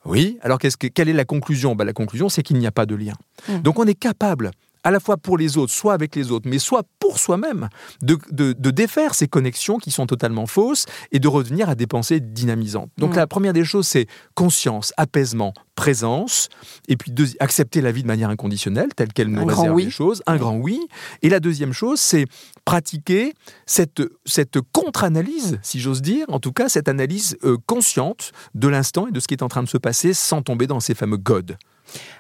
Oui. 0.06 0.38
Alors, 0.41 0.58
que, 0.58 0.67
quelle 0.88 1.10
est 1.10 1.13
la 1.13 1.25
conclusion? 1.25 1.75
Ben, 1.75 1.86
La 1.86 1.93
conclusion, 1.93 2.29
c'est 2.29 2.43
qu'il 2.43 2.58
n'y 2.58 2.67
a 2.67 2.71
pas 2.71 2.86
de 2.86 2.95
lien. 2.95 3.13
Mmh. 3.47 3.60
Donc, 3.60 3.79
on 3.79 3.86
est 3.86 3.93
capable 3.93 4.51
à 4.84 4.91
la 4.91 5.00
fois 5.00 5.17
pour 5.17 5.38
les 5.38 5.58
autres, 5.58 5.74
soit 5.74 5.93
avec 5.93 6.15
les 6.15 6.32
autres, 6.32 6.48
mais 6.50 6.60
soit 6.60 6.84
pour 7.00 7.19
soi-même, 7.19 7.69
de, 8.02 8.17
de, 8.32 8.54
de, 8.54 8.72
défaire 8.72 9.15
ces 9.15 9.28
connexions 9.28 9.78
qui 9.78 9.91
sont 9.91 10.06
totalement 10.06 10.46
fausses 10.46 10.86
et 11.12 11.19
de 11.19 11.28
revenir 11.28 11.69
à 11.69 11.76
des 11.76 11.88
pensées 11.88 12.19
dynamisantes. 12.19 12.89
Donc 12.98 13.13
mmh. 13.13 13.17
la 13.17 13.28
première 13.28 13.54
des 13.54 13.65
choses, 13.65 13.88
c'est 13.88 14.08
conscience, 14.36 14.93
apaisement, 14.98 15.54
présence, 15.76 16.50
et 16.88 16.98
puis 16.98 17.12
deux, 17.12 17.28
accepter 17.39 17.82
la 17.82 17.91
vie 17.91 18.04
de 18.04 18.08
manière 18.08 18.30
inconditionnelle, 18.30 18.89
telle 18.96 19.13
qu'elle 19.13 19.30
nous 19.30 19.41
un 19.41 19.46
réserve 19.46 19.76
oui. 19.76 19.86
les 19.86 19.91
choses, 19.91 20.22
un 20.28 20.34
oui. 20.34 20.39
grand 20.39 20.58
oui. 20.58 20.88
Et 21.22 21.30
la 21.30 21.39
deuxième 21.39 21.74
chose, 21.74 22.00
c'est 22.00 22.26
pratiquer 22.65 23.34
cette, 23.65 24.02
cette 24.26 24.60
contre-analyse, 24.72 25.60
si 25.62 25.80
j'ose 25.80 26.02
dire, 26.02 26.26
en 26.30 26.39
tout 26.39 26.52
cas 26.52 26.69
cette 26.69 26.88
analyse 26.88 27.38
euh, 27.43 27.58
consciente 27.65 28.32
de 28.54 28.67
l'instant 28.67 29.08
et 29.08 29.12
de 29.12 29.19
ce 29.19 29.28
qui 29.28 29.34
est 29.34 29.43
en 29.43 29.50
train 29.50 29.63
de 29.63 29.69
se 29.69 29.78
passer 29.78 30.13
sans 30.13 30.41
tomber 30.41 30.67
dans 30.67 30.80
ces 30.80 30.96
fameux 30.96 31.17
godes. 31.17 31.58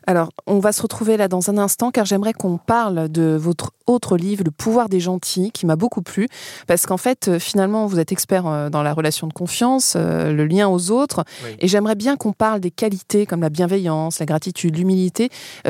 Alors, 0.07 0.29
on 0.47 0.59
va 0.59 0.71
se 0.71 0.81
retrouver 0.81 1.17
là 1.17 1.27
dans 1.27 1.49
un 1.49 1.57
instant 1.57 1.91
car 1.91 2.05
j'aimerais 2.05 2.33
qu'on 2.33 2.57
parle 2.57 3.09
de 3.09 3.37
votre 3.39 3.71
autre 3.87 4.17
livre, 4.17 4.43
Le 4.45 4.51
pouvoir 4.51 4.89
des 4.89 4.99
gentils, 4.99 5.51
qui 5.51 5.65
m'a 5.65 5.75
beaucoup 5.75 6.01
plu 6.01 6.27
parce 6.67 6.85
qu'en 6.85 6.97
fait, 6.97 7.27
euh, 7.27 7.39
finalement, 7.39 7.85
vous 7.85 7.99
êtes 7.99 8.11
expert 8.11 8.47
euh, 8.47 8.69
dans 8.69 8.83
la 8.83 8.93
relation 8.93 9.27
de 9.27 9.33
confiance, 9.33 9.93
euh, 9.95 10.31
le 10.31 10.45
lien 10.45 10.67
aux 10.67 10.91
autres, 10.91 11.23
oui. 11.43 11.55
et 11.59 11.67
j'aimerais 11.67 11.95
bien 11.95 12.15
qu'on 12.15 12.33
parle 12.33 12.59
des 12.59 12.71
qualités 12.71 13.25
comme 13.25 13.41
la 13.41 13.49
bienveillance, 13.49 14.19
la 14.19 14.25
gratitude, 14.25 14.77
l'humilité, 14.77 15.29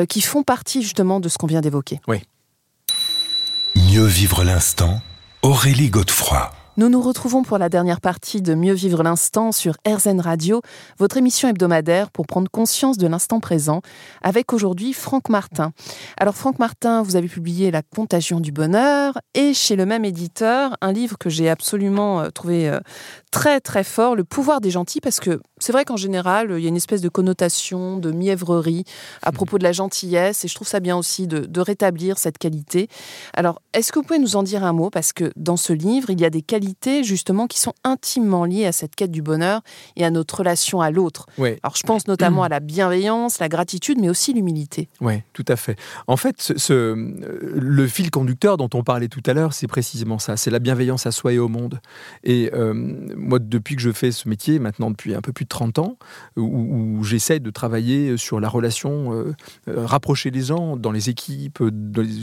qui 0.09 0.21
font 0.21 0.43
partie 0.43 0.81
justement 0.81 1.19
de 1.19 1.29
ce 1.29 1.37
qu'on 1.37 1.47
vient 1.47 1.61
d'évoquer. 1.61 1.99
Oui. 2.07 2.21
Mieux 3.75 4.05
vivre 4.05 4.43
l'instant, 4.43 5.01
Aurélie 5.41 5.89
Godefroy. 5.89 6.51
Nous 6.75 6.89
nous 6.89 7.01
retrouvons 7.01 7.43
pour 7.43 7.59
la 7.59 7.69
dernière 7.69 8.01
partie 8.01 8.41
de 8.41 8.55
Mieux 8.55 8.73
vivre 8.73 9.03
l'instant 9.03 9.51
sur 9.51 9.75
RZN 9.87 10.19
Radio, 10.19 10.63
votre 10.97 11.17
émission 11.17 11.47
hebdomadaire 11.47 12.09
pour 12.09 12.25
prendre 12.25 12.49
conscience 12.49 12.97
de 12.97 13.05
l'instant 13.05 13.39
présent, 13.39 13.83
avec 14.23 14.53
aujourd'hui 14.53 14.91
Franck 14.91 15.29
Martin. 15.29 15.71
Alors 16.17 16.33
Franck 16.33 16.57
Martin, 16.57 17.03
vous 17.03 17.15
avez 17.15 17.27
publié 17.27 17.69
La 17.69 17.83
contagion 17.83 18.39
du 18.39 18.51
bonheur 18.51 19.19
et 19.35 19.53
chez 19.53 19.75
le 19.75 19.85
même 19.85 20.03
éditeur, 20.03 20.75
un 20.81 20.93
livre 20.93 21.19
que 21.19 21.29
j'ai 21.29 21.47
absolument 21.47 22.21
euh, 22.21 22.29
trouvé 22.31 22.67
euh, 22.67 22.79
très 23.29 23.61
très 23.61 23.83
fort, 23.83 24.15
Le 24.15 24.23
pouvoir 24.23 24.59
des 24.59 24.71
gentils, 24.71 24.99
parce 24.99 25.19
que 25.19 25.41
c'est 25.59 25.73
vrai 25.73 25.85
qu'en 25.85 25.95
général, 25.95 26.55
il 26.57 26.63
y 26.63 26.65
a 26.65 26.69
une 26.69 26.75
espèce 26.75 27.01
de 27.01 27.09
connotation, 27.09 27.97
de 27.97 28.11
mièvrerie 28.11 28.83
à 29.21 29.29
mmh. 29.29 29.35
propos 29.35 29.57
de 29.59 29.63
la 29.63 29.73
gentillesse, 29.73 30.43
et 30.43 30.47
je 30.47 30.55
trouve 30.55 30.67
ça 30.67 30.79
bien 30.79 30.97
aussi 30.97 31.27
de, 31.27 31.41
de 31.41 31.61
rétablir 31.61 32.17
cette 32.17 32.39
qualité. 32.39 32.87
Alors, 33.35 33.61
est-ce 33.73 33.91
que 33.91 33.99
vous 33.99 34.05
pouvez 34.05 34.19
nous 34.19 34.35
en 34.35 34.41
dire 34.41 34.63
un 34.63 34.73
mot? 34.73 34.89
Parce 34.89 35.13
que 35.13 35.31
dans 35.35 35.55
ce 35.55 35.71
livre, 35.71 36.09
il 36.09 36.19
y 36.19 36.25
a 36.25 36.31
des 36.31 36.41
qualités 36.41 36.62
justement 37.03 37.47
qui 37.47 37.59
sont 37.59 37.73
intimement 37.83 38.45
liées 38.45 38.65
à 38.65 38.71
cette 38.71 38.95
quête 38.95 39.11
du 39.11 39.21
bonheur 39.21 39.61
et 39.95 40.05
à 40.05 40.11
notre 40.11 40.39
relation 40.39 40.81
à 40.81 40.91
l'autre. 40.91 41.27
Alors 41.37 41.75
je 41.75 41.83
pense 41.83 42.07
notamment 42.07 42.43
à 42.43 42.49
la 42.49 42.59
bienveillance, 42.59 43.39
la 43.39 43.49
gratitude, 43.49 43.99
mais 43.99 44.09
aussi 44.09 44.33
l'humilité. 44.33 44.89
Oui, 45.01 45.21
tout 45.33 45.45
à 45.47 45.55
fait. 45.55 45.77
En 46.07 46.17
fait, 46.17 46.53
ce, 46.57 46.93
le 46.93 47.87
fil 47.87 48.11
conducteur 48.11 48.57
dont 48.57 48.69
on 48.73 48.83
parlait 48.83 49.07
tout 49.07 49.23
à 49.25 49.33
l'heure, 49.33 49.53
c'est 49.53 49.67
précisément 49.67 50.19
ça, 50.19 50.37
c'est 50.37 50.51
la 50.51 50.59
bienveillance 50.59 51.05
à 51.05 51.11
soi 51.11 51.33
et 51.33 51.39
au 51.39 51.47
monde. 51.47 51.79
Et 52.23 52.51
euh, 52.53 52.73
moi, 52.73 53.39
depuis 53.39 53.75
que 53.75 53.81
je 53.81 53.91
fais 53.91 54.11
ce 54.11 54.27
métier, 54.27 54.59
maintenant 54.59 54.91
depuis 54.91 55.15
un 55.15 55.21
peu 55.21 55.31
plus 55.31 55.45
de 55.45 55.49
30 55.49 55.79
ans, 55.79 55.97
où, 56.37 57.03
j'essaie 57.03 57.39
de 57.39 57.49
travailler 57.49 58.17
sur 58.17 58.39
la 58.39 58.47
relation, 58.47 59.13
euh, 59.13 59.35
euh, 59.67 59.85
rapprocher 59.85 60.31
les 60.31 60.41
gens 60.41 60.77
dans 60.77 60.91
les 60.91 61.09
équipes, 61.09 61.61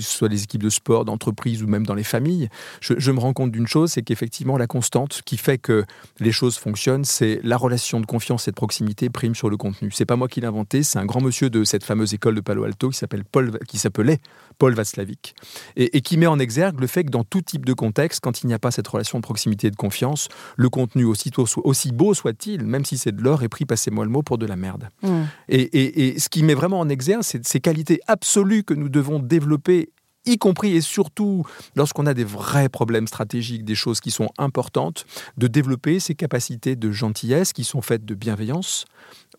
soit 0.01 0.29
les 0.29 0.45
équipes 0.45 0.63
de 0.63 0.71
sport, 0.71 1.05
d'entreprise 1.05 1.63
ou 1.63 1.67
même 1.67 1.87
dans 1.87 1.95
les 1.95 2.05
familles, 2.05 2.49
je, 2.81 2.95
je 2.97 3.13
me 3.13 3.21
rends 3.21 3.33
compte 3.33 3.51
d'une 3.51 3.67
chose, 3.67 3.93
c'est 3.93 4.03
qu'effectivement, 4.03 4.30
effectivement 4.31 4.57
la 4.57 4.69
constante 4.69 5.23
qui 5.25 5.37
fait 5.37 5.59
que 5.59 5.85
les 6.21 6.31
choses 6.31 6.57
fonctionnent, 6.57 7.05
c'est 7.05 7.41
la 7.43 7.57
relation 7.57 7.99
de 7.99 8.07
confiance 8.07 8.47
et 8.47 8.53
de 8.53 8.55
proximité 8.55 9.11
prime 9.11 9.35
sur 9.35 9.51
le 9.51 9.57
contenu. 9.57 9.91
C'est 9.91 10.05
pas 10.05 10.15
moi 10.15 10.29
qui 10.29 10.41
l'ai 10.41 10.47
inventé, 10.47 10.85
c'est 10.85 11.01
un 11.01 11.05
grand 11.05 11.21
monsieur 11.21 11.51
de 11.51 11.65
cette 11.65 11.83
fameuse 11.83 12.15
école 12.15 12.37
de 12.37 12.41
Palo 12.41 12.63
Alto 12.63 12.91
qui 12.91 12.97
s'appelle 12.97 13.25
Paul, 13.25 13.59
qui 13.67 13.77
s'appelait 13.77 14.21
Paul 14.59 14.73
Václavic 14.73 15.35
et, 15.75 15.97
et, 15.97 16.01
qui 16.01 16.17
met 16.17 16.29
en 16.29 16.39
exergue 16.39 16.79
le 16.79 16.87
fait 16.87 17.03
que 17.03 17.11
dans 17.11 17.25
tout 17.25 17.43
type 17.43 17.67
de 17.67 17.73
contexte, 17.73 18.21
quand 18.21 18.45
il 18.45 18.47
n'y 18.47 18.55
a 18.55 18.61
pas 18.61 18.71
cette 18.71 18.87
relation 18.87 19.19
de 19.19 19.23
proximité 19.25 19.67
et 19.67 19.71
de 19.73 19.77
confiance, 19.77 20.29
le 20.57 20.69
contenu 20.69 21.05
aussitôt, 21.05 21.47
aussi 21.65 21.91
beau 21.91 22.15
soit-il, 22.15 22.65
même 22.65 22.85
si 22.85 22.99
c'est 22.99 23.11
de 23.11 23.23
l'or, 23.23 23.43
est 23.43 23.49
pris, 23.49 23.65
passez-moi 23.65 24.05
le 24.05 24.13
mot, 24.13 24.23
pour 24.23 24.39
de 24.39 24.47
la 24.47 24.55
merde. 24.55 24.91
Mmh. 25.03 25.23
Et, 25.49 26.11
et, 26.11 26.21
ce 26.21 26.29
qui 26.29 26.45
met 26.45 26.55
vraiment 26.55 26.79
en 26.79 26.89
exergue, 26.89 27.23
c'est 27.25 27.45
ces 27.45 27.59
qualités 27.59 27.99
absolues 28.07 28.63
que 28.63 28.75
nous 28.75 28.91
devons 28.91 29.19
développer 29.19 29.91
y 30.27 30.39
compris 30.39 30.77
et 30.77 30.81
surtout 30.81 31.45
lorsqu'on 31.77 32.07
a 32.07 32.15
des 32.15 32.25
vrais 32.25 32.69
problèmes 32.69 33.07
stratégiques, 33.07 33.65
des 33.65 33.75
choses 33.75 34.01
qui 34.01 34.11
sont 34.11 34.31
importantes, 34.39 35.07
de 35.37 35.47
développer 35.47 36.01
ces 36.01 36.15
capacités 36.15 36.77
de 36.77 36.91
gentillesse 36.91 37.53
qui 37.53 37.65
sont 37.65 37.83
faites 37.83 38.05
de 38.05 38.15
bienveillance, 38.15 38.85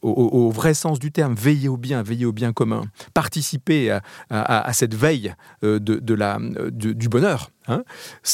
au, 0.02 0.50
vrai 0.50 0.74
sens 0.74 0.98
du 0.98 1.12
terme, 1.12 1.36
veiller 1.36 1.70
au 1.70 1.78
bien, 1.78 2.02
veiller 2.02 2.26
au 2.26 2.32
bien 2.32 2.54
commun, 2.54 2.86
participer 3.13 4.00
à, 4.32 4.74
cette 4.74 4.96
veille 4.96 5.36
euh, 5.63 5.80
de, 5.80 6.13
la, 6.13 6.39
du 6.72 7.08
bonheur. 7.08 7.52
Hein. 7.67 7.84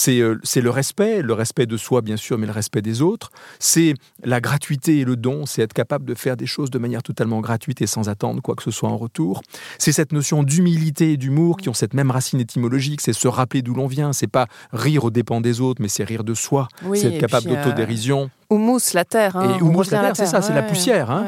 Euh, 0.07 0.37
c'est 0.43 0.61
le 0.61 0.69
respect, 0.69 1.21
le 1.21 1.33
respect 1.33 1.65
de 1.65 1.77
soi 1.77 2.01
bien 2.01 2.17
sûr, 2.17 2.37
mais 2.37 2.47
le 2.47 2.51
respect 2.51 2.81
des 2.81 3.01
autres. 3.01 3.31
C'est 3.59 3.93
la 4.23 4.41
gratuité 4.41 4.99
et 4.99 5.05
le 5.05 5.15
don, 5.15 5.45
c'est 5.45 5.61
être 5.61 5.73
capable 5.73 6.05
de 6.05 6.15
faire 6.15 6.37
des 6.37 6.45
choses 6.45 6.69
de 6.69 6.79
manière 6.79 7.03
totalement 7.03 7.41
gratuite 7.41 7.81
et 7.81 7.87
sans 7.87 8.09
attendre 8.09 8.41
quoi 8.41 8.55
que 8.55 8.63
ce 8.63 8.71
soit 8.71 8.89
en 8.89 8.97
retour. 8.97 9.41
C'est 9.77 9.91
cette 9.91 10.11
notion 10.11 10.43
d'humilité 10.43 11.13
et 11.13 11.17
d'humour 11.17 11.57
qui 11.57 11.69
ont 11.69 11.73
cette 11.73 11.93
même 11.93 12.11
racine 12.11 12.39
étymologique, 12.39 13.01
c'est 13.01 13.13
se 13.13 13.27
rappeler 13.27 13.61
d'où 13.61 13.73
l'on 13.73 13.87
vient. 13.87 14.13
C'est 14.13 14.27
pas 14.27 14.47
rire 14.71 15.05
aux 15.05 15.11
dépens 15.11 15.41
des 15.41 15.61
autres, 15.61 15.81
mais 15.81 15.87
c'est 15.87 16.03
rire 16.03 16.23
de 16.23 16.33
soi. 16.33 16.67
c'est 16.93 17.13
être 17.13 17.19
capable 17.19 17.49
euh, 17.49 17.55
d'autodérision. 17.55 18.29
Houmous, 18.49 18.93
la 18.93 19.03
terre. 19.03 19.35
Hein, 19.35 19.57
et 19.59 19.91
la 19.91 19.99
terre, 19.99 20.15
c'est 20.15 20.25
ça, 20.25 20.41
c'est 20.41 20.53
la 20.53 20.63
poussière. 20.63 21.11
Hein. 21.11 21.25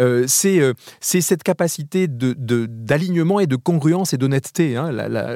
Euh, 0.00 0.26
euh, 0.44 0.74
c'est 1.00 1.20
cette 1.20 1.42
capacité 1.42 2.06
d'alignement 2.08 3.38
de, 3.38 3.42
et 3.42 3.46
de 3.46 3.56
congruence 3.56 4.14
et 4.14 4.16
d'honnêteté. 4.16 4.80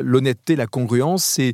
L'honnêteté, 0.02 0.56
la, 0.56 0.66
congruence, 0.66 1.24
c'est 1.24 1.52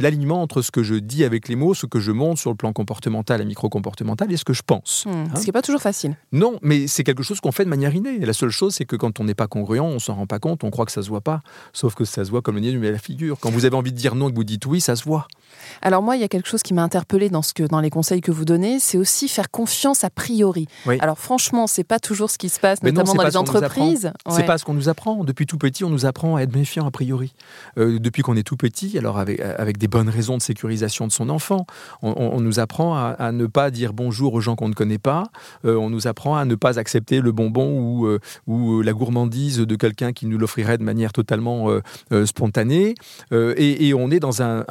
l'alignement 0.00 0.42
entre 0.42 0.62
ce 0.62 0.70
que 0.70 0.82
je 0.82 0.94
dis 0.94 1.24
avec 1.24 1.48
les 1.48 1.56
mots, 1.56 1.74
ce 1.74 1.86
que 1.86 2.00
je 2.00 2.12
montre 2.12 2.40
sur 2.40 2.50
le 2.50 2.56
plan 2.56 2.72
comportemental 2.72 3.40
et 3.40 3.44
micro-comportemental 3.44 4.30
et 4.32 4.36
ce 4.36 4.44
que 4.44 4.52
je 4.52 4.62
pense. 4.62 5.04
Hmm, 5.06 5.10
hein. 5.10 5.24
Ce 5.34 5.40
qui 5.40 5.46
n'est 5.46 5.52
pas 5.52 5.62
toujours 5.62 5.82
facile. 5.82 6.16
Non, 6.32 6.58
mais 6.62 6.86
c'est 6.86 7.04
quelque 7.04 7.22
chose 7.22 7.40
qu'on 7.40 7.52
fait 7.52 7.64
de 7.64 7.70
manière 7.70 7.94
innée. 7.94 8.18
la 8.18 8.32
seule 8.32 8.50
chose, 8.50 8.74
c'est 8.74 8.84
que 8.84 8.96
quand 8.96 9.20
on 9.20 9.24
n'est 9.24 9.34
pas 9.34 9.46
congruent, 9.46 9.80
on 9.80 9.98
s'en 9.98 10.14
rend 10.14 10.26
pas 10.26 10.38
compte, 10.38 10.64
on 10.64 10.70
croit 10.70 10.86
que 10.86 10.92
ça 10.92 11.02
se 11.02 11.08
voit 11.08 11.20
pas. 11.20 11.42
Sauf 11.72 11.94
que 11.94 12.04
ça 12.04 12.24
se 12.24 12.30
voit 12.30 12.42
comme 12.42 12.56
le 12.56 12.60
nez 12.60 12.72
du 12.72 12.86
à 12.86 12.90
la 12.90 12.98
figure. 12.98 13.38
Quand 13.40 13.50
vous 13.50 13.64
avez 13.64 13.76
envie 13.76 13.92
de 13.92 13.96
dire 13.96 14.14
non 14.14 14.28
et 14.28 14.32
que 14.32 14.36
vous 14.36 14.44
dites 14.44 14.66
oui, 14.66 14.80
ça 14.80 14.96
se 14.96 15.04
voit. 15.04 15.26
Alors 15.82 16.02
moi, 16.02 16.16
il 16.16 16.20
y 16.20 16.24
a 16.24 16.28
quelque 16.28 16.48
chose 16.48 16.62
qui 16.62 16.74
m'a 16.74 16.82
interpellé 16.82 17.30
dans, 17.30 17.42
ce 17.42 17.54
que, 17.54 17.62
dans 17.62 17.80
les 17.80 17.90
conseils 17.90 18.20
que 18.20 18.32
vous 18.32 18.44
donnez, 18.44 18.80
c'est 18.80 18.98
aussi 18.98 19.28
faire 19.28 19.50
confiance 19.50 20.04
a 20.04 20.10
priori. 20.10 20.66
Alors 21.00 21.18
franchement, 21.18 21.66
c'est 21.66 21.84
pas 21.84 21.98
toujours 21.98 22.30
ce 22.30 22.38
qui 22.38 22.48
se 22.48 22.60
passe, 22.60 22.82
notamment 22.82 23.14
dans 23.14 23.24
les 23.24 23.36
entreprises. 23.36 24.12
C'est 24.30 24.46
pas 24.46 24.58
ce 24.58 24.64
qu'on 24.64 24.74
nous 24.74 24.88
apprend. 24.88 25.24
Depuis 25.24 25.46
tout 25.46 25.58
petit, 25.58 25.84
on 25.84 25.90
nous 25.90 26.06
apprend 26.06 26.36
à 26.36 26.42
être 26.42 26.54
méfiant 26.54 26.86
a 26.86 26.90
priori. 26.90 27.34
Euh, 27.78 27.98
depuis 27.98 28.22
qu'on 28.22 28.36
est 28.36 28.42
tout 28.42 28.56
petit, 28.56 28.96
alors 28.98 29.18
avec, 29.18 29.40
avec 29.56 29.78
des 29.78 29.88
bonnes 29.88 30.08
raisons 30.08 30.36
de 30.36 30.42
sécurisation 30.42 31.06
de 31.06 31.12
son 31.12 31.28
enfant, 31.28 31.66
on, 32.02 32.40
nous 32.40 32.60
apprend 32.60 32.96
à, 32.96 33.32
ne 33.32 33.46
pas 33.46 33.70
dire 33.70 33.92
bonjour 33.92 34.34
aux 34.34 34.40
gens 34.40 34.56
qu'on 34.56 34.68
ne 34.68 34.74
connaît 34.74 34.98
pas. 34.98 35.24
Euh, 35.64 35.76
on 35.76 35.90
nous 35.90 36.06
apprend 36.06 36.36
à 36.36 36.44
ne 36.44 36.54
pas 36.54 36.78
accepter 36.78 37.20
le 37.20 37.32
bonbon 37.32 37.78
ou, 37.78 38.06
euh, 38.06 38.18
ou 38.46 38.82
la 38.82 38.92
gourmandise 38.92 39.58
de 39.58 39.76
quelqu'un 39.76 40.12
qui 40.12 40.26
nous 40.26 40.38
l'offrirait 40.38 40.78
de 40.78 40.82
manière 40.82 41.12
totalement 41.12 41.68
spontanée. 42.24 42.94
Et, 43.32 43.94
on 43.94 44.10
est 44.10 44.20
dans 44.20 44.42
un, 44.42 44.64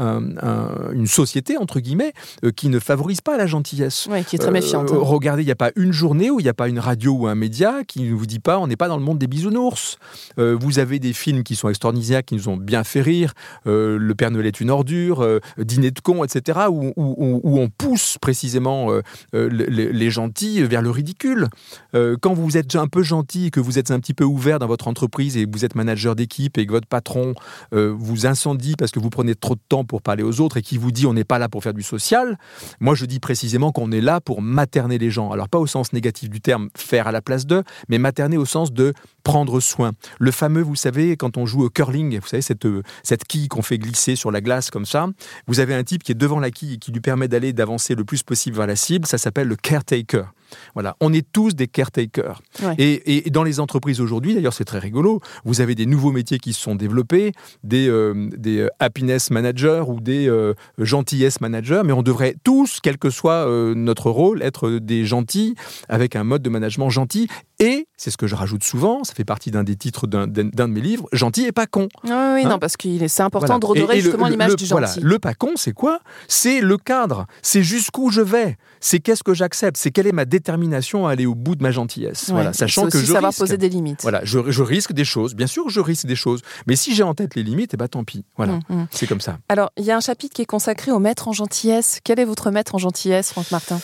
une 0.93 1.07
société 1.07 1.57
entre 1.57 1.79
guillemets 1.79 2.13
qui 2.55 2.69
ne 2.69 2.79
favorise 2.79 3.21
pas 3.21 3.37
la 3.37 3.47
gentillesse. 3.47 4.07
Oui, 4.11 4.23
qui 4.23 4.35
est 4.35 4.39
très 4.39 4.51
méfiante. 4.51 4.91
Hein. 4.91 4.97
regardez, 4.99 5.43
il 5.43 5.45
n'y 5.45 5.51
a 5.51 5.55
pas 5.55 5.71
une 5.75 5.91
journée 5.91 6.29
où 6.29 6.39
il 6.39 6.43
n'y 6.43 6.49
a 6.49 6.53
pas 6.53 6.67
une 6.67 6.79
radio 6.79 7.13
ou 7.13 7.27
un 7.27 7.35
média 7.35 7.83
qui 7.87 8.01
ne 8.01 8.13
vous 8.13 8.25
dit 8.25 8.39
pas 8.39 8.59
on 8.59 8.67
n'est 8.67 8.75
pas 8.75 8.87
dans 8.87 8.97
le 8.97 9.03
monde 9.03 9.17
des 9.17 9.27
bisounours. 9.27 9.97
Euh, 10.39 10.57
vous 10.59 10.79
avez 10.79 10.99
des 10.99 11.13
films 11.13 11.43
qui 11.43 11.55
sont 11.55 11.69
extraordinaires, 11.69 12.23
qui 12.23 12.35
nous 12.35 12.49
ont 12.49 12.57
bien 12.57 12.83
fait 12.83 13.01
rire. 13.01 13.33
Euh, 13.67 13.97
le 13.97 14.15
Père 14.15 14.31
Noël 14.31 14.45
est 14.45 14.59
une 14.59 14.71
ordure, 14.73 15.23
euh, 15.23 15.39
Dîner 15.57 15.91
de 15.91 15.99
con, 15.99 16.23
etc. 16.23 16.67
Où, 16.69 16.93
on 16.97 17.69
pousse 17.69 18.17
précisément 18.19 18.89
les, 19.33 20.09
gentils 20.09 20.63
vers 20.63 20.81
le 20.81 20.89
ridicule. 20.89 21.47
quand 21.93 22.33
vous 22.33 22.57
êtes 22.57 22.75
un 22.75 22.87
peu 22.87 23.03
gentil, 23.03 23.51
que 23.51 23.59
vous 23.59 23.79
êtes 23.79 23.91
un 23.91 23.99
petit 23.99 24.13
peu 24.13 24.23
ouvert 24.23 24.59
dans 24.59 24.67
votre 24.67 24.87
entreprise 24.87 25.37
et 25.37 25.45
que 25.45 25.51
vous 25.51 25.65
êtes 25.65 25.75
manager 25.75 26.15
d'équipe 26.15 26.57
et 26.57 26.65
que 26.65 26.71
votre 26.71 26.87
patron 26.87 27.33
vous 27.71 28.25
incendie 28.25 28.75
parce 28.77 28.91
que 28.91 28.99
vous 28.99 29.09
prenez 29.09 29.35
trop 29.35 29.55
de 29.55 29.61
temps 29.67 29.85
pour 29.85 30.01
parler 30.01 30.23
aux 30.23 30.41
autres 30.41 30.57
et 30.57 30.61
qui 30.61 30.77
vous 30.77 30.91
dit 30.91 31.05
on 31.05 31.13
n'est 31.13 31.23
pas 31.23 31.39
là 31.39 31.49
pour 31.49 31.63
faire 31.63 31.73
du 31.73 31.83
social, 31.83 32.37
moi 32.79 32.95
je 32.95 33.05
dis 33.05 33.19
précisément 33.19 33.71
qu'on 33.71 33.91
est 33.91 34.01
là 34.01 34.19
pour 34.21 34.41
materner 34.41 34.97
les 34.97 35.09
gens. 35.09 35.31
Alors 35.31 35.49
pas 35.49 35.59
au 35.59 35.67
sens 35.67 35.93
négatif 35.93 36.29
du 36.29 36.41
terme 36.41 36.69
faire 36.75 37.07
à 37.07 37.11
la 37.11 37.21
place 37.21 37.45
d'eux, 37.45 37.63
mais 37.89 37.97
materner 37.97 38.37
au 38.37 38.45
sens 38.45 38.73
de 38.73 38.93
prendre 39.23 39.59
soin. 39.59 39.91
Le 40.19 40.31
fameux, 40.31 40.61
vous 40.61 40.75
savez, 40.75 41.15
quand 41.17 41.37
on 41.37 41.45
joue 41.45 41.63
au 41.63 41.69
curling, 41.69 42.19
vous 42.19 42.27
savez, 42.27 42.41
cette, 42.41 42.65
euh, 42.65 42.83
cette 43.03 43.25
quille 43.25 43.47
qu'on 43.47 43.61
fait 43.61 43.77
glisser 43.77 44.15
sur 44.15 44.31
la 44.31 44.41
glace 44.41 44.62
comme 44.71 44.85
ça, 44.85 45.07
vous 45.47 45.59
avez 45.59 45.73
un 45.73 45.83
type 45.83 46.03
qui 46.03 46.11
est 46.11 46.15
devant 46.15 46.39
la 46.39 46.51
quille 46.51 46.73
et 46.73 46.77
qui 46.77 46.91
lui 46.91 47.01
permet 47.01 47.27
d'aller, 47.27 47.53
d'avancer 47.53 47.95
le 47.95 48.03
plus 48.03 48.23
possible 48.23 48.57
vers 48.57 48.67
la 48.67 48.75
cible, 48.75 49.05
ça 49.05 49.17
s'appelle 49.17 49.47
le 49.47 49.55
caretaker. 49.55 50.25
Voilà, 50.73 50.95
on 50.99 51.13
est 51.13 51.25
tous 51.31 51.55
des 51.55 51.67
caretakers. 51.67 52.41
Et, 52.77 53.29
dans 53.31 53.43
les 53.43 53.59
entreprises 53.59 54.01
aujourd'hui, 54.01 54.35
d'ailleurs, 54.35 54.53
c'est 54.53 54.65
très 54.65 54.79
rigolo. 54.79 55.21
Vous 55.45 55.61
avez 55.61 55.75
des 55.75 55.85
nouveaux 55.85 56.11
métiers 56.11 56.39
qui 56.39 56.53
se 56.53 56.61
sont 56.61 56.75
développés, 56.75 57.31
des, 57.63 57.87
euh, 57.87 58.29
des 58.37 58.59
euh, 58.59 58.69
happiness 58.79 59.31
managers 59.31 59.83
ou 59.87 59.99
des 59.99 60.31
gentillesse 60.77 61.41
managers, 61.41 61.81
mais 61.85 61.93
on 61.93 62.03
devrait 62.03 62.35
tous, 62.43 62.79
quel 62.81 62.97
que 62.97 63.09
soit 63.09 63.45
notre 63.75 64.09
rôle, 64.09 64.41
être 64.41 64.69
des 64.69 65.05
gentils 65.05 65.55
avec 65.89 66.15
un 66.15 66.23
mode 66.23 66.41
de 66.41 66.49
management 66.49 66.89
gentil. 66.89 67.27
Et 67.59 67.87
c'est 67.95 68.11
ce 68.11 68.17
que 68.17 68.27
je 68.27 68.35
rajoute 68.35 68.63
souvent, 68.63 69.03
ça 69.03 69.13
fait 69.13 69.23
partie 69.23 69.51
d'un 69.51 69.63
des 69.63 69.75
titres 69.75 70.07
d'un 70.07 70.27
de 70.27 70.65
mes 70.65 70.81
livres, 70.81 71.07
gentil 71.13 71.45
et 71.45 71.51
pas 71.51 71.65
con. 71.65 71.87
oui, 72.03 72.11
hein 72.11 72.49
non, 72.49 72.59
parce 72.59 72.75
que 72.75 73.07
c'est 73.07 73.23
important 73.23 73.59
de 73.59 73.65
redorer 73.65 74.01
justement 74.01 74.27
l'image 74.27 74.55
du 74.55 74.65
gentil. 74.65 74.71
Voilà, 74.71 74.91
le 75.01 75.19
pas 75.19 75.33
con, 75.33 75.51
c'est 75.55 75.73
quoi? 75.73 75.99
C'est 76.27 76.61
le 76.61 76.77
cadre, 76.77 77.25
c'est 77.41 77.63
jusqu'où 77.63 78.09
je 78.09 78.21
vais, 78.21 78.57
c'est 78.79 78.99
qu'est-ce 78.99 79.23
que 79.23 79.33
j'accepte, 79.33 79.77
c'est 79.77 79.91
quelle 79.91 80.07
est 80.07 80.11
ma 80.11 80.25
détermination 80.25 80.42
à 80.49 81.09
aller 81.09 81.25
au 81.25 81.35
bout 81.35 81.55
de 81.55 81.63
ma 81.63 81.71
gentillesse. 81.71 82.29
voilà, 82.29 82.53
sachant 82.53 82.87
que 82.87 82.97
je 82.97 83.05
savoir 83.05 83.31
risque, 83.31 83.39
poser 83.39 83.57
des 83.57 83.69
limites. 83.69 84.01
Voilà, 84.01 84.21
je, 84.23 84.61
risque 84.61 84.93
des 84.93 85.05
choses, 85.05 85.35
bien 85.35 85.47
sûr, 85.47 85.69
je 85.69 85.79
risque 85.79 86.05
des 86.05 86.15
choses, 86.15 86.41
mais 86.67 86.75
si 86.75 86.93
j'ai 86.95 87.03
en 87.03 87.13
tête 87.13 87.35
les 87.35 87.43
limites, 87.43 87.73
et 87.73 87.75
eh 87.75 87.77
ben 87.77 87.87
tant 87.87 88.03
pis. 88.03 88.25
Voilà, 88.37 88.53
mm, 88.69 88.75
mm. 88.75 88.87
c'est 88.91 89.07
comme 89.07 89.21
ça. 89.21 89.37
Alors, 89.49 89.71
il 89.77 89.85
y 89.85 89.91
a 89.91 89.97
un 89.97 90.01
chapitre 90.01 90.33
qui 90.33 90.41
est 90.41 90.47
consacré 90.47 90.91
au 90.91 90.99
maître 90.99 91.27
en 91.27 91.33
gentillesse. 91.33 91.99
Quel 92.03 92.19
est 92.19 92.25
votre 92.25 92.51
maître 92.51 92.75
en 92.75 92.77
gentillesse, 92.77 93.31
Franck 93.31 93.51
Martin? 93.51 93.79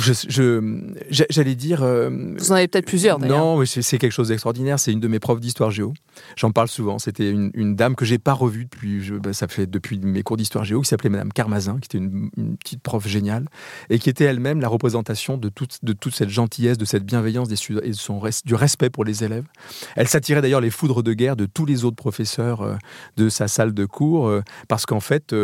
Je, 0.00 1.22
j'allais 1.30 1.54
dire. 1.54 1.82
Euh, 1.82 2.34
Vous 2.38 2.52
en 2.52 2.54
avez 2.54 2.68
peut-être 2.68 2.86
plusieurs 2.86 3.18
d'ailleurs. 3.18 3.38
Non, 3.38 3.64
c'est 3.64 3.98
quelque 3.98 4.12
chose 4.12 4.28
d'extraordinaire. 4.28 4.78
C'est 4.78 4.92
une 4.92 5.00
de 5.00 5.08
mes 5.08 5.18
profs 5.18 5.40
d'histoire 5.40 5.70
géo. 5.70 5.92
J'en 6.36 6.50
parle 6.50 6.68
souvent. 6.68 6.98
C'était 6.98 7.30
une, 7.30 7.76
dame 7.76 7.94
que 7.94 8.04
j'ai 8.04 8.18
pas 8.18 8.32
revue 8.32 8.64
depuis. 8.64 9.02
Je, 9.02 9.14
bah, 9.14 9.32
ça 9.32 9.48
fait 9.48 9.66
depuis 9.66 9.98
mes 9.98 10.22
cours 10.22 10.36
d'histoire 10.36 10.64
géo, 10.64 10.80
qui 10.80 10.88
s'appelait 10.88 11.10
Madame 11.10 11.32
Carmazin, 11.32 11.78
qui 11.80 11.86
était 11.86 11.98
une, 11.98 12.30
petite 12.58 12.82
prof 12.82 13.06
géniale 13.06 13.46
et 13.88 13.98
qui 13.98 14.10
était 14.10 14.24
elle-même 14.24 14.60
la 14.60 14.68
représentation 14.68 15.36
de 15.36 15.48
toute, 15.48 15.78
de 15.82 15.92
toute 15.92 16.14
cette 16.14 16.30
gentillesse, 16.30 16.78
de 16.78 16.84
cette 16.84 17.04
bienveillance 17.04 17.48
des, 17.48 17.56
et 17.82 17.90
de 17.90 17.94
son, 17.94 18.20
du 18.44 18.54
respect 18.54 18.90
pour 18.90 19.04
les 19.04 19.24
élèves. 19.24 19.44
Elle 19.96 20.08
s'attirait 20.08 20.42
d'ailleurs 20.42 20.60
les 20.60 20.70
foudres 20.70 21.02
de 21.02 21.12
guerre 21.12 21.36
de 21.36 21.46
tous 21.46 21.66
les 21.66 21.84
autres 21.84 21.96
professeurs 21.96 22.62
euh, 22.62 22.76
de 23.16 23.28
sa 23.28 23.48
salle 23.48 23.72
de 23.72 23.84
cours 23.84 24.28
euh, 24.28 24.42
parce 24.68 24.86
qu'en 24.86 25.00
fait, 25.00 25.34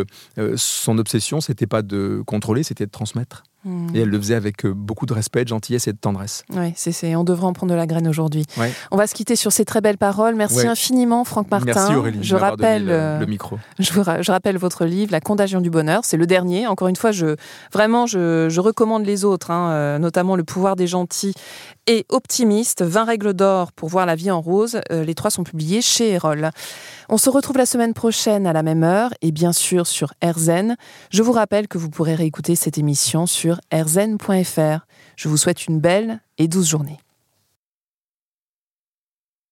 son 0.56 0.98
obsession, 0.98 1.40
c'était 1.40 1.66
pas 1.66 1.82
de 1.82 2.22
contrôler, 2.26 2.62
c'était 2.62 2.86
de 2.86 2.90
transmettre. 2.90 3.44
Et 3.94 4.00
elle 4.00 4.08
le 4.08 4.18
faisait 4.18 4.34
avec 4.34 4.64
euh, 4.64 4.72
beaucoup 4.74 5.06
de 5.06 5.12
respect, 5.12 5.44
de 5.44 5.48
gentillesse 5.48 5.88
et 5.88 5.92
de 5.92 5.98
tendresse. 5.98 6.44
Oui, 6.54 6.72
c'est, 6.76 7.16
on 7.16 7.24
devrait 7.24 7.46
en 7.46 7.52
prendre 7.52 7.72
de 7.72 7.76
la 7.76 7.86
graine 7.86 8.06
aujourd'hui. 8.08 8.44
On 8.90 8.96
va 8.96 9.06
se 9.06 9.14
quitter 9.14 9.36
sur 9.36 9.52
ces 9.52 9.64
très 9.64 9.80
belles 9.80 9.98
paroles. 9.98 10.34
Merci 10.34 10.66
infiniment, 10.66 11.24
Franck 11.24 11.50
Martin. 11.50 11.66
Merci 11.66 11.94
Aurélie. 11.94 12.18
Je 12.22 12.36
rappelle 12.36 12.86
le, 12.86 12.92
euh, 12.92 13.26
micro. 13.26 13.58
Je, 13.78 13.92
je, 13.92 14.30
rappelle 14.30 14.56
votre 14.56 14.84
livre, 14.84 15.12
La 15.12 15.20
Contagion 15.20 15.60
du 15.60 15.70
bonheur. 15.70 16.00
C'est 16.04 16.16
le 16.16 16.26
dernier. 16.26 16.66
Encore 16.66 16.88
une 16.88 16.96
fois, 16.96 17.12
je, 17.12 17.36
vraiment, 17.72 18.06
je, 18.06 18.48
je 18.48 18.60
recommande 18.60 19.04
les 19.04 19.24
autres, 19.24 19.50
hein, 19.50 19.70
euh, 19.70 19.98
notamment 19.98 20.36
Le 20.36 20.44
pouvoir 20.44 20.76
des 20.76 20.86
gentils 20.86 21.34
et 21.86 22.06
Optimiste, 22.08 22.82
20 22.82 23.04
règles 23.04 23.34
d'or 23.34 23.72
pour 23.72 23.88
voir 23.88 24.06
la 24.06 24.14
vie 24.14 24.30
en 24.30 24.40
rose. 24.40 24.80
les 24.90 25.14
trois 25.14 25.30
sont 25.30 25.44
publiés 25.44 25.82
chez 25.82 26.12
Erol. 26.12 26.50
On 27.08 27.18
se 27.18 27.30
retrouve 27.30 27.56
la 27.56 27.66
semaine 27.66 27.94
prochaine 27.94 28.46
à 28.46 28.52
la 28.52 28.62
même 28.62 28.82
heure 28.82 29.12
et 29.22 29.32
bien 29.32 29.52
sûr 29.52 29.86
sur 29.86 30.12
RZN. 30.24 30.76
Je 31.10 31.22
vous 31.22 31.32
rappelle 31.32 31.68
que 31.68 31.78
vous 31.78 31.90
pourrez 31.90 32.14
réécouter 32.14 32.56
cette 32.56 32.78
émission 32.78 33.26
sur 33.26 33.60
rzn.fr. 33.72 34.86
Je 35.16 35.28
vous 35.28 35.36
souhaite 35.36 35.66
une 35.66 35.80
belle 35.80 36.20
et 36.38 36.48
douce 36.48 36.68
journée. 36.68 36.98